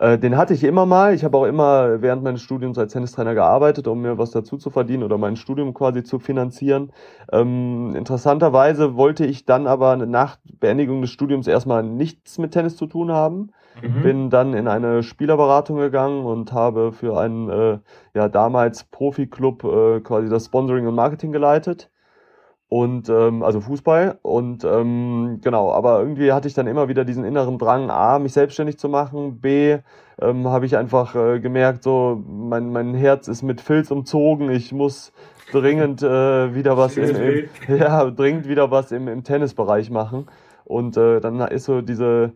Äh, 0.00 0.18
den 0.18 0.38
hatte 0.38 0.54
ich 0.54 0.64
immer 0.64 0.86
mal. 0.86 1.14
Ich 1.14 1.24
habe 1.24 1.36
auch 1.36 1.44
immer 1.44 2.00
während 2.00 2.22
meines 2.22 2.40
Studiums 2.40 2.78
als 2.78 2.94
Tennistrainer 2.94 3.34
gearbeitet, 3.34 3.86
um 3.86 4.00
mir 4.00 4.16
was 4.16 4.30
dazu 4.30 4.56
zu 4.56 4.70
verdienen 4.70 5.02
oder 5.02 5.18
mein 5.18 5.36
Studium 5.36 5.74
quasi 5.74 6.02
zu 6.02 6.18
finanzieren. 6.18 6.92
Ähm, 7.30 7.94
interessanterweise 7.94 8.96
wollte 8.96 9.26
ich 9.26 9.44
dann 9.44 9.66
aber 9.66 9.96
nach 9.96 10.38
Beendigung 10.58 11.02
des 11.02 11.10
Studiums 11.10 11.46
erstmal 11.46 11.82
nichts 11.82 12.38
mit 12.38 12.52
Tennis 12.52 12.76
zu 12.76 12.86
tun 12.86 13.12
haben. 13.12 13.52
Mhm. 13.82 14.02
Bin 14.02 14.30
dann 14.30 14.54
in 14.54 14.68
eine 14.68 15.02
Spielerberatung 15.02 15.78
gegangen 15.78 16.24
und 16.24 16.52
habe 16.52 16.92
für 16.92 17.18
einen 17.18 17.48
äh, 17.48 17.78
ja 18.14 18.28
damals 18.28 18.84
Profi-Club 18.84 19.64
äh, 19.64 20.00
quasi 20.00 20.28
das 20.28 20.46
Sponsoring 20.46 20.86
und 20.86 20.94
Marketing 20.94 21.32
geleitet. 21.32 21.90
Und 22.68 23.08
ähm, 23.08 23.42
also 23.42 23.60
Fußball. 23.60 24.18
Und 24.22 24.64
ähm, 24.64 25.40
genau, 25.42 25.72
aber 25.72 25.98
irgendwie 26.00 26.32
hatte 26.32 26.46
ich 26.46 26.54
dann 26.54 26.68
immer 26.68 26.88
wieder 26.88 27.04
diesen 27.04 27.24
inneren 27.24 27.58
Drang, 27.58 27.90
a 27.90 28.20
mich 28.20 28.32
selbstständig 28.32 28.78
zu 28.78 28.88
machen, 28.88 29.40
b 29.40 29.78
ähm, 30.20 30.46
habe 30.46 30.66
ich 30.66 30.76
einfach 30.76 31.16
äh, 31.16 31.40
gemerkt, 31.40 31.82
so 31.82 32.22
mein 32.28 32.70
mein 32.70 32.94
Herz 32.94 33.26
ist 33.26 33.42
mit 33.42 33.60
Filz 33.60 33.90
umzogen, 33.90 34.50
ich 34.50 34.72
muss 34.72 35.12
dringend 35.50 36.02
äh, 36.02 36.54
wieder 36.54 36.76
was 36.76 36.96
im, 36.96 37.16
im, 37.16 37.48
ja 37.76 38.08
dringend 38.10 38.48
wieder 38.48 38.70
was 38.70 38.92
im, 38.92 39.08
im 39.08 39.24
Tennisbereich 39.24 39.90
machen. 39.90 40.26
Und 40.64 40.96
äh, 40.96 41.20
dann 41.20 41.40
ist 41.40 41.64
so 41.64 41.80
diese 41.80 42.32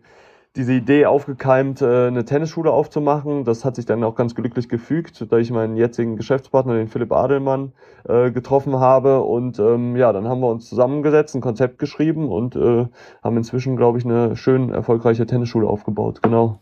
diese 0.55 0.73
Idee 0.73 1.05
aufgekeimt, 1.05 1.81
äh, 1.81 2.07
eine 2.07 2.25
Tennisschule 2.25 2.71
aufzumachen. 2.71 3.43
Das 3.43 3.65
hat 3.65 3.75
sich 3.75 3.85
dann 3.85 4.03
auch 4.03 4.15
ganz 4.15 4.35
glücklich 4.35 4.69
gefügt, 4.69 5.31
da 5.31 5.37
ich 5.37 5.51
meinen 5.51 5.75
jetzigen 5.75 6.15
Geschäftspartner, 6.15 6.75
den 6.75 6.87
Philipp 6.87 7.11
Adelmann, 7.11 7.73
äh, 8.07 8.31
getroffen 8.31 8.79
habe. 8.79 9.21
Und 9.21 9.59
ähm, 9.59 9.95
ja, 9.95 10.13
dann 10.13 10.27
haben 10.27 10.41
wir 10.41 10.47
uns 10.47 10.69
zusammengesetzt, 10.69 11.35
ein 11.35 11.41
Konzept 11.41 11.79
geschrieben 11.79 12.29
und 12.29 12.55
äh, 12.55 12.87
haben 13.23 13.37
inzwischen, 13.37 13.75
glaube 13.75 13.97
ich, 13.97 14.05
eine 14.05 14.35
schön 14.35 14.69
erfolgreiche 14.69 15.25
Tennisschule 15.25 15.67
aufgebaut. 15.67 16.21
Genau. 16.21 16.59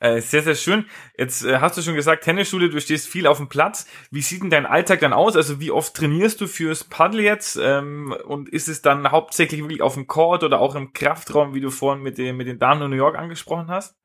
Äh, 0.00 0.20
sehr, 0.20 0.42
sehr 0.42 0.54
schön. 0.54 0.84
Jetzt 1.16 1.44
äh, 1.44 1.58
hast 1.58 1.76
du 1.76 1.82
schon 1.82 1.96
gesagt, 1.96 2.22
Tennisschule, 2.22 2.70
du 2.70 2.80
stehst 2.80 3.08
viel 3.08 3.26
auf 3.26 3.38
dem 3.38 3.48
Platz. 3.48 3.86
Wie 4.12 4.20
sieht 4.20 4.42
denn 4.42 4.50
dein 4.50 4.66
Alltag 4.66 5.00
dann 5.00 5.12
aus? 5.12 5.34
Also 5.34 5.60
wie 5.60 5.72
oft 5.72 5.94
trainierst 5.94 6.40
du 6.40 6.46
fürs 6.46 6.84
Paddle 6.84 7.22
jetzt? 7.22 7.58
Ähm, 7.60 8.14
und 8.26 8.48
ist 8.48 8.68
es 8.68 8.80
dann 8.80 9.10
hauptsächlich 9.10 9.60
wirklich 9.60 9.82
auf 9.82 9.94
dem 9.94 10.06
Court 10.06 10.44
oder 10.44 10.60
auch 10.60 10.76
im 10.76 10.92
Kraftraum, 10.92 11.52
wie 11.54 11.60
du 11.60 11.70
vorhin 11.70 12.02
mit, 12.02 12.16
den 12.18 12.36
mit 12.36 12.46
den 12.46 12.60
Damen 12.60 12.82
in 12.82 12.90
New 12.90 12.96
York 12.96 13.18
angesprochen 13.18 13.68
hast? 13.68 13.96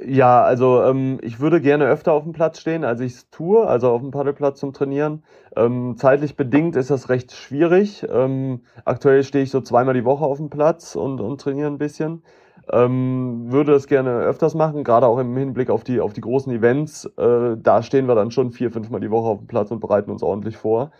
Ja, 0.00 0.42
also 0.42 0.82
ähm, 0.84 1.18
ich 1.22 1.40
würde 1.40 1.60
gerne 1.60 1.86
öfter 1.86 2.12
auf 2.12 2.22
dem 2.22 2.32
Platz 2.32 2.60
stehen, 2.60 2.84
als 2.84 3.00
ich 3.00 3.14
es 3.14 3.30
tue, 3.30 3.66
also 3.66 3.90
auf 3.90 4.00
dem 4.00 4.10
Paddelplatz 4.12 4.60
zum 4.60 4.72
Trainieren. 4.72 5.24
Ähm, 5.56 5.96
zeitlich 5.98 6.36
bedingt 6.36 6.76
ist 6.76 6.90
das 6.90 7.08
recht 7.08 7.32
schwierig. 7.32 8.06
Ähm, 8.08 8.64
aktuell 8.84 9.24
stehe 9.24 9.42
ich 9.44 9.50
so 9.50 9.60
zweimal 9.60 9.94
die 9.94 10.04
Woche 10.04 10.24
auf 10.24 10.38
dem 10.38 10.50
Platz 10.50 10.94
und, 10.94 11.20
und 11.20 11.40
trainiere 11.40 11.68
ein 11.68 11.78
bisschen. 11.78 12.22
Ähm, 12.70 13.50
würde 13.50 13.72
das 13.72 13.86
gerne 13.86 14.10
öfters 14.20 14.54
machen, 14.54 14.84
gerade 14.84 15.06
auch 15.06 15.18
im 15.18 15.36
Hinblick 15.36 15.70
auf 15.70 15.84
die, 15.84 16.00
auf 16.00 16.12
die 16.12 16.20
großen 16.20 16.52
Events. 16.52 17.06
Äh, 17.16 17.56
da 17.58 17.82
stehen 17.82 18.06
wir 18.08 18.14
dann 18.14 18.30
schon 18.30 18.52
vier, 18.52 18.70
fünfmal 18.70 19.00
die 19.00 19.10
Woche 19.10 19.28
auf 19.28 19.38
dem 19.38 19.46
Platz 19.46 19.70
und 19.70 19.80
bereiten 19.80 20.10
uns 20.10 20.22
ordentlich 20.22 20.56
vor. 20.56 20.92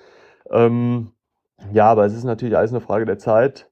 Ähm, 0.50 1.12
ja, 1.72 1.86
aber 1.90 2.06
es 2.06 2.14
ist 2.14 2.24
natürlich 2.24 2.56
alles 2.56 2.72
eine 2.72 2.80
Frage 2.80 3.04
der 3.04 3.18
Zeit. 3.18 3.67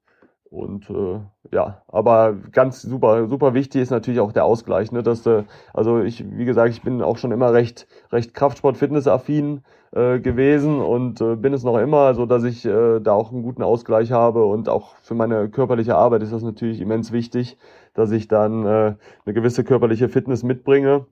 Und 0.57 0.89
äh, 0.89 1.21
ja, 1.53 1.83
aber 1.87 2.35
ganz 2.51 2.81
super, 2.81 3.29
super 3.29 3.53
wichtig 3.53 3.83
ist 3.83 3.91
natürlich 3.91 4.21
auch 4.21 4.33
der 4.33 4.47
Ausgleich. 4.47 4.91
Ne? 4.91 5.03
Dass, 5.03 5.27
äh, 5.27 5.45
also 5.75 6.01
ich, 6.01 6.25
wie 6.31 6.47
gesagt, 6.47 6.71
ich 6.71 6.81
bin 6.83 7.03
auch 7.03 7.19
schon 7.19 7.31
immer 7.31 7.53
recht, 7.53 7.87
recht 8.11 8.33
Kraftsport-Fitness-affin 8.33 9.61
äh, 9.93 10.19
gewesen 10.19 10.81
und 10.81 11.21
äh, 11.21 11.37
bin 11.37 11.53
es 11.53 11.63
noch 11.63 11.77
immer, 11.77 12.15
so 12.15 12.25
dass 12.25 12.43
ich 12.45 12.65
äh, 12.65 13.01
da 13.01 13.13
auch 13.13 13.33
einen 13.33 13.43
guten 13.43 13.63
Ausgleich 13.63 14.13
habe 14.13 14.47
und 14.47 14.71
auch 14.71 14.97
für 15.03 15.15
meine 15.15 15.51
körperliche 15.51 15.95
Arbeit 15.95 16.23
ist 16.23 16.33
das 16.33 16.43
natürlich 16.43 16.81
immens 16.81 17.13
wichtig, 17.13 17.59
dass 17.93 18.11
ich 18.11 18.27
dann 18.27 18.65
äh, 18.65 18.95
eine 19.27 19.35
gewisse 19.35 19.63
körperliche 19.63 20.09
Fitness 20.09 20.43
mitbringe, 20.43 21.05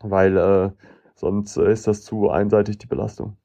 weil 0.00 0.36
äh, 0.36 0.70
sonst 1.16 1.56
äh, 1.56 1.72
ist 1.72 1.88
das 1.88 2.02
zu 2.02 2.30
einseitig 2.30 2.78
die 2.78 2.86
Belastung. 2.86 3.36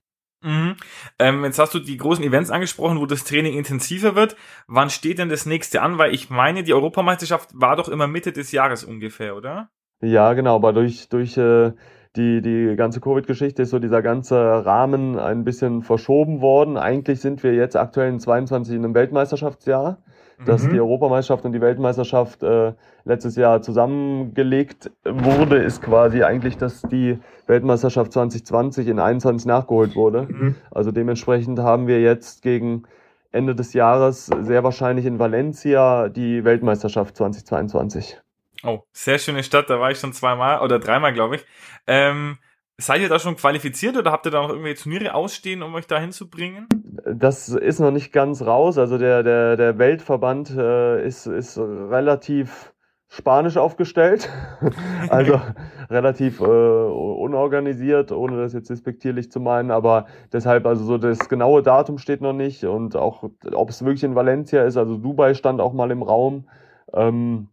Mhm. 0.47 0.77
Ähm, 1.19 1.43
jetzt 1.43 1.59
hast 1.59 1.73
du 1.73 1.79
die 1.79 1.97
großen 1.97 2.23
Events 2.23 2.51
angesprochen, 2.51 3.01
wo 3.01 3.05
das 3.05 3.25
Training 3.25 3.57
intensiver 3.57 4.15
wird. 4.15 4.37
Wann 4.67 4.89
steht 4.89 5.19
denn 5.19 5.27
das 5.27 5.45
nächste 5.45 5.81
an? 5.81 5.97
Weil 5.97 6.13
ich 6.13 6.29
meine, 6.29 6.63
die 6.63 6.73
Europameisterschaft 6.73 7.49
war 7.53 7.75
doch 7.75 7.89
immer 7.89 8.07
Mitte 8.07 8.31
des 8.31 8.53
Jahres 8.53 8.85
ungefähr, 8.85 9.35
oder? 9.35 9.69
Ja, 9.99 10.33
genau, 10.33 10.55
aber 10.55 10.71
durch, 10.71 11.09
durch 11.09 11.35
äh, 11.37 11.73
die, 12.15 12.41
die 12.41 12.75
ganze 12.77 13.01
Covid-Geschichte 13.01 13.63
ist 13.63 13.71
so 13.71 13.79
dieser 13.79 14.01
ganze 14.01 14.37
Rahmen 14.65 15.19
ein 15.19 15.43
bisschen 15.43 15.81
verschoben 15.81 16.39
worden. 16.39 16.77
Eigentlich 16.77 17.19
sind 17.19 17.43
wir 17.43 17.53
jetzt 17.53 17.75
aktuell 17.75 18.09
in 18.09 18.21
22 18.21 18.73
in 18.73 18.85
einem 18.85 18.95
Weltmeisterschaftsjahr 18.95 20.01
dass 20.45 20.63
mhm. 20.63 20.73
die 20.73 20.79
Europameisterschaft 20.79 21.45
und 21.45 21.53
die 21.53 21.61
Weltmeisterschaft 21.61 22.43
äh, 22.43 22.73
letztes 23.05 23.35
Jahr 23.35 23.61
zusammengelegt 23.61 24.91
wurde, 25.03 25.57
ist 25.57 25.81
quasi 25.81 26.23
eigentlich, 26.23 26.57
dass 26.57 26.81
die 26.81 27.17
Weltmeisterschaft 27.47 28.11
2020 28.13 28.87
in 28.87 28.99
21 28.99 29.47
nachgeholt 29.47 29.95
wurde. 29.95 30.27
Mhm. 30.29 30.55
Also 30.69 30.91
dementsprechend 30.91 31.59
haben 31.59 31.87
wir 31.87 32.01
jetzt 32.01 32.43
gegen 32.43 32.83
Ende 33.31 33.55
des 33.55 33.73
Jahres 33.73 34.27
sehr 34.27 34.63
wahrscheinlich 34.63 35.05
in 35.05 35.19
Valencia 35.19 36.09
die 36.09 36.43
Weltmeisterschaft 36.43 37.17
2022. 37.17 38.19
Oh, 38.63 38.79
sehr 38.91 39.19
schöne 39.19 39.43
Stadt, 39.43 39.69
da 39.69 39.79
war 39.79 39.91
ich 39.91 39.99
schon 39.99 40.13
zweimal 40.13 40.61
oder 40.61 40.79
dreimal, 40.79 41.13
glaube 41.13 41.37
ich. 41.37 41.45
Ähm, 41.85 42.37
Seid 42.79 43.01
ihr 43.01 43.09
da 43.09 43.17
schon 43.17 43.35
qualifiziert 43.35 43.97
oder 43.97 44.11
habt 44.11 44.27
ihr 44.27 44.31
da 44.31 44.41
noch 44.41 44.49
irgendwelche 44.49 44.83
Turniere 44.83 45.15
ausstehen, 45.15 45.63
um 45.63 45.73
euch 45.73 45.87
da 45.87 45.99
hinzubringen? 45.99 46.67
Das 47.05 47.49
ist 47.49 47.79
noch 47.79 47.89
nicht 47.89 48.13
ganz 48.13 48.43
raus. 48.43 48.77
Also 48.77 48.99
der, 48.99 49.23
der, 49.23 49.57
der 49.57 49.79
Weltverband 49.79 50.51
äh, 50.51 51.03
ist, 51.03 51.25
ist 51.25 51.57
relativ 51.57 52.75
spanisch 53.07 53.57
aufgestellt. 53.57 54.29
also 55.09 55.41
relativ 55.89 56.39
äh, 56.39 56.43
unorganisiert, 56.43 58.11
ohne 58.11 58.37
das 58.37 58.53
jetzt 58.53 58.69
respektierlich 58.69 59.31
zu 59.31 59.39
meinen. 59.39 59.71
Aber 59.71 60.05
deshalb, 60.31 60.67
also 60.67 60.85
so 60.85 60.99
das 60.99 61.29
genaue 61.29 61.63
Datum 61.63 61.97
steht 61.97 62.21
noch 62.21 62.33
nicht 62.33 62.63
und 62.63 62.95
auch, 62.95 63.23
ob 63.53 63.69
es 63.69 63.83
wirklich 63.83 64.03
in 64.03 64.13
Valencia 64.13 64.63
ist. 64.63 64.77
Also 64.77 64.97
Dubai 64.97 65.33
stand 65.33 65.61
auch 65.61 65.73
mal 65.73 65.89
im 65.89 66.03
Raum. 66.03 66.47
Ähm, 66.93 67.47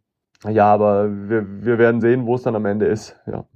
ja, 0.46 0.66
aber 0.66 1.08
wir, 1.08 1.64
wir 1.64 1.78
werden 1.78 2.02
sehen, 2.02 2.26
wo 2.26 2.34
es 2.34 2.42
dann 2.42 2.56
am 2.56 2.66
Ende 2.66 2.84
ist. 2.84 3.18
Ja. 3.26 3.46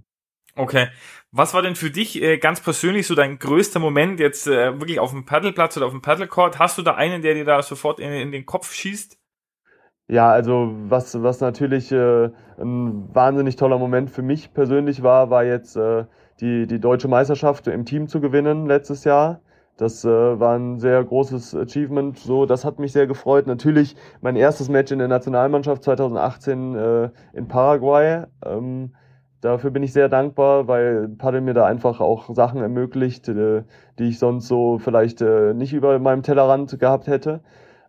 Okay. 0.58 0.88
Was 1.30 1.54
war 1.54 1.62
denn 1.62 1.76
für 1.76 1.90
dich 1.90 2.20
äh, 2.20 2.36
ganz 2.38 2.60
persönlich 2.60 3.06
so 3.06 3.14
dein 3.14 3.38
größter 3.38 3.78
Moment 3.78 4.18
jetzt 4.18 4.48
äh, 4.48 4.80
wirklich 4.80 4.98
auf 4.98 5.12
dem 5.12 5.24
Paddleplatz 5.24 5.76
oder 5.76 5.86
auf 5.86 5.92
dem 5.92 6.02
Paddlecourt? 6.02 6.58
Hast 6.58 6.76
du 6.78 6.82
da 6.82 6.94
einen, 6.94 7.22
der 7.22 7.34
dir 7.34 7.44
da 7.44 7.62
sofort 7.62 8.00
in, 8.00 8.12
in 8.12 8.32
den 8.32 8.44
Kopf 8.44 8.72
schießt? 8.72 9.18
Ja, 10.08 10.30
also 10.30 10.74
was, 10.88 11.22
was 11.22 11.40
natürlich 11.40 11.92
äh, 11.92 12.30
ein 12.58 13.14
wahnsinnig 13.14 13.54
toller 13.56 13.78
Moment 13.78 14.10
für 14.10 14.22
mich 14.22 14.52
persönlich 14.52 15.02
war, 15.02 15.30
war 15.30 15.44
jetzt 15.44 15.76
äh, 15.76 16.06
die, 16.40 16.66
die 16.66 16.80
deutsche 16.80 17.08
Meisterschaft 17.08 17.68
im 17.68 17.84
Team 17.84 18.08
zu 18.08 18.20
gewinnen 18.20 18.66
letztes 18.66 19.04
Jahr. 19.04 19.40
Das 19.76 20.04
äh, 20.04 20.08
war 20.08 20.56
ein 20.56 20.80
sehr 20.80 21.04
großes 21.04 21.54
Achievement. 21.54 22.18
So, 22.18 22.46
das 22.46 22.64
hat 22.64 22.80
mich 22.80 22.92
sehr 22.92 23.06
gefreut. 23.06 23.46
Natürlich 23.46 23.94
mein 24.22 24.34
erstes 24.34 24.68
Match 24.68 24.90
in 24.90 24.98
der 24.98 25.08
Nationalmannschaft 25.08 25.84
2018 25.84 26.74
äh, 26.74 27.10
in 27.32 27.46
Paraguay. 27.46 28.24
Ähm, 28.44 28.94
Dafür 29.40 29.70
bin 29.70 29.84
ich 29.84 29.92
sehr 29.92 30.08
dankbar, 30.08 30.66
weil 30.66 31.08
Paddel 31.08 31.40
mir 31.40 31.54
da 31.54 31.64
einfach 31.64 32.00
auch 32.00 32.34
Sachen 32.34 32.60
ermöglicht, 32.60 33.28
äh, 33.28 33.62
die 33.98 34.08
ich 34.08 34.18
sonst 34.18 34.48
so 34.48 34.78
vielleicht 34.78 35.20
äh, 35.20 35.54
nicht 35.54 35.72
über 35.72 35.98
meinem 36.00 36.22
Tellerrand 36.22 36.78
gehabt 36.80 37.06
hätte. 37.06 37.40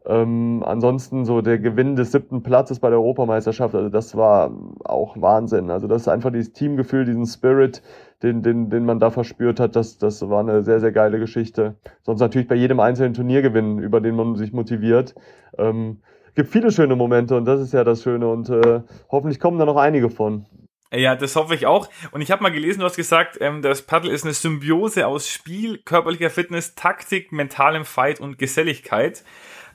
Ähm, 0.06 0.64
ansonsten 0.66 1.26
so 1.26 1.42
der 1.42 1.60
Gewinn 1.60 1.96
des 1.96 2.12
siebten 2.12 2.42
Platzes 2.44 2.80
bei 2.80 2.90
der 2.90 3.00
Europameisterschaft, 3.00 3.76
also 3.76 3.90
das 3.90 4.16
war 4.16 4.52
auch 4.86 5.20
Wahnsinn. 5.20 5.70
Also 5.72 5.88
das 5.88 6.04
ist 6.04 6.08
einfach 6.08 6.32
dieses 6.32 6.54
Teamgefühl, 6.54 7.06
diesen 7.06 7.26
Spirit, 7.26 7.82
den, 8.24 8.42
den, 8.42 8.70
den 8.70 8.86
man 8.86 9.00
da 9.00 9.10
verspürt 9.10 9.60
hat, 9.60 9.76
das, 9.76 9.98
das 9.98 10.28
war 10.30 10.42
eine 10.42 10.64
sehr, 10.64 10.80
sehr 10.80 10.92
geile 10.92 11.20
Geschichte. 11.20 11.76
Sonst 12.04 12.20
natürlich 12.22 12.48
bei 12.48 12.56
jedem 12.56 12.80
einzelnen 12.80 13.14
Turnier 13.14 13.42
gewinnen, 13.42 13.80
über 13.80 14.02
den 14.02 14.16
man 14.16 14.36
sich 14.36 14.54
motiviert. 14.54 15.16
Ähm, 15.58 16.00
gibt 16.36 16.50
viele 16.50 16.72
schöne 16.72 16.96
Momente 16.96 17.36
und 17.36 17.46
das 17.46 17.60
ist 17.60 17.74
ja 17.74 17.84
das 17.84 18.04
Schöne 18.04 18.28
und 18.30 18.50
äh, 18.50 18.82
hoffentlich 19.12 19.40
kommen 19.40 19.60
da 19.60 19.66
noch 19.66 19.78
einige 19.78 20.10
von. 20.10 20.46
Ja, 20.92 21.16
das 21.16 21.36
hoffe 21.36 21.54
ich 21.54 21.68
auch. 21.68 21.88
Und 22.12 22.22
ich 22.22 22.32
habe 22.32 22.42
mal 22.42 22.52
gelesen, 22.52 22.80
du 22.80 22.86
hast 22.86 22.96
gesagt, 22.96 23.38
ähm, 23.42 23.62
das 23.62 23.84
Paddle 23.84 24.12
ist 24.12 24.24
eine 24.24 24.34
Symbiose 24.34 25.06
aus 25.06 25.30
Spiel, 25.30 25.78
körperlicher 25.78 26.32
Fitness, 26.32 26.74
Taktik, 26.74 27.32
mentalem 27.32 27.86
Fight 27.86 28.20
und 28.20 28.40
Geselligkeit. 28.40 29.24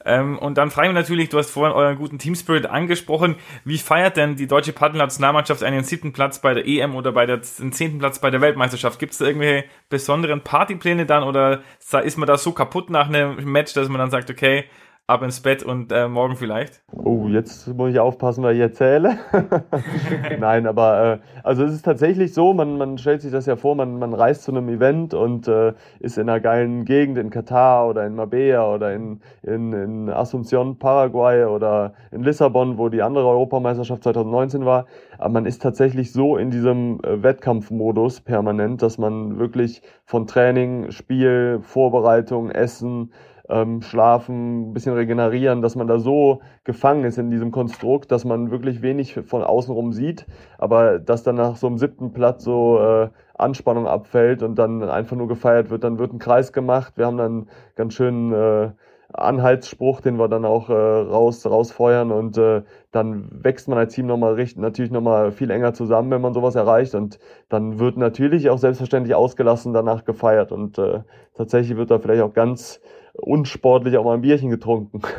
Ähm, 0.05 0.38
und 0.38 0.59
dann 0.59 0.70
frage 0.70 0.88
ich 0.88 0.94
mich 0.94 1.03
natürlich, 1.03 1.29
du 1.29 1.38
hast 1.38 1.50
vorhin 1.50 1.74
euren 1.74 1.96
guten 1.96 2.18
Team 2.18 2.35
Spirit 2.35 2.66
angesprochen. 2.66 3.37
Wie 3.64 3.79
feiert 3.79 4.16
denn 4.16 4.35
die 4.35 4.48
deutsche 4.48 4.72
Paddle-Nationalmannschaft 4.72 5.62
einen 5.62 5.85
siebten 5.85 6.12
Platz 6.12 6.40
bei 6.40 6.53
der 6.53 6.66
EM 6.66 6.96
oder 6.96 7.12
bei 7.12 7.27
der, 7.27 7.42
zehnten 7.42 7.98
Platz 7.98 8.18
bei 8.18 8.31
der 8.31 8.40
Weltmeisterschaft? 8.40 8.98
Gibt 8.98 9.12
es 9.12 9.18
da 9.18 9.27
irgendwelche 9.27 9.68
besonderen 9.88 10.42
Partypläne 10.42 11.07
dann 11.07 11.22
oder 11.22 11.62
ist 12.03 12.18
man 12.18 12.27
da 12.27 12.37
so 12.37 12.53
kaputt 12.53 12.90
nach 12.90 13.09
einem 13.09 13.37
Match, 13.44 13.72
dass 13.72 13.88
man 13.88 13.98
dann 13.98 14.11
sagt, 14.11 14.31
okay, 14.31 14.64
ab 15.07 15.23
ins 15.23 15.40
Bett 15.40 15.62
und 15.62 15.93
äh, 15.93 16.09
morgen 16.09 16.35
vielleicht? 16.35 16.83
Oh, 16.90 17.27
jetzt 17.29 17.69
muss 17.69 17.90
ich 17.90 17.99
aufpassen, 17.99 18.43
weil 18.43 18.55
ich 18.55 18.61
erzähle. 18.61 19.19
Nein, 20.38 20.67
aber 20.67 21.21
äh, 21.23 21.38
also 21.43 21.64
es 21.64 21.75
ist 21.75 21.85
tatsächlich 21.85 22.33
so, 22.33 22.55
man, 22.55 22.79
man 22.79 22.97
stellt 22.97 23.21
sich 23.21 23.31
das 23.31 23.45
ja 23.45 23.57
vor, 23.57 23.75
man, 23.75 23.99
man 23.99 24.14
reist 24.14 24.45
zu 24.45 24.51
einem 24.51 24.69
Event 24.71 25.12
und 25.12 25.47
äh, 25.47 25.75
ist 26.01 26.17
in 26.17 26.29
einer 26.29 26.40
geilen 26.40 26.87
Gegend 26.87 27.19
in 27.19 27.29
Katar 27.29 27.87
oder 27.87 28.07
in 28.07 28.14
Mabea 28.14 28.67
oder 28.67 28.95
in, 28.95 29.21
in, 29.43 29.75
in 29.75 30.11
Asunción, 30.11 30.79
Paraguay 30.79 31.45
oder 31.45 31.93
in 32.11 32.23
Lissabon, 32.23 32.79
wo 32.79 32.88
die 32.88 33.03
andere 33.03 33.27
Europameisterschaft 33.27 34.05
2019 34.05 34.64
war. 34.64 34.87
Aber 35.19 35.29
man 35.35 35.45
ist 35.45 35.61
tatsächlich 35.61 36.12
so 36.12 36.38
in 36.38 36.51
diesem 36.51 37.01
äh, 37.05 37.23
Wettkampfmodus 37.23 38.23
permanent, 38.23 38.81
dass 38.81 38.97
man 38.97 39.38
wirklich 39.38 39.83
von 40.07 40.27
Training, 40.27 40.90
Spiel, 40.93 41.59
Vorbereitung, 41.61 42.51
Essen, 42.51 43.12
ähm, 43.48 43.83
schlafen, 43.83 44.70
ein 44.70 44.72
bisschen 44.72 44.94
regenerieren, 44.94 45.61
dass 45.62 45.76
man 45.76 45.87
da 45.87 45.98
so 45.98 46.40
gefangen 46.64 47.04
ist 47.04 47.18
in 47.18 47.30
diesem 47.30 47.50
Konstrukt, 47.50 48.11
dass 48.11 48.24
man 48.24 48.50
wirklich 48.50 48.83
wenig 48.83 49.14
von 49.26 49.42
außenrum 49.42 49.92
sieht, 49.92 50.26
aber 50.59 50.98
dass 50.98 51.22
dann 51.22 51.37
nach 51.37 51.57
so 51.57 51.66
einem 51.66 51.78
siebten 51.78 52.12
Platz 52.12 52.44
so 52.44 52.78
äh, 52.80 53.09
Anspannung 53.35 53.87
abfällt 53.87 54.42
und 54.42 54.56
dann 54.56 54.83
einfach 54.83 55.16
nur 55.16 55.29
gefeiert 55.29 55.71
wird, 55.71 55.85
dann 55.85 55.98
wird 55.98 56.12
ein 56.12 56.19
Kreis 56.19 56.52
gemacht. 56.52 56.94
Wir 56.96 57.06
haben 57.06 57.19
dann 57.19 57.48
ganz 57.75 57.94
schön 57.94 58.33
äh, 58.33 58.71
Anhaltsspruch, 59.13 60.00
den 60.00 60.19
wir 60.19 60.29
dann 60.29 60.44
auch 60.44 60.69
äh, 60.71 60.73
raus, 60.73 61.44
rausfeuern 61.46 62.11
und 62.11 62.38
äh, 62.38 62.63
dann 62.90 63.29
wächst 63.44 63.69
man 63.69 63.79
als 63.79 63.94
Team 63.94 64.07
nochmal 64.07 64.35
richtig, 64.35 64.59
natürlich 64.59 64.90
nochmal 64.90 65.33
viel 65.33 65.50
enger 65.50 65.75
zusammen, 65.75 66.11
wenn 66.11 66.21
man 66.21 66.35
sowas 66.35 66.55
erreicht 66.55 66.94
und 66.94 67.19
dann 67.48 67.79
wird 67.79 67.96
natürlich 67.96 68.50
auch 68.50 68.59
selbstverständlich 68.59 69.15
ausgelassen 69.15 69.73
danach 69.73 70.05
gefeiert 70.05 70.52
und 70.52 70.79
äh, 70.79 71.00
tatsächlich 71.35 71.77
wird 71.77 71.90
da 71.90 71.98
vielleicht 71.98 72.23
auch 72.23 72.33
ganz 72.33 72.81
unsportlich 73.15 73.96
auch 73.96 74.05
mal 74.05 74.15
ein 74.15 74.23
Bierchen 74.23 74.50
getrunken. 74.50 75.02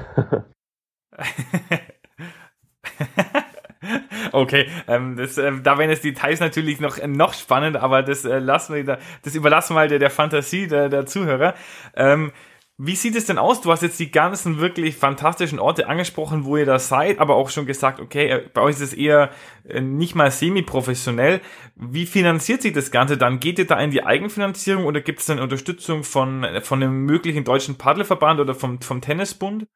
Okay, 4.32 4.68
ähm, 4.88 5.16
das, 5.16 5.38
äh, 5.38 5.52
da 5.64 5.78
wären 5.78 5.90
jetzt 5.90 6.04
Details 6.04 6.40
natürlich 6.40 6.80
noch, 6.80 6.98
noch 7.08 7.34
spannend, 7.34 7.78
aber 7.78 8.04
das 8.04 8.26
äh, 8.26 8.40
lassen 8.40 8.76
wir 8.76 8.84
da, 8.84 8.98
das 9.24 9.36
überlassen 9.36 9.72
wir 9.72 9.76
mal 9.76 9.88
der, 9.88 10.00
der 10.00 10.10
Fantasie 10.10 10.68
der, 10.68 10.90
der 10.90 11.06
Zuhörer. 11.06 11.54
Ähm, 11.96 12.32
wie 12.78 12.96
sieht 12.96 13.16
es 13.16 13.26
denn 13.26 13.38
aus? 13.38 13.62
Du 13.62 13.72
hast 13.72 13.84
jetzt 13.84 14.00
die 14.00 14.12
ganzen 14.12 14.60
wirklich 14.60 14.98
fantastischen 14.98 15.60
Orte 15.60 15.88
angesprochen, 15.88 16.44
wo 16.44 16.58
ihr 16.58 16.66
da 16.66 16.78
seid, 16.78 17.20
aber 17.20 17.36
auch 17.36 17.50
schon 17.50 17.66
gesagt, 17.66 18.02
okay, 18.02 18.28
äh, 18.28 18.50
bei 18.54 18.62
euch 18.62 18.76
ist 18.76 18.82
es 18.82 18.94
eher 18.94 19.30
äh, 19.64 19.80
nicht 19.80 20.14
mal 20.14 20.30
semi-professionell. 20.30 21.40
Wie 21.76 22.06
finanziert 22.06 22.62
sich 22.62 22.74
das 22.74 22.92
Ganze 22.92 23.18
dann? 23.18 23.40
Geht 23.40 23.60
ihr 23.60 23.68
da 23.68 23.80
in 23.80 23.92
die 23.92 24.04
Eigenfinanzierung 24.04 24.86
oder 24.86 25.00
gibt 25.00 25.22
es 25.22 25.26
dann 25.26 25.40
Unterstützung 25.40 26.04
von, 26.04 26.46
von 26.62 26.84
einem 26.84 27.06
möglichen 27.06 27.46
deutschen 27.46 27.76
Paddelverband 27.78 28.42
oder 28.42 28.54
vom, 28.54 28.82
vom 28.82 29.00
Tennisbund? 29.00 29.68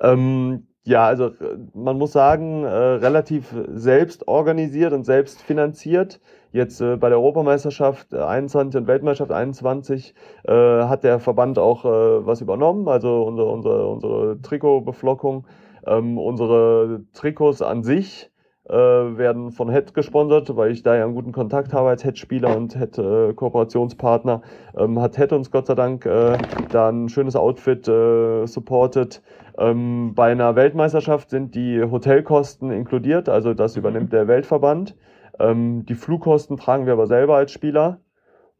Ähm, 0.00 0.66
ja, 0.84 1.06
also 1.06 1.30
man 1.74 1.98
muss 1.98 2.12
sagen, 2.12 2.64
äh, 2.64 2.68
relativ 2.68 3.54
selbst 3.68 4.28
organisiert 4.28 4.94
und 4.94 5.04
selbst 5.04 5.42
finanziert. 5.42 6.20
Jetzt 6.54 6.80
äh, 6.80 6.96
bei 6.96 7.08
der 7.08 7.18
Europameisterschaft 7.18 8.14
21 8.14 8.82
und 8.82 8.86
Weltmeisterschaft 8.86 9.32
21 9.32 10.14
äh, 10.44 10.52
hat 10.52 11.02
der 11.02 11.18
Verband 11.18 11.58
auch 11.58 11.84
äh, 11.84 11.88
was 12.24 12.40
übernommen, 12.40 12.86
also 12.86 13.24
unsere, 13.24 13.50
unsere, 13.50 13.88
unsere 13.88 14.40
Trikotbeflockung, 14.40 15.48
ähm, 15.84 16.16
unsere 16.16 17.02
Trikots 17.12 17.60
an 17.60 17.82
sich 17.82 18.30
äh, 18.68 18.72
werden 18.72 19.50
von 19.50 19.68
Head 19.68 19.94
gesponsert, 19.94 20.56
weil 20.56 20.70
ich 20.70 20.84
da 20.84 20.94
ja 20.94 21.02
einen 21.02 21.16
guten 21.16 21.32
Kontakt 21.32 21.72
habe 21.72 21.88
als 21.88 22.04
Head-Spieler 22.04 22.56
und 22.56 22.78
Head-Kooperationspartner. 22.78 24.42
Ähm, 24.78 25.00
hat 25.00 25.16
Head 25.16 25.32
uns 25.32 25.50
Gott 25.50 25.66
sei 25.66 25.74
Dank 25.74 26.06
äh, 26.06 26.38
da 26.70 26.88
ein 26.88 27.08
schönes 27.08 27.34
Outfit 27.34 27.88
äh, 27.88 28.46
supported. 28.46 29.22
Ähm, 29.58 30.12
bei 30.14 30.30
einer 30.30 30.54
Weltmeisterschaft 30.54 31.30
sind 31.30 31.56
die 31.56 31.82
Hotelkosten 31.82 32.70
inkludiert, 32.70 33.28
also 33.28 33.54
das 33.54 33.74
mhm. 33.74 33.80
übernimmt 33.80 34.12
der 34.12 34.28
Weltverband. 34.28 34.94
Ähm, 35.38 35.84
die 35.86 35.94
Flugkosten 35.94 36.56
tragen 36.56 36.86
wir 36.86 36.92
aber 36.92 37.06
selber 37.06 37.36
als 37.36 37.52
Spieler. 37.52 38.00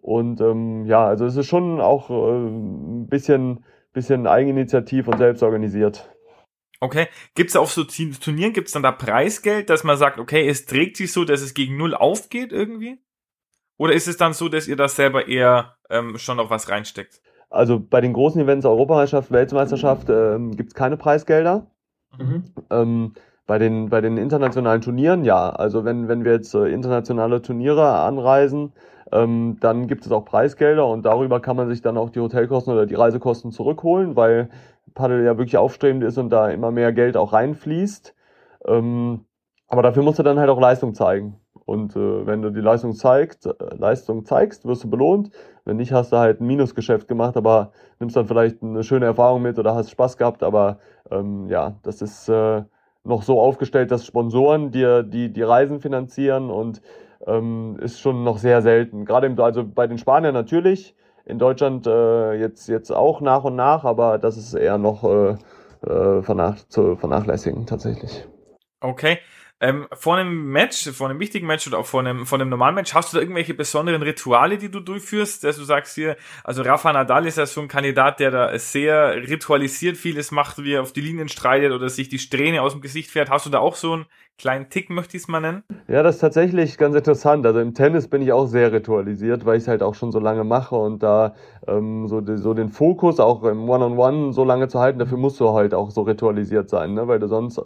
Und 0.00 0.40
ähm, 0.40 0.84
ja, 0.86 1.06
also 1.06 1.24
es 1.24 1.36
ist 1.36 1.46
schon 1.46 1.80
auch 1.80 2.10
äh, 2.10 2.14
ein 2.14 3.06
bisschen, 3.08 3.64
bisschen 3.92 4.26
Eigeninitiativ 4.26 5.08
und 5.08 5.18
selbst 5.18 5.42
organisiert. 5.42 6.10
Okay. 6.80 7.06
Gibt 7.34 7.50
es 7.50 7.56
auf 7.56 7.72
so 7.72 7.84
Turnieren, 7.84 8.52
gibt 8.52 8.66
es 8.66 8.74
dann 8.74 8.82
da 8.82 8.92
Preisgeld, 8.92 9.70
dass 9.70 9.84
man 9.84 9.96
sagt, 9.96 10.18
okay, 10.18 10.46
es 10.46 10.66
trägt 10.66 10.98
sich 10.98 11.12
so, 11.12 11.24
dass 11.24 11.40
es 11.40 11.54
gegen 11.54 11.78
Null 11.78 11.94
aufgeht 11.94 12.52
irgendwie? 12.52 12.98
Oder 13.78 13.94
ist 13.94 14.06
es 14.06 14.16
dann 14.16 14.34
so, 14.34 14.48
dass 14.48 14.68
ihr 14.68 14.76
das 14.76 14.96
selber 14.96 15.26
eher 15.26 15.76
ähm, 15.88 16.18
schon 16.18 16.36
noch 16.36 16.50
was 16.50 16.68
reinsteckt? 16.68 17.22
Also 17.48 17.80
bei 17.80 18.00
den 18.00 18.12
großen 18.12 18.40
Events, 18.40 18.66
Europameisterschaft, 18.66 19.30
Weltmeisterschaft, 19.30 20.08
ähm, 20.10 20.56
gibt 20.56 20.70
es 20.70 20.74
keine 20.74 20.96
Preisgelder. 20.96 21.70
Mhm. 22.18 22.44
Ähm, 22.70 23.14
bei 23.46 23.58
den, 23.58 23.90
bei 23.90 24.00
den 24.00 24.16
internationalen 24.16 24.80
Turnieren, 24.80 25.24
ja. 25.24 25.50
Also 25.50 25.84
wenn, 25.84 26.08
wenn 26.08 26.24
wir 26.24 26.32
jetzt 26.32 26.54
äh, 26.54 26.66
internationale 26.68 27.42
Turniere 27.42 27.86
anreisen, 28.00 28.72
ähm, 29.12 29.58
dann 29.60 29.86
gibt 29.86 30.06
es 30.06 30.12
auch 30.12 30.24
Preisgelder 30.24 30.86
und 30.86 31.04
darüber 31.04 31.40
kann 31.40 31.56
man 31.56 31.68
sich 31.68 31.82
dann 31.82 31.98
auch 31.98 32.10
die 32.10 32.20
Hotelkosten 32.20 32.72
oder 32.72 32.86
die 32.86 32.94
Reisekosten 32.94 33.52
zurückholen, 33.52 34.16
weil 34.16 34.48
Paddel 34.94 35.24
ja 35.24 35.36
wirklich 35.36 35.56
aufstrebend 35.56 36.04
ist 36.04 36.18
und 36.18 36.30
da 36.30 36.48
immer 36.50 36.70
mehr 36.70 36.92
Geld 36.92 37.16
auch 37.16 37.32
reinfließt. 37.32 38.14
Ähm, 38.66 39.24
aber 39.68 39.82
dafür 39.82 40.02
musst 40.02 40.18
du 40.18 40.22
dann 40.22 40.38
halt 40.38 40.50
auch 40.50 40.60
Leistung 40.60 40.94
zeigen. 40.94 41.36
Und 41.66 41.96
äh, 41.96 42.26
wenn 42.26 42.42
du 42.42 42.50
die 42.50 42.60
Leistung 42.60 42.94
zeigst, 42.94 43.46
äh, 43.46 43.54
Leistung 43.76 44.24
zeigst, 44.24 44.66
wirst 44.66 44.84
du 44.84 44.90
belohnt. 44.90 45.30
Wenn 45.64 45.78
nicht, 45.78 45.92
hast 45.92 46.12
du 46.12 46.18
halt 46.18 46.40
ein 46.40 46.46
Minusgeschäft 46.46 47.08
gemacht, 47.08 47.36
aber 47.36 47.72
nimmst 47.98 48.16
dann 48.16 48.26
vielleicht 48.26 48.62
eine 48.62 48.82
schöne 48.84 49.06
Erfahrung 49.06 49.42
mit 49.42 49.58
oder 49.58 49.74
hast 49.74 49.90
Spaß 49.90 50.16
gehabt. 50.18 50.42
Aber 50.42 50.78
ähm, 51.10 51.48
ja, 51.48 51.74
das 51.82 52.02
ist 52.02 52.28
äh, 52.28 52.64
noch 53.04 53.22
so 53.22 53.40
aufgestellt, 53.40 53.90
dass 53.90 54.06
Sponsoren 54.06 54.70
dir 54.70 55.02
die, 55.02 55.32
die 55.32 55.42
Reisen 55.42 55.80
finanzieren 55.80 56.50
und 56.50 56.80
ähm, 57.26 57.78
ist 57.80 58.00
schon 58.00 58.24
noch 58.24 58.38
sehr 58.38 58.62
selten. 58.62 59.04
Gerade 59.04 59.26
im, 59.26 59.38
also 59.38 59.64
bei 59.64 59.86
den 59.86 59.98
Spaniern 59.98 60.34
natürlich, 60.34 60.94
in 61.26 61.38
Deutschland 61.38 61.86
äh, 61.86 62.34
jetzt, 62.34 62.68
jetzt 62.68 62.90
auch 62.90 63.20
nach 63.20 63.44
und 63.44 63.56
nach, 63.56 63.84
aber 63.84 64.18
das 64.18 64.36
ist 64.36 64.54
eher 64.54 64.78
noch 64.78 65.04
äh, 65.04 65.36
äh, 65.86 66.22
vernach 66.22 66.56
zu 66.68 66.96
vernachlässigen 66.96 67.66
tatsächlich. 67.66 68.26
Okay. 68.80 69.18
Ähm, 69.60 69.86
vor 69.92 70.16
einem 70.16 70.50
Match, 70.50 70.90
vor 70.90 71.08
einem 71.08 71.20
wichtigen 71.20 71.46
Match 71.46 71.66
oder 71.66 71.78
auch 71.78 71.86
vor 71.86 72.00
einem, 72.00 72.26
vor 72.26 72.38
einem 72.40 72.50
normalen 72.50 72.74
Match, 72.74 72.92
hast 72.92 73.12
du 73.12 73.16
da 73.16 73.22
irgendwelche 73.22 73.54
besonderen 73.54 74.02
Rituale, 74.02 74.58
die 74.58 74.70
du 74.70 74.80
durchführst, 74.80 75.44
dass 75.44 75.56
du 75.56 75.64
sagst 75.64 75.94
hier, 75.94 76.16
also 76.42 76.62
Rafa 76.62 76.92
Nadal 76.92 77.24
ist 77.26 77.38
ja 77.38 77.46
so 77.46 77.60
ein 77.60 77.68
Kandidat, 77.68 78.18
der 78.18 78.32
da 78.32 78.58
sehr 78.58 79.14
ritualisiert 79.28 79.96
vieles 79.96 80.32
macht, 80.32 80.58
wie 80.58 80.74
er 80.74 80.82
auf 80.82 80.92
die 80.92 81.00
Linien 81.00 81.28
streitet 81.28 81.72
oder 81.72 81.88
sich 81.88 82.08
die 82.08 82.18
Strähne 82.18 82.62
aus 82.62 82.72
dem 82.72 82.80
Gesicht 82.80 83.10
fährt. 83.10 83.30
Hast 83.30 83.46
du 83.46 83.50
da 83.50 83.60
auch 83.60 83.76
so 83.76 83.96
ein 83.96 84.06
kleinen 84.38 84.68
Tick, 84.68 84.90
möchte 84.90 85.16
ich 85.16 85.24
es 85.24 85.28
mal 85.28 85.40
nennen? 85.40 85.62
Ja, 85.88 86.02
das 86.02 86.16
ist 86.16 86.20
tatsächlich 86.20 86.78
ganz 86.78 86.96
interessant. 86.96 87.46
Also 87.46 87.60
im 87.60 87.74
Tennis 87.74 88.08
bin 88.08 88.22
ich 88.22 88.32
auch 88.32 88.46
sehr 88.46 88.72
ritualisiert, 88.72 89.44
weil 89.44 89.56
ich 89.56 89.64
es 89.64 89.68
halt 89.68 89.82
auch 89.82 89.94
schon 89.94 90.12
so 90.12 90.18
lange 90.18 90.44
mache 90.44 90.76
und 90.76 91.02
da 91.02 91.34
ähm, 91.66 92.08
so, 92.08 92.22
so 92.36 92.54
den 92.54 92.68
Fokus 92.68 93.20
auch 93.20 93.42
im 93.44 93.68
One-on-One 93.68 94.16
-on 94.16 94.28
-One 94.28 94.32
so 94.32 94.44
lange 94.44 94.68
zu 94.68 94.80
halten, 94.80 94.98
dafür 94.98 95.18
musst 95.18 95.40
du 95.40 95.52
halt 95.52 95.74
auch 95.74 95.90
so 95.90 96.02
ritualisiert 96.02 96.68
sein, 96.68 96.94
ne? 96.94 97.08
weil 97.08 97.18
du 97.18 97.28
sonst 97.28 97.60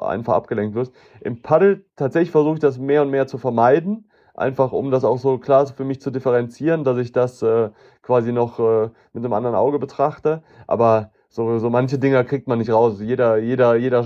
einfach 0.00 0.34
abgelenkt 0.34 0.74
wirst. 0.74 0.92
Im 1.20 1.42
Paddel 1.42 1.84
tatsächlich 1.96 2.30
versuche 2.30 2.54
ich 2.54 2.60
das 2.60 2.78
mehr 2.78 3.02
und 3.02 3.10
mehr 3.10 3.26
zu 3.26 3.38
vermeiden 3.38 4.06
einfach 4.34 4.72
um 4.72 4.90
das 4.90 5.04
auch 5.04 5.18
so 5.18 5.38
klar 5.38 5.66
für 5.66 5.84
mich 5.84 6.00
zu 6.00 6.10
differenzieren, 6.10 6.84
dass 6.84 6.98
ich 6.98 7.12
das 7.12 7.42
äh, 7.42 7.70
quasi 8.02 8.32
noch 8.32 8.58
äh, 8.58 8.90
mit 9.12 9.24
einem 9.24 9.32
anderen 9.32 9.56
Auge 9.56 9.78
betrachte. 9.78 10.42
Aber 10.66 11.10
so, 11.34 11.58
so 11.58 11.70
manche 11.70 11.98
Dinger 11.98 12.24
kriegt 12.24 12.46
man 12.46 12.58
nicht 12.58 12.70
raus. 12.70 13.00
Jeder, 13.00 13.38
jeder, 13.38 13.74
jeder 13.74 14.04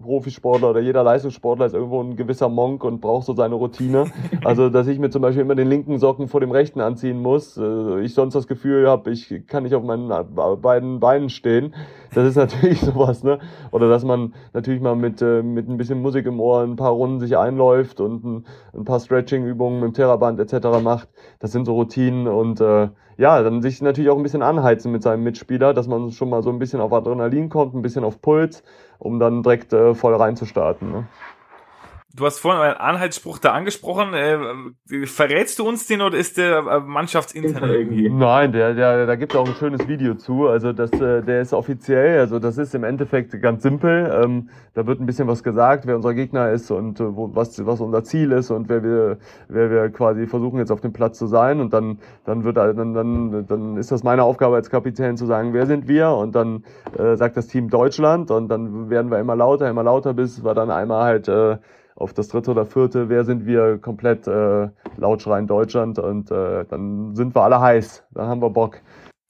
Profisportler 0.00 0.70
oder 0.70 0.78
jeder 0.78 1.02
Leistungssportler 1.02 1.66
ist 1.66 1.74
irgendwo 1.74 2.00
ein 2.00 2.14
gewisser 2.14 2.48
Monk 2.48 2.84
und 2.84 3.00
braucht 3.00 3.26
so 3.26 3.34
seine 3.34 3.56
Routine. 3.56 4.04
Also, 4.44 4.70
dass 4.70 4.88
ich 4.88 4.98
mir 4.98 5.10
zum 5.10 5.22
Beispiel 5.22 5.42
immer 5.42 5.54
den 5.54 5.68
linken 5.68 5.98
Socken 5.98 6.26
vor 6.26 6.40
dem 6.40 6.50
rechten 6.50 6.80
anziehen 6.80 7.20
muss, 7.20 7.56
äh, 7.56 8.00
ich 8.00 8.14
sonst 8.14 8.34
das 8.34 8.48
Gefühl 8.48 8.88
habe, 8.88 9.10
ich 9.10 9.46
kann 9.46 9.62
nicht 9.62 9.74
auf 9.74 9.84
meinen 9.84 10.08
beiden 10.60 11.00
Beinen 11.00 11.28
stehen. 11.28 11.74
Das 12.14 12.26
ist 12.26 12.36
natürlich 12.36 12.80
sowas, 12.80 13.22
ne? 13.22 13.38
Oder 13.70 13.88
dass 13.88 14.04
man 14.04 14.34
natürlich 14.52 14.80
mal 14.80 14.96
mit, 14.96 15.22
äh, 15.22 15.42
mit 15.42 15.68
ein 15.68 15.76
bisschen 15.76 16.00
Musik 16.02 16.26
im 16.26 16.40
Ohr 16.40 16.62
ein 16.62 16.76
paar 16.76 16.92
Runden 16.92 17.20
sich 17.20 17.36
einläuft 17.36 18.00
und 18.00 18.24
ein, 18.24 18.46
ein 18.74 18.84
paar 18.84 19.00
Stretching-Übungen 19.00 19.80
mit 19.80 19.90
dem 19.90 19.94
Terraband 19.94 20.40
etc. 20.40 20.82
macht. 20.82 21.08
Das 21.38 21.52
sind 21.52 21.66
so 21.66 21.74
Routinen 21.74 22.26
und 22.26 22.60
äh, 22.60 22.88
ja, 23.16 23.42
dann 23.42 23.62
sich 23.62 23.82
natürlich 23.82 24.10
auch 24.10 24.16
ein 24.16 24.22
bisschen 24.22 24.42
anheizen 24.42 24.92
mit 24.92 25.02
seinem 25.02 25.22
Mitspieler, 25.24 25.74
dass 25.74 25.86
man 25.86 26.10
schon 26.10 26.30
mal 26.30 26.42
so 26.42 26.50
ein 26.50 26.58
bisschen 26.58 26.80
auf 26.80 26.92
Adrenalin 26.92 27.48
kommt, 27.48 27.74
ein 27.74 27.82
bisschen 27.82 28.04
auf 28.04 28.20
Puls, 28.20 28.62
um 28.98 29.18
dann 29.18 29.42
direkt 29.42 29.72
äh, 29.72 29.94
voll 29.94 30.14
reinzustarten. 30.14 30.90
Ne? 30.90 31.06
Du 32.14 32.26
hast 32.26 32.40
vorhin 32.40 32.60
einen 32.60 32.76
Anhaltsspruch 32.76 33.38
da 33.38 33.52
angesprochen. 33.52 34.12
Äh, 34.12 35.06
verrätst 35.06 35.58
du 35.58 35.66
uns 35.66 35.86
den 35.86 36.02
oder 36.02 36.18
ist 36.18 36.36
der 36.36 36.58
äh, 36.58 36.80
mannschaftsintern 36.80 37.70
irgendwie? 37.70 38.10
Nein, 38.10 38.52
der, 38.52 38.74
der, 38.74 39.06
da 39.06 39.16
gibt 39.16 39.32
es 39.32 39.38
auch 39.38 39.48
ein 39.48 39.54
schönes 39.54 39.88
Video 39.88 40.14
zu. 40.14 40.46
Also 40.46 40.74
das, 40.74 40.92
äh, 40.92 41.22
der 41.22 41.40
ist 41.40 41.54
offiziell. 41.54 42.18
Also 42.18 42.38
das 42.38 42.58
ist 42.58 42.74
im 42.74 42.84
Endeffekt 42.84 43.40
ganz 43.40 43.62
simpel. 43.62 44.20
Ähm, 44.22 44.50
da 44.74 44.86
wird 44.86 45.00
ein 45.00 45.06
bisschen 45.06 45.26
was 45.26 45.42
gesagt, 45.42 45.86
wer 45.86 45.96
unser 45.96 46.12
Gegner 46.12 46.50
ist 46.50 46.70
und 46.70 47.00
äh, 47.00 47.16
wo, 47.16 47.34
was, 47.34 47.64
was 47.64 47.80
unser 47.80 48.04
Ziel 48.04 48.32
ist 48.32 48.50
und 48.50 48.68
wer 48.68 48.82
wir, 48.82 49.18
wer 49.48 49.70
wir 49.70 49.88
quasi 49.88 50.26
versuchen 50.26 50.58
jetzt 50.58 50.70
auf 50.70 50.82
dem 50.82 50.92
Platz 50.92 51.16
zu 51.16 51.26
sein. 51.26 51.60
Und 51.60 51.72
dann, 51.72 51.98
dann 52.26 52.44
wird 52.44 52.58
dann, 52.58 52.92
dann, 52.92 53.46
dann 53.46 53.76
ist 53.78 53.90
das 53.90 54.02
meine 54.02 54.24
Aufgabe 54.24 54.56
als 54.56 54.68
Kapitän 54.68 55.16
zu 55.16 55.24
sagen, 55.24 55.54
wer 55.54 55.64
sind 55.64 55.88
wir? 55.88 56.10
Und 56.10 56.34
dann 56.34 56.64
äh, 56.98 57.16
sagt 57.16 57.38
das 57.38 57.46
Team 57.46 57.70
Deutschland 57.70 58.30
und 58.30 58.48
dann 58.48 58.90
werden 58.90 59.10
wir 59.10 59.18
immer 59.18 59.34
lauter, 59.34 59.70
immer 59.70 59.82
lauter, 59.82 60.12
bis 60.12 60.44
wir 60.44 60.52
dann 60.52 60.70
einmal 60.70 61.04
halt 61.04 61.28
äh, 61.28 61.56
auf 61.96 62.12
das 62.12 62.28
dritte 62.28 62.50
oder 62.50 62.66
vierte, 62.66 63.08
wer 63.08 63.24
sind 63.24 63.46
wir, 63.46 63.78
komplett 63.78 64.26
äh, 64.26 64.68
laut 64.96 65.22
schreien 65.22 65.46
Deutschland 65.46 65.98
und 65.98 66.30
äh, 66.30 66.64
dann 66.64 67.14
sind 67.14 67.34
wir 67.34 67.42
alle 67.42 67.60
heiß, 67.60 68.04
dann 68.12 68.28
haben 68.28 68.42
wir 68.42 68.50
Bock. 68.50 68.80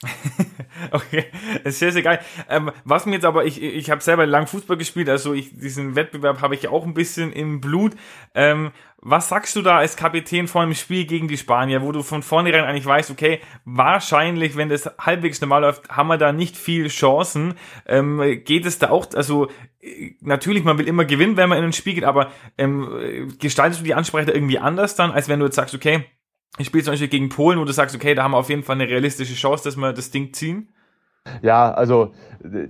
okay, 0.90 1.26
das 1.62 1.74
ist 1.74 1.78
sehr, 1.78 1.92
sehr 1.92 2.02
geil. 2.02 2.20
Ähm, 2.48 2.70
was 2.84 3.06
mir 3.06 3.14
jetzt 3.14 3.24
aber, 3.24 3.44
ich, 3.44 3.62
ich 3.62 3.90
habe 3.90 4.00
selber 4.00 4.26
lang 4.26 4.46
Fußball 4.46 4.76
gespielt, 4.76 5.08
also 5.08 5.32
ich, 5.32 5.56
diesen 5.56 5.94
Wettbewerb 5.94 6.40
habe 6.40 6.54
ich 6.54 6.68
auch 6.68 6.84
ein 6.84 6.94
bisschen 6.94 7.32
im 7.32 7.60
Blut. 7.60 7.94
Ähm, 8.34 8.72
was 9.04 9.28
sagst 9.28 9.56
du 9.56 9.62
da 9.62 9.78
als 9.78 9.96
Kapitän 9.96 10.46
vor 10.46 10.62
einem 10.62 10.74
Spiel 10.74 11.06
gegen 11.06 11.26
die 11.26 11.36
Spanier, 11.36 11.82
wo 11.82 11.90
du 11.90 12.02
von 12.02 12.22
vornherein 12.22 12.64
eigentlich 12.64 12.86
weißt, 12.86 13.10
okay, 13.10 13.40
wahrscheinlich, 13.64 14.56
wenn 14.56 14.68
das 14.68 14.90
halbwegs 14.98 15.40
normal 15.40 15.62
läuft, 15.62 15.88
haben 15.88 16.08
wir 16.08 16.18
da 16.18 16.32
nicht 16.32 16.56
viel 16.56 16.88
Chancen. 16.88 17.54
Ähm, 17.86 18.42
geht 18.44 18.64
es 18.64 18.78
da 18.78 18.90
auch, 18.90 19.06
also 19.14 19.48
natürlich, 20.20 20.64
man 20.64 20.78
will 20.78 20.86
immer 20.86 21.04
gewinnen, 21.04 21.36
wenn 21.36 21.48
man 21.48 21.58
in 21.58 21.64
ein 21.64 21.72
Spiel 21.72 21.94
geht, 21.94 22.04
aber 22.04 22.30
ähm, 22.58 23.34
gestaltest 23.40 23.80
du 23.80 23.84
die 23.84 23.94
Ansprache 23.94 24.26
da 24.26 24.32
irgendwie 24.32 24.58
anders 24.58 24.94
dann, 24.94 25.10
als 25.10 25.28
wenn 25.28 25.40
du 25.40 25.46
jetzt 25.46 25.56
sagst, 25.56 25.74
okay, 25.74 26.04
ich 26.58 26.66
spiele 26.66 26.84
zum 26.84 26.92
Beispiel 26.92 27.08
gegen 27.08 27.28
Polen, 27.28 27.58
wo 27.58 27.64
du 27.64 27.72
sagst, 27.72 27.96
okay, 27.96 28.14
da 28.14 28.24
haben 28.24 28.32
wir 28.32 28.38
auf 28.38 28.50
jeden 28.50 28.62
Fall 28.62 28.76
eine 28.76 28.88
realistische 28.88 29.34
Chance, 29.34 29.64
dass 29.64 29.76
wir 29.76 29.92
das 29.92 30.10
Ding 30.10 30.32
ziehen? 30.32 30.68
Ja, 31.40 31.72
also 31.72 32.10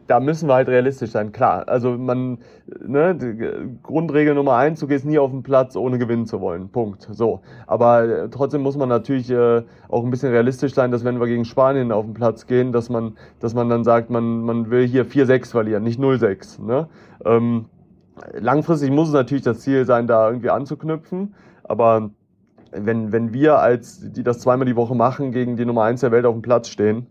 da 0.06 0.20
müssen 0.20 0.46
wir 0.46 0.54
halt 0.54 0.68
realistisch 0.68 1.10
sein, 1.10 1.32
klar. 1.32 1.66
Also 1.68 1.96
man, 1.96 2.38
ne, 2.86 3.78
Grundregel 3.82 4.34
Nummer 4.34 4.56
eins, 4.56 4.80
du 4.80 4.86
gehst 4.86 5.06
nie 5.06 5.18
auf 5.18 5.30
den 5.30 5.42
Platz, 5.42 5.74
ohne 5.74 5.98
gewinnen 5.98 6.26
zu 6.26 6.40
wollen. 6.42 6.68
Punkt. 6.68 7.08
So. 7.10 7.40
Aber 7.66 8.02
äh, 8.04 8.28
trotzdem 8.28 8.60
muss 8.60 8.76
man 8.76 8.90
natürlich 8.90 9.30
äh, 9.30 9.62
auch 9.88 10.04
ein 10.04 10.10
bisschen 10.10 10.30
realistisch 10.32 10.74
sein, 10.74 10.90
dass 10.90 11.02
wenn 11.02 11.18
wir 11.18 11.26
gegen 11.26 11.46
Spanien 11.46 11.92
auf 11.92 12.04
den 12.04 12.12
Platz 12.12 12.46
gehen, 12.46 12.72
dass 12.72 12.90
man, 12.90 13.16
dass 13.40 13.54
man 13.54 13.70
dann 13.70 13.84
sagt, 13.84 14.10
man, 14.10 14.42
man 14.42 14.70
will 14.70 14.86
hier 14.86 15.06
4-6 15.06 15.50
verlieren, 15.50 15.82
nicht 15.82 15.98
0-6. 15.98 16.62
Ne? 16.62 16.88
Ähm, 17.24 17.66
langfristig 18.34 18.90
muss 18.90 19.08
es 19.08 19.14
natürlich 19.14 19.44
das 19.44 19.60
Ziel 19.60 19.86
sein, 19.86 20.06
da 20.06 20.28
irgendwie 20.28 20.50
anzuknüpfen. 20.50 21.34
Aber 21.64 22.10
wenn, 22.72 23.12
wenn 23.12 23.32
wir 23.32 23.58
als, 23.58 24.12
die 24.12 24.22
das 24.22 24.40
zweimal 24.40 24.66
die 24.66 24.76
Woche 24.76 24.94
machen, 24.94 25.32
gegen 25.32 25.56
die 25.56 25.64
Nummer 25.64 25.84
eins 25.84 26.00
der 26.00 26.10
Welt 26.10 26.24
auf 26.24 26.34
dem 26.34 26.42
Platz 26.42 26.68
stehen, 26.68 27.06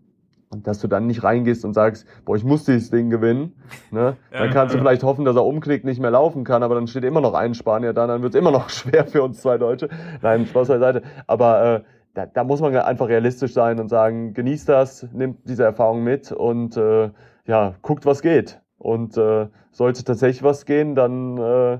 und 0.51 0.67
dass 0.67 0.79
du 0.79 0.87
dann 0.87 1.07
nicht 1.07 1.23
reingehst 1.23 1.63
und 1.63 1.73
sagst, 1.73 2.05
boah, 2.25 2.35
ich 2.35 2.43
muss 2.43 2.65
dieses 2.65 2.89
Ding 2.89 3.09
gewinnen, 3.09 3.53
ne? 3.89 4.17
dann 4.31 4.49
kannst 4.49 4.75
du 4.75 4.79
vielleicht 4.79 5.01
hoffen, 5.03 5.23
dass 5.23 5.37
er 5.37 5.45
umknickt, 5.45 5.85
nicht 5.85 6.01
mehr 6.01 6.11
laufen 6.11 6.43
kann, 6.43 6.61
aber 6.61 6.75
dann 6.75 6.87
steht 6.87 7.05
immer 7.05 7.21
noch 7.21 7.33
ein 7.33 7.53
Spanier 7.53 7.93
da, 7.93 8.05
dann 8.05 8.21
wird 8.21 8.33
es 8.33 8.39
immer 8.39 8.51
noch 8.51 8.69
schwer 8.71 9.07
für 9.07 9.23
uns 9.23 9.41
zwei 9.41 9.57
Deutsche. 9.57 9.87
Nein, 10.21 10.45
Spaß 10.45 10.67
beiseite. 10.67 11.03
Aber 11.25 11.63
äh, 11.63 11.81
da, 12.13 12.25
da 12.25 12.43
muss 12.43 12.59
man 12.59 12.75
einfach 12.75 13.07
realistisch 13.07 13.53
sein 13.53 13.79
und 13.79 13.87
sagen, 13.87 14.33
genießt 14.33 14.67
das, 14.67 15.07
nimmt 15.13 15.47
diese 15.47 15.63
Erfahrung 15.63 16.03
mit 16.03 16.33
und 16.33 16.75
äh, 16.75 17.11
ja, 17.45 17.75
guckt, 17.81 18.05
was 18.05 18.21
geht. 18.21 18.59
Und 18.77 19.15
äh, 19.17 19.47
sollte 19.71 20.03
tatsächlich 20.03 20.43
was 20.43 20.65
gehen, 20.65 20.95
dann 20.95 21.37
äh, 21.37 21.79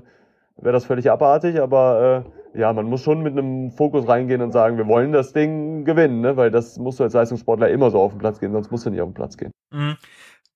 wäre 0.56 0.72
das 0.72 0.86
völlig 0.86 1.10
abartig, 1.10 1.60
aber 1.60 2.24
äh, 2.26 2.41
ja, 2.54 2.72
man 2.72 2.86
muss 2.86 3.02
schon 3.02 3.22
mit 3.22 3.36
einem 3.36 3.70
Fokus 3.70 4.06
reingehen 4.06 4.42
und 4.42 4.52
sagen, 4.52 4.76
wir 4.76 4.86
wollen 4.86 5.12
das 5.12 5.32
Ding 5.32 5.84
gewinnen, 5.84 6.20
ne? 6.20 6.36
weil 6.36 6.50
das 6.50 6.78
musst 6.78 7.00
du 7.00 7.04
als 7.04 7.14
Leistungssportler 7.14 7.70
immer 7.70 7.90
so 7.90 8.00
auf 8.00 8.12
den 8.12 8.18
Platz 8.18 8.40
gehen, 8.40 8.52
sonst 8.52 8.70
musst 8.70 8.86
du 8.86 8.90
nicht 8.90 9.00
auf 9.00 9.08
den 9.08 9.14
Platz 9.14 9.36
gehen. 9.36 9.52
Mhm. 9.70 9.96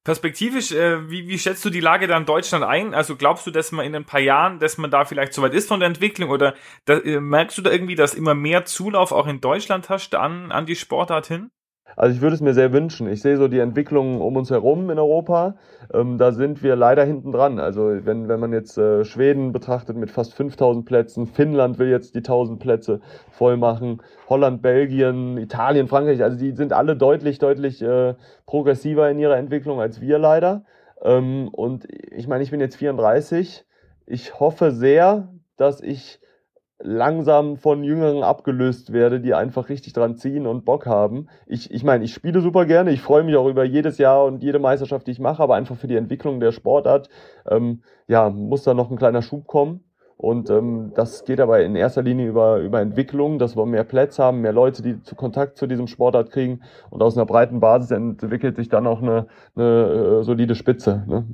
Perspektivisch, 0.04 0.70
äh, 0.70 1.10
wie, 1.10 1.26
wie 1.26 1.38
schätzt 1.38 1.64
du 1.64 1.70
die 1.70 1.80
Lage 1.80 2.06
da 2.06 2.16
in 2.16 2.26
Deutschland 2.26 2.64
ein? 2.64 2.94
Also 2.94 3.16
glaubst 3.16 3.44
du, 3.44 3.50
dass 3.50 3.72
man 3.72 3.84
in 3.84 3.94
ein 3.96 4.04
paar 4.04 4.20
Jahren, 4.20 4.60
dass 4.60 4.78
man 4.78 4.88
da 4.88 5.04
vielleicht 5.04 5.32
so 5.32 5.42
weit 5.42 5.52
ist 5.52 5.66
von 5.66 5.80
der 5.80 5.88
Entwicklung 5.88 6.30
oder 6.30 6.54
da, 6.84 6.98
äh, 6.98 7.18
merkst 7.18 7.58
du 7.58 7.62
da 7.62 7.72
irgendwie, 7.72 7.96
dass 7.96 8.14
immer 8.14 8.34
mehr 8.34 8.64
Zulauf 8.64 9.10
auch 9.10 9.26
in 9.26 9.40
Deutschland 9.40 9.88
hast 9.88 10.14
an, 10.14 10.52
an 10.52 10.64
die 10.64 10.76
Sportart 10.76 11.26
hin? 11.26 11.50
Also 11.96 12.14
ich 12.14 12.20
würde 12.20 12.34
es 12.34 12.42
mir 12.42 12.52
sehr 12.52 12.72
wünschen. 12.74 13.08
Ich 13.08 13.22
sehe 13.22 13.38
so 13.38 13.48
die 13.48 13.58
Entwicklung 13.58 14.20
um 14.20 14.36
uns 14.36 14.50
herum 14.50 14.90
in 14.90 14.98
Europa. 14.98 15.56
Ähm, 15.92 16.18
da 16.18 16.32
sind 16.32 16.62
wir 16.62 16.76
leider 16.76 17.04
hinten 17.04 17.32
dran. 17.32 17.58
Also 17.58 18.04
wenn, 18.04 18.28
wenn 18.28 18.38
man 18.38 18.52
jetzt 18.52 18.76
äh, 18.76 19.04
Schweden 19.04 19.52
betrachtet 19.52 19.96
mit 19.96 20.10
fast 20.10 20.34
5000 20.34 20.84
Plätzen, 20.84 21.26
Finnland 21.26 21.78
will 21.78 21.88
jetzt 21.88 22.14
die 22.14 22.18
1000 22.18 22.60
Plätze 22.60 23.00
voll 23.30 23.56
machen, 23.56 24.02
Holland, 24.28 24.60
Belgien, 24.60 25.38
Italien, 25.38 25.88
Frankreich, 25.88 26.22
also 26.22 26.36
die 26.36 26.52
sind 26.52 26.74
alle 26.74 26.96
deutlich, 26.96 27.38
deutlich 27.38 27.80
äh, 27.80 28.14
progressiver 28.44 29.10
in 29.10 29.18
ihrer 29.18 29.38
Entwicklung 29.38 29.80
als 29.80 30.02
wir 30.02 30.18
leider. 30.18 30.64
Ähm, 31.02 31.48
und 31.48 31.88
ich 32.14 32.28
meine, 32.28 32.44
ich 32.44 32.50
bin 32.50 32.60
jetzt 32.60 32.76
34. 32.76 33.64
Ich 34.04 34.38
hoffe 34.38 34.70
sehr, 34.70 35.28
dass 35.56 35.80
ich 35.80 36.20
langsam 36.78 37.56
von 37.56 37.82
Jüngeren 37.84 38.22
abgelöst 38.22 38.92
werde, 38.92 39.20
die 39.20 39.34
einfach 39.34 39.68
richtig 39.68 39.92
dran 39.92 40.16
ziehen 40.16 40.46
und 40.46 40.64
Bock 40.64 40.86
haben. 40.86 41.28
Ich, 41.46 41.70
ich 41.70 41.84
meine, 41.84 42.04
ich 42.04 42.12
spiele 42.12 42.40
super 42.40 42.66
gerne, 42.66 42.90
ich 42.90 43.00
freue 43.00 43.24
mich 43.24 43.36
auch 43.36 43.48
über 43.48 43.64
jedes 43.64 43.98
Jahr 43.98 44.24
und 44.24 44.42
jede 44.42 44.58
Meisterschaft, 44.58 45.06
die 45.06 45.12
ich 45.12 45.18
mache, 45.18 45.42
aber 45.42 45.54
einfach 45.54 45.76
für 45.76 45.86
die 45.86 45.96
Entwicklung 45.96 46.40
der 46.40 46.52
Sportart, 46.52 47.08
ähm, 47.48 47.82
ja, 48.06 48.28
muss 48.30 48.62
da 48.62 48.74
noch 48.74 48.90
ein 48.90 48.98
kleiner 48.98 49.22
Schub 49.22 49.46
kommen. 49.46 49.80
Und 50.18 50.48
ähm, 50.48 50.92
das 50.94 51.24
geht 51.24 51.40
aber 51.40 51.60
in 51.62 51.76
erster 51.76 52.02
Linie 52.02 52.28
über, 52.28 52.58
über 52.58 52.80
Entwicklung, 52.80 53.38
dass 53.38 53.54
wir 53.54 53.66
mehr 53.66 53.84
Plätze 53.84 54.22
haben, 54.22 54.40
mehr 54.40 54.52
Leute, 54.52 54.82
die 54.82 55.02
zu 55.02 55.14
Kontakt 55.14 55.58
zu 55.58 55.66
diesem 55.66 55.86
Sportart 55.88 56.30
kriegen. 56.30 56.62
Und 56.88 57.02
aus 57.02 57.16
einer 57.16 57.26
breiten 57.26 57.60
Basis 57.60 57.90
entwickelt 57.90 58.56
sich 58.56 58.70
dann 58.70 58.86
auch 58.86 59.02
eine, 59.02 59.26
eine 59.56 60.20
äh, 60.20 60.24
solide 60.24 60.54
Spitze. 60.54 61.04
Ne? 61.06 61.26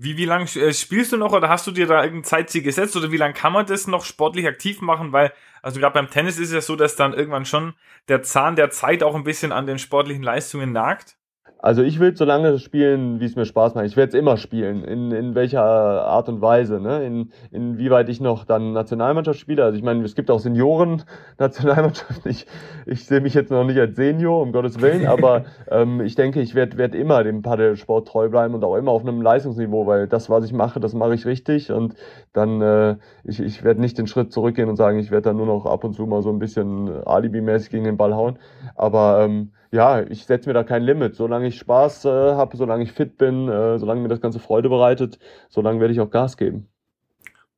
Wie, 0.00 0.16
wie 0.16 0.26
lange 0.26 0.44
äh, 0.44 0.72
spielst 0.72 1.10
du 1.10 1.16
noch 1.16 1.32
oder 1.32 1.48
hast 1.48 1.66
du 1.66 1.72
dir 1.72 1.88
da 1.88 2.04
irgendein 2.04 2.24
Zeitziel 2.24 2.62
gesetzt 2.62 2.96
oder 2.96 3.10
wie 3.10 3.16
lange 3.16 3.34
kann 3.34 3.52
man 3.52 3.66
das 3.66 3.88
noch 3.88 4.04
sportlich 4.04 4.46
aktiv 4.46 4.80
machen? 4.80 5.12
Weil, 5.12 5.32
also 5.60 5.80
gerade 5.80 5.94
beim 5.94 6.08
Tennis 6.08 6.38
ist 6.38 6.48
es 6.48 6.54
ja 6.54 6.60
so, 6.60 6.76
dass 6.76 6.94
dann 6.94 7.14
irgendwann 7.14 7.44
schon 7.44 7.74
der 8.06 8.22
Zahn 8.22 8.54
der 8.54 8.70
Zeit 8.70 9.02
auch 9.02 9.16
ein 9.16 9.24
bisschen 9.24 9.50
an 9.50 9.66
den 9.66 9.80
sportlichen 9.80 10.22
Leistungen 10.22 10.70
nagt. 10.70 11.17
Also 11.60 11.82
ich 11.82 11.98
will 11.98 12.16
so 12.16 12.24
lange 12.24 12.56
spielen, 12.60 13.18
wie 13.18 13.24
es 13.24 13.34
mir 13.34 13.44
Spaß 13.44 13.74
macht. 13.74 13.86
Ich 13.86 13.96
werde 13.96 14.10
es 14.10 14.14
immer 14.14 14.36
spielen, 14.36 14.84
in, 14.84 15.10
in 15.10 15.34
welcher 15.34 15.62
Art 15.62 16.28
und 16.28 16.40
Weise, 16.40 16.78
ne? 16.80 17.04
In, 17.04 17.32
inwieweit 17.50 18.08
ich 18.08 18.20
noch 18.20 18.44
dann 18.44 18.72
Nationalmannschaft 18.72 19.40
spiele. 19.40 19.64
Also 19.64 19.76
ich 19.76 19.82
meine, 19.82 20.04
es 20.04 20.14
gibt 20.14 20.30
auch 20.30 20.38
Senioren-Nationalmannschaften. 20.38 22.18
Ich, 22.28 22.46
ich 22.86 23.06
sehe 23.06 23.20
mich 23.20 23.34
jetzt 23.34 23.50
noch 23.50 23.64
nicht 23.64 23.78
als 23.78 23.96
Senior, 23.96 24.42
um 24.42 24.52
Gottes 24.52 24.80
Willen, 24.80 25.06
aber 25.08 25.44
ähm, 25.70 26.00
ich 26.00 26.14
denke, 26.14 26.40
ich 26.40 26.54
werde 26.54 26.76
werd 26.76 26.94
immer 26.94 27.24
dem 27.24 27.42
Paddelsport 27.42 28.06
treu 28.06 28.28
bleiben 28.28 28.54
und 28.54 28.64
auch 28.64 28.76
immer 28.76 28.92
auf 28.92 29.02
einem 29.02 29.22
Leistungsniveau, 29.22 29.86
weil 29.86 30.06
das, 30.06 30.28
was 30.30 30.44
ich 30.44 30.52
mache, 30.52 30.78
das 30.78 30.94
mache 30.94 31.14
ich 31.14 31.26
richtig 31.26 31.72
und 31.72 31.94
dann, 32.32 32.60
äh, 32.60 32.96
ich, 33.24 33.40
ich 33.40 33.64
werde 33.64 33.80
nicht 33.80 33.98
den 33.98 34.06
Schritt 34.06 34.32
zurückgehen 34.32 34.68
und 34.68 34.76
sagen, 34.76 34.98
ich 34.98 35.10
werde 35.10 35.30
dann 35.30 35.36
nur 35.36 35.46
noch 35.46 35.66
ab 35.66 35.84
und 35.84 35.94
zu 35.94 36.06
mal 36.06 36.22
so 36.22 36.30
ein 36.30 36.38
bisschen 36.38 37.04
alibimäßig 37.04 37.70
gegen 37.70 37.84
den 37.84 37.96
Ball 37.96 38.14
hauen. 38.14 38.38
Aber 38.74 39.24
ähm, 39.24 39.52
ja, 39.72 40.02
ich 40.02 40.24
setze 40.24 40.48
mir 40.48 40.54
da 40.54 40.64
kein 40.64 40.82
Limit. 40.82 41.14
Solange 41.14 41.48
ich 41.48 41.58
Spaß 41.58 42.04
äh, 42.06 42.08
habe, 42.08 42.56
solange 42.56 42.84
ich 42.84 42.92
fit 42.92 43.18
bin, 43.18 43.48
äh, 43.48 43.78
solange 43.78 44.00
mir 44.00 44.08
das 44.08 44.20
Ganze 44.20 44.38
Freude 44.38 44.68
bereitet, 44.68 45.18
solange 45.48 45.80
werde 45.80 45.92
ich 45.92 46.00
auch 46.00 46.10
Gas 46.10 46.36
geben. 46.36 46.68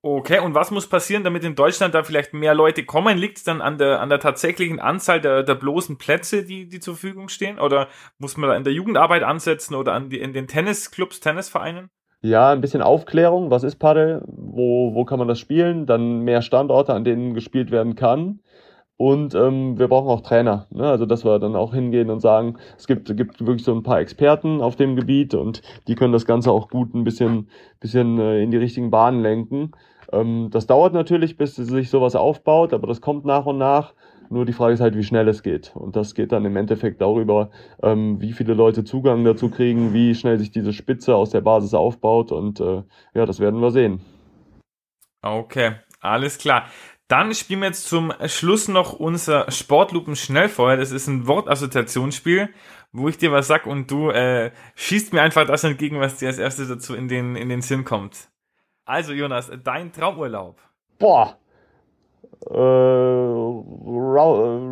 Okay, 0.02 0.38
und 0.38 0.54
was 0.54 0.70
muss 0.70 0.88
passieren, 0.88 1.24
damit 1.24 1.44
in 1.44 1.54
Deutschland 1.54 1.94
da 1.94 2.02
vielleicht 2.02 2.32
mehr 2.32 2.54
Leute 2.54 2.86
kommen? 2.86 3.18
Liegt 3.18 3.36
es 3.36 3.44
dann 3.44 3.60
an 3.60 3.76
der, 3.76 4.00
an 4.00 4.08
der 4.08 4.18
tatsächlichen 4.18 4.80
Anzahl 4.80 5.20
der, 5.20 5.42
der 5.42 5.54
bloßen 5.54 5.98
Plätze, 5.98 6.42
die, 6.42 6.68
die 6.68 6.80
zur 6.80 6.94
Verfügung 6.94 7.28
stehen? 7.28 7.58
Oder 7.58 7.88
muss 8.18 8.38
man 8.38 8.48
da 8.48 8.56
in 8.56 8.64
der 8.64 8.72
Jugendarbeit 8.72 9.22
ansetzen 9.22 9.74
oder 9.74 9.92
an 9.92 10.08
die, 10.08 10.18
in 10.18 10.32
den 10.32 10.46
Tennisclubs, 10.46 11.20
Tennisvereinen? 11.20 11.90
Ja, 12.22 12.50
ein 12.50 12.62
bisschen 12.62 12.80
Aufklärung. 12.80 13.50
Was 13.50 13.62
ist 13.62 13.76
Paddel? 13.76 14.22
Wo, 14.26 14.94
wo 14.94 15.04
kann 15.04 15.18
man 15.18 15.28
das 15.28 15.38
spielen? 15.38 15.84
Dann 15.84 16.20
mehr 16.20 16.40
Standorte, 16.40 16.94
an 16.94 17.04
denen 17.04 17.34
gespielt 17.34 17.70
werden 17.70 17.94
kann. 17.94 18.40
Und 19.00 19.34
ähm, 19.34 19.78
wir 19.78 19.88
brauchen 19.88 20.10
auch 20.10 20.20
Trainer. 20.20 20.66
Ne? 20.68 20.86
Also, 20.86 21.06
dass 21.06 21.24
wir 21.24 21.38
dann 21.38 21.56
auch 21.56 21.72
hingehen 21.72 22.10
und 22.10 22.20
sagen, 22.20 22.58
es 22.76 22.86
gibt, 22.86 23.16
gibt 23.16 23.40
wirklich 23.40 23.64
so 23.64 23.72
ein 23.72 23.82
paar 23.82 23.98
Experten 23.98 24.60
auf 24.60 24.76
dem 24.76 24.94
Gebiet 24.94 25.32
und 25.32 25.62
die 25.88 25.94
können 25.94 26.12
das 26.12 26.26
Ganze 26.26 26.50
auch 26.50 26.68
gut 26.68 26.94
ein 26.94 27.02
bisschen, 27.02 27.48
bisschen 27.80 28.18
äh, 28.18 28.42
in 28.42 28.50
die 28.50 28.58
richtigen 28.58 28.90
Bahnen 28.90 29.22
lenken. 29.22 29.72
Ähm, 30.12 30.48
das 30.50 30.66
dauert 30.66 30.92
natürlich, 30.92 31.38
bis 31.38 31.56
sich 31.56 31.88
sowas 31.88 32.14
aufbaut, 32.14 32.74
aber 32.74 32.86
das 32.88 33.00
kommt 33.00 33.24
nach 33.24 33.46
und 33.46 33.56
nach. 33.56 33.94
Nur 34.28 34.44
die 34.44 34.52
Frage 34.52 34.74
ist 34.74 34.80
halt, 34.80 34.98
wie 34.98 35.02
schnell 35.02 35.28
es 35.28 35.42
geht. 35.42 35.74
Und 35.74 35.96
das 35.96 36.14
geht 36.14 36.30
dann 36.30 36.44
im 36.44 36.58
Endeffekt 36.58 37.00
darüber, 37.00 37.48
ähm, 37.82 38.20
wie 38.20 38.34
viele 38.34 38.52
Leute 38.52 38.84
Zugang 38.84 39.24
dazu 39.24 39.48
kriegen, 39.48 39.94
wie 39.94 40.14
schnell 40.14 40.38
sich 40.38 40.50
diese 40.50 40.74
Spitze 40.74 41.16
aus 41.16 41.30
der 41.30 41.40
Basis 41.40 41.72
aufbaut. 41.72 42.32
Und 42.32 42.60
äh, 42.60 42.82
ja, 43.14 43.24
das 43.24 43.40
werden 43.40 43.62
wir 43.62 43.70
sehen. 43.70 44.02
Okay, 45.22 45.76
alles 46.02 46.36
klar. 46.36 46.66
Dann 47.10 47.34
spielen 47.34 47.58
wir 47.60 47.66
jetzt 47.66 47.88
zum 47.88 48.12
Schluss 48.26 48.68
noch 48.68 48.92
unser 48.92 49.50
Sportlupen 49.50 50.14
Schnellfeuer. 50.14 50.76
Das 50.76 50.92
ist 50.92 51.08
ein 51.08 51.26
Wortassoziationsspiel, 51.26 52.50
wo 52.92 53.08
ich 53.08 53.18
dir 53.18 53.32
was 53.32 53.48
sag 53.48 53.66
und 53.66 53.90
du 53.90 54.10
äh, 54.10 54.52
schießt 54.76 55.12
mir 55.12 55.20
einfach 55.20 55.44
das 55.44 55.64
entgegen, 55.64 55.98
was 55.98 56.18
dir 56.18 56.28
als 56.28 56.38
erstes 56.38 56.68
dazu 56.68 56.94
in 56.94 57.08
den, 57.08 57.34
in 57.34 57.48
den 57.48 57.62
Sinn 57.62 57.84
kommt. 57.84 58.28
Also 58.84 59.12
Jonas, 59.12 59.50
dein 59.64 59.92
Traumurlaub. 59.92 60.60
Boah. 61.00 61.36
Äh, 62.48 62.54
Ro 62.54 63.58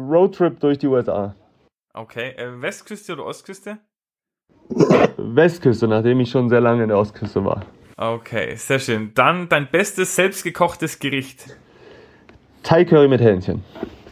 Roadtrip 0.08 0.60
durch 0.60 0.78
die 0.78 0.86
USA. 0.86 1.34
Okay, 1.92 2.36
äh, 2.36 2.62
Westküste 2.62 3.14
oder 3.14 3.26
Ostküste? 3.26 3.78
Westküste, 5.16 5.88
nachdem 5.88 6.20
ich 6.20 6.30
schon 6.30 6.48
sehr 6.48 6.60
lange 6.60 6.84
in 6.84 6.88
der 6.88 6.98
Ostküste 6.98 7.44
war. 7.44 7.66
Okay, 7.96 8.54
sehr 8.54 8.78
schön. 8.78 9.12
Dann 9.14 9.48
dein 9.48 9.68
bestes 9.68 10.14
selbstgekochtes 10.14 11.00
Gericht. 11.00 11.58
Thai 12.62 12.84
Curry 12.84 13.08
mit 13.08 13.20
Hähnchen. 13.20 13.64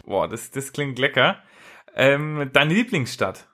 Boah, 0.05 0.27
das, 0.27 0.51
das 0.51 0.71
klingt 0.71 0.99
lecker. 0.99 1.37
Ähm, 1.95 2.49
deine 2.53 2.73
Lieblingsstadt? 2.73 3.47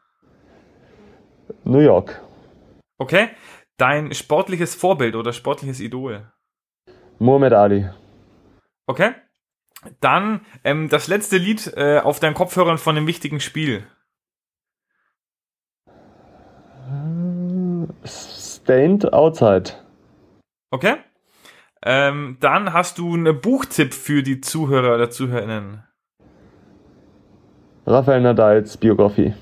New 1.63 1.79
York. 1.79 2.21
Okay. 2.97 3.29
Dein 3.77 4.13
sportliches 4.13 4.75
Vorbild 4.75 5.15
oder 5.15 5.33
sportliches 5.33 5.79
Idol? 5.79 6.31
Muhammad 7.19 7.53
Ali. 7.53 7.89
Okay. 8.85 9.13
Dann 9.99 10.45
ähm, 10.63 10.89
das 10.89 11.07
letzte 11.07 11.37
Lied 11.37 11.73
äh, 11.75 11.99
auf 11.99 12.19
deinen 12.19 12.33
Kopfhörern 12.35 12.77
von 12.77 12.95
einem 12.95 13.07
wichtigen 13.07 13.39
Spiel. 13.39 13.85
Stained 18.05 19.11
Outside. 19.11 19.71
Okay. 20.71 20.97
Ähm, 21.85 22.37
dann 22.39 22.71
hast 22.71 22.97
du 22.97 23.13
einen 23.13 23.41
Buchtipp 23.41 23.93
für 23.93 24.23
die 24.23 24.39
Zuhörer 24.39 24.95
oder 24.95 25.09
ZuhörerInnen. 25.09 25.83
Raphael 27.85 28.21
Nadals 28.21 28.77
Biografie. 28.77 29.33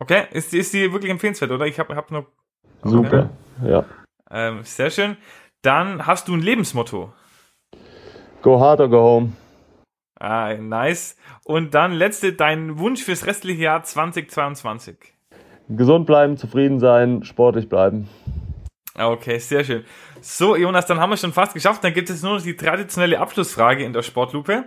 Okay, 0.00 0.24
ist, 0.32 0.52
ist 0.54 0.74
die 0.74 0.92
wirklich 0.92 1.10
empfehlenswert, 1.10 1.50
oder? 1.52 1.66
Ich 1.66 1.78
habe 1.78 1.94
hab 1.94 2.10
nur. 2.10 2.26
Okay. 2.82 2.90
Super, 2.90 3.30
ja. 3.64 3.84
Ähm, 4.30 4.60
sehr 4.64 4.90
schön. 4.90 5.16
Dann 5.62 6.06
hast 6.06 6.28
du 6.28 6.34
ein 6.34 6.40
Lebensmotto. 6.40 7.12
Go 8.42 8.60
hard 8.60 8.80
or 8.80 8.88
go 8.88 9.00
home. 9.00 9.32
Ah, 10.20 10.54
nice. 10.54 11.16
Und 11.44 11.74
dann 11.74 11.92
letzte, 11.92 12.32
dein 12.32 12.78
Wunsch 12.78 13.02
fürs 13.02 13.26
restliche 13.26 13.62
Jahr 13.62 13.82
2022. 13.84 14.96
gesund 15.68 16.06
bleiben, 16.06 16.36
zufrieden 16.36 16.80
sein, 16.80 17.22
sportlich 17.22 17.68
bleiben. 17.68 18.08
Okay, 18.98 19.38
sehr 19.38 19.62
schön. 19.64 19.84
So, 20.20 20.56
Jonas, 20.56 20.86
dann 20.86 20.98
haben 20.98 21.10
wir 21.10 21.16
schon 21.16 21.32
fast 21.32 21.54
geschafft. 21.54 21.84
Dann 21.84 21.94
gibt 21.94 22.10
es 22.10 22.22
nur 22.22 22.34
noch 22.34 22.42
die 22.42 22.56
traditionelle 22.56 23.20
Abschlussfrage 23.20 23.84
in 23.84 23.92
der 23.92 24.02
Sportlupe. 24.02 24.64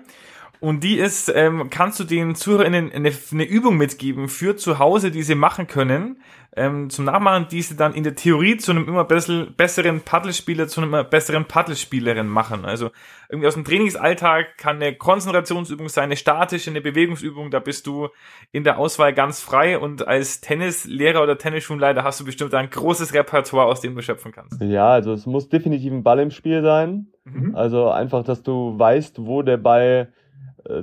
Und 0.62 0.84
die 0.84 0.99
ist, 0.99 1.28
ähm, 1.34 1.72
kannst 1.72 1.99
du 1.99 2.03
den 2.03 2.36
ZuhörerInnen 2.36 2.91
eine, 2.93 3.12
eine 3.32 3.43
Übung 3.43 3.78
mitgeben 3.78 4.28
für 4.28 4.55
zu 4.55 4.78
Hause, 4.78 5.09
die 5.09 5.24
sie 5.24 5.34
machen 5.34 5.66
können, 5.66 6.22
ähm, 6.55 6.91
zum 6.91 7.05
Nachmachen, 7.05 7.47
die 7.49 7.64
sie 7.64 7.76
dann 7.76 7.95
in 7.95 8.03
der 8.03 8.14
Theorie 8.14 8.57
zu 8.57 8.70
einem 8.70 8.88
immer 8.88 9.03
besseren 9.03 10.01
Paddelspieler, 10.01 10.68
zu 10.68 10.82
einer 10.82 11.03
besseren 11.03 11.45
Paddelspielerin 11.45 12.28
machen. 12.28 12.64
Also 12.66 12.91
irgendwie 13.28 13.47
aus 13.47 13.55
dem 13.55 13.64
Trainingsalltag 13.64 14.59
kann 14.59 14.76
eine 14.76 14.93
Konzentrationsübung 14.93 15.89
sein, 15.89 16.05
eine 16.05 16.16
statische, 16.16 16.70
eine 16.70 16.82
Bewegungsübung, 16.82 17.49
da 17.49 17.59
bist 17.59 17.88
du 17.88 18.09
in 18.51 18.64
der 18.64 18.78
Auswahl 18.78 19.14
ganz 19.14 19.41
frei 19.41 19.80
und 19.80 20.07
als 20.07 20.41
Tennislehrer 20.41 21.24
oder 21.24 21.39
Tennisschulleiter 21.39 22.03
hast 22.03 22.20
du 22.20 22.26
bestimmt 22.26 22.53
ein 22.53 22.70
großes 22.70 23.16
Repertoire, 23.16 23.66
aus 23.66 23.82
dem 23.82 23.95
du 23.95 24.03
schöpfen 24.03 24.32
kannst. 24.32 24.62
Ja, 24.62 24.89
also 24.89 25.14
es 25.14 25.26
muss 25.26 25.49
definitiv 25.49 25.91
ein 25.91 26.03
Ball 26.03 26.20
im 26.20 26.30
Spiel 26.30 26.62
sein. 26.62 27.07
Mhm. 27.24 27.55
Also 27.55 27.89
einfach, 27.89 28.24
dass 28.24 28.43
du 28.43 28.78
weißt, 28.78 29.26
wo 29.26 29.41
der 29.41 29.57
Ball 29.57 30.14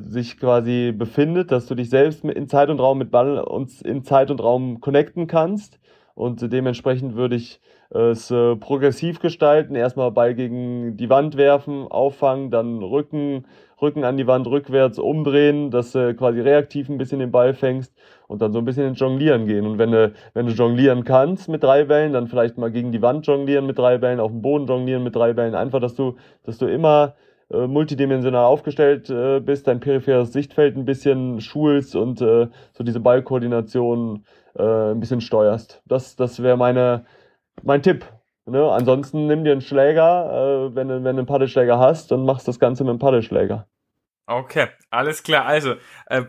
sich 0.01 0.39
quasi 0.39 0.93
befindet, 0.97 1.53
dass 1.53 1.67
du 1.67 1.75
dich 1.75 1.91
selbst 1.91 2.25
in 2.25 2.49
Zeit 2.49 2.69
und 2.69 2.81
Raum 2.81 2.99
mit 2.99 3.11
Ball 3.11 3.39
und 3.39 3.81
in 3.83 4.03
Zeit 4.03 4.31
und 4.31 4.43
Raum 4.43 4.81
connecten 4.81 5.27
kannst. 5.27 5.79
Und 6.15 6.53
dementsprechend 6.53 7.15
würde 7.15 7.37
ich 7.37 7.61
es 7.91 8.31
äh, 8.31 8.57
progressiv 8.57 9.21
gestalten. 9.21 9.75
Erstmal 9.75 10.11
Ball 10.11 10.35
gegen 10.35 10.97
die 10.97 11.09
Wand 11.09 11.37
werfen, 11.37 11.87
auffangen, 11.89 12.51
dann 12.51 12.83
Rücken, 12.83 13.47
Rücken 13.81 14.05
an 14.05 14.17
die 14.17 14.27
Wand 14.27 14.47
rückwärts 14.47 14.99
umdrehen, 14.99 15.71
dass 15.71 15.93
du 15.93 16.15
quasi 16.15 16.41
reaktiv 16.41 16.89
ein 16.89 16.99
bisschen 16.99 17.21
den 17.21 17.31
Ball 17.31 17.55
fängst 17.55 17.95
und 18.27 18.43
dann 18.43 18.53
so 18.53 18.59
ein 18.59 18.65
bisschen 18.65 18.89
ins 18.89 18.99
Jonglieren 18.99 19.47
gehen. 19.47 19.67
Und 19.67 19.79
wenn 19.79 19.93
du, 19.93 20.13
wenn 20.35 20.47
du 20.47 20.53
jonglieren 20.53 21.05
kannst 21.05 21.49
mit 21.49 21.63
drei 21.63 21.85
Bällen, 21.85 22.13
dann 22.13 22.27
vielleicht 22.27 22.59
mal 22.59 22.71
gegen 22.71 22.93
die 22.93 23.01
Wand 23.01 23.27
jonglieren 23.27 23.67
mit 23.67 23.79
drei 23.79 23.97
Bällen, 23.99 24.21
auf 24.21 24.33
dem 24.33 24.43
Boden 24.43 24.67
jonglieren 24.67 25.05
mit 25.05 25.15
drei 25.15 25.33
Bällen. 25.33 25.55
Einfach, 25.55 25.81
dass 25.81 25.95
du, 25.95 26.17
dass 26.45 26.59
du 26.59 26.67
immer 26.67 27.15
äh, 27.51 27.67
multidimensional 27.67 28.45
aufgestellt 28.45 29.09
äh, 29.09 29.41
bist, 29.41 29.67
dein 29.67 29.81
peripheres 29.81 30.35
Sichtfeld 30.35 30.77
ein 30.77 30.85
bisschen 30.85 31.41
schulst 31.41 31.97
und 31.97 32.21
äh, 32.21 32.49
so 32.73 32.85
diese 32.85 33.01
Ballkoordination 33.01 34.27
äh, 34.55 34.93
ein 34.93 35.01
bisschen 35.01 35.23
steuerst. 35.23 35.83
Das, 35.87 36.15
das 36.15 36.43
wäre 36.43 36.59
mein 36.59 37.83
Tipp. 37.83 38.05
Ne? 38.45 38.71
Ansonsten 38.71 39.27
nimm 39.27 39.45
dir 39.45 39.53
einen 39.53 39.63
Schläger, 39.63 40.69
äh, 40.71 40.75
wenn, 40.75 40.89
wenn 40.91 41.03
du 41.03 41.09
einen 41.09 41.27
Paddelschläger 41.27 41.79
hast, 41.79 42.13
und 42.13 42.27
machst 42.27 42.47
das 42.49 42.59
Ganze 42.59 42.85
mit 42.85 42.91
einem 42.91 42.99
Paddelschläger. 42.99 43.67
Okay, 44.27 44.67
alles 44.91 45.23
klar. 45.23 45.47
Also 45.47 45.77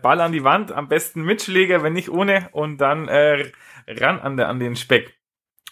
Ball 0.00 0.22
an 0.22 0.32
die 0.32 0.42
Wand, 0.42 0.72
am 0.72 0.88
besten 0.88 1.20
mit 1.20 1.42
Schläger, 1.42 1.82
wenn 1.82 1.92
nicht 1.92 2.08
ohne, 2.08 2.48
und 2.52 2.78
dann 2.78 3.10
ran 3.10 4.18
an, 4.20 4.38
der, 4.38 4.48
an 4.48 4.58
den 4.58 4.74
Speck. 4.74 5.18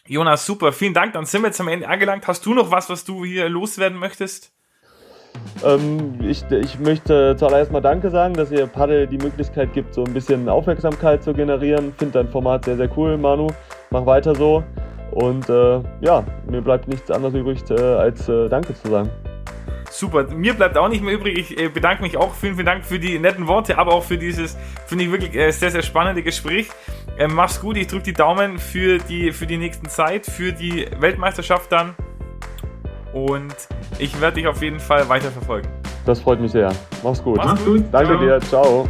Jonas, 0.06 0.44
super, 0.44 0.72
vielen 0.72 0.92
Dank. 0.92 1.14
Dann 1.14 1.24
sind 1.24 1.40
wir 1.40 1.48
jetzt 1.48 1.60
am 1.60 1.68
Ende 1.68 1.88
angelangt. 1.88 2.28
Hast 2.28 2.44
du 2.44 2.52
noch 2.52 2.70
was, 2.70 2.90
was 2.90 3.06
du 3.06 3.24
hier 3.24 3.48
loswerden 3.48 3.98
möchtest? 3.98 4.52
Ähm, 5.64 6.18
ich, 6.22 6.44
ich 6.50 6.78
möchte 6.78 7.36
zuallererst 7.36 7.72
mal 7.72 7.80
Danke 7.80 8.10
sagen, 8.10 8.34
dass 8.34 8.50
ihr 8.50 8.66
Paddel 8.66 9.06
die 9.06 9.18
Möglichkeit 9.18 9.72
gibt, 9.72 9.94
so 9.94 10.04
ein 10.04 10.12
bisschen 10.12 10.48
Aufmerksamkeit 10.48 11.22
zu 11.22 11.32
generieren. 11.32 11.92
Finde 11.96 12.22
dein 12.22 12.28
Format 12.28 12.64
sehr, 12.64 12.76
sehr 12.76 12.90
cool, 12.96 13.16
Manu. 13.16 13.48
Mach 13.90 14.06
weiter 14.06 14.34
so. 14.34 14.62
Und 15.12 15.48
äh, 15.48 15.80
ja, 16.00 16.24
mir 16.48 16.60
bleibt 16.60 16.86
nichts 16.86 17.10
anderes 17.10 17.34
übrig, 17.34 17.62
äh, 17.70 17.80
als 17.80 18.28
äh, 18.28 18.48
Danke 18.48 18.74
zu 18.74 18.88
sagen. 18.88 19.10
Super, 19.90 20.24
mir 20.24 20.54
bleibt 20.54 20.76
auch 20.76 20.88
nicht 20.88 21.02
mehr 21.02 21.14
übrig. 21.14 21.38
Ich 21.38 21.58
äh, 21.58 21.68
bedanke 21.68 22.02
mich 22.02 22.16
auch. 22.16 22.34
Vielen, 22.34 22.54
vielen 22.54 22.66
Dank 22.66 22.84
für 22.84 22.98
die 22.98 23.18
netten 23.18 23.48
Worte, 23.48 23.78
aber 23.78 23.94
auch 23.94 24.04
für 24.04 24.18
dieses, 24.18 24.56
finde 24.86 25.04
ich 25.04 25.10
wirklich 25.10 25.34
äh, 25.34 25.50
sehr, 25.50 25.70
sehr 25.70 25.82
spannende 25.82 26.22
Gespräch. 26.22 26.68
Ähm, 27.18 27.34
mach's 27.34 27.60
gut, 27.60 27.76
ich 27.76 27.86
drücke 27.86 28.04
die 28.04 28.12
Daumen 28.12 28.58
für 28.58 28.98
die, 28.98 29.32
für 29.32 29.46
die 29.46 29.56
nächsten 29.56 29.88
Zeit, 29.88 30.26
für 30.26 30.52
die 30.52 30.86
Weltmeisterschaft 31.00 31.72
dann 31.72 31.96
und 33.12 33.54
ich 33.98 34.20
werde 34.20 34.36
dich 34.36 34.46
auf 34.46 34.62
jeden 34.62 34.80
Fall 34.80 35.08
weiter 35.08 35.30
verfolgen. 35.30 35.68
Das 36.06 36.20
freut 36.20 36.40
mich 36.40 36.52
sehr. 36.52 36.72
Mach's 37.02 37.22
gut. 37.22 37.36
Mach's 37.36 37.64
gut. 37.64 37.84
Danke 37.92 38.12
Ciao. 38.12 38.20
dir. 38.20 38.40
Ciao. 38.40 38.88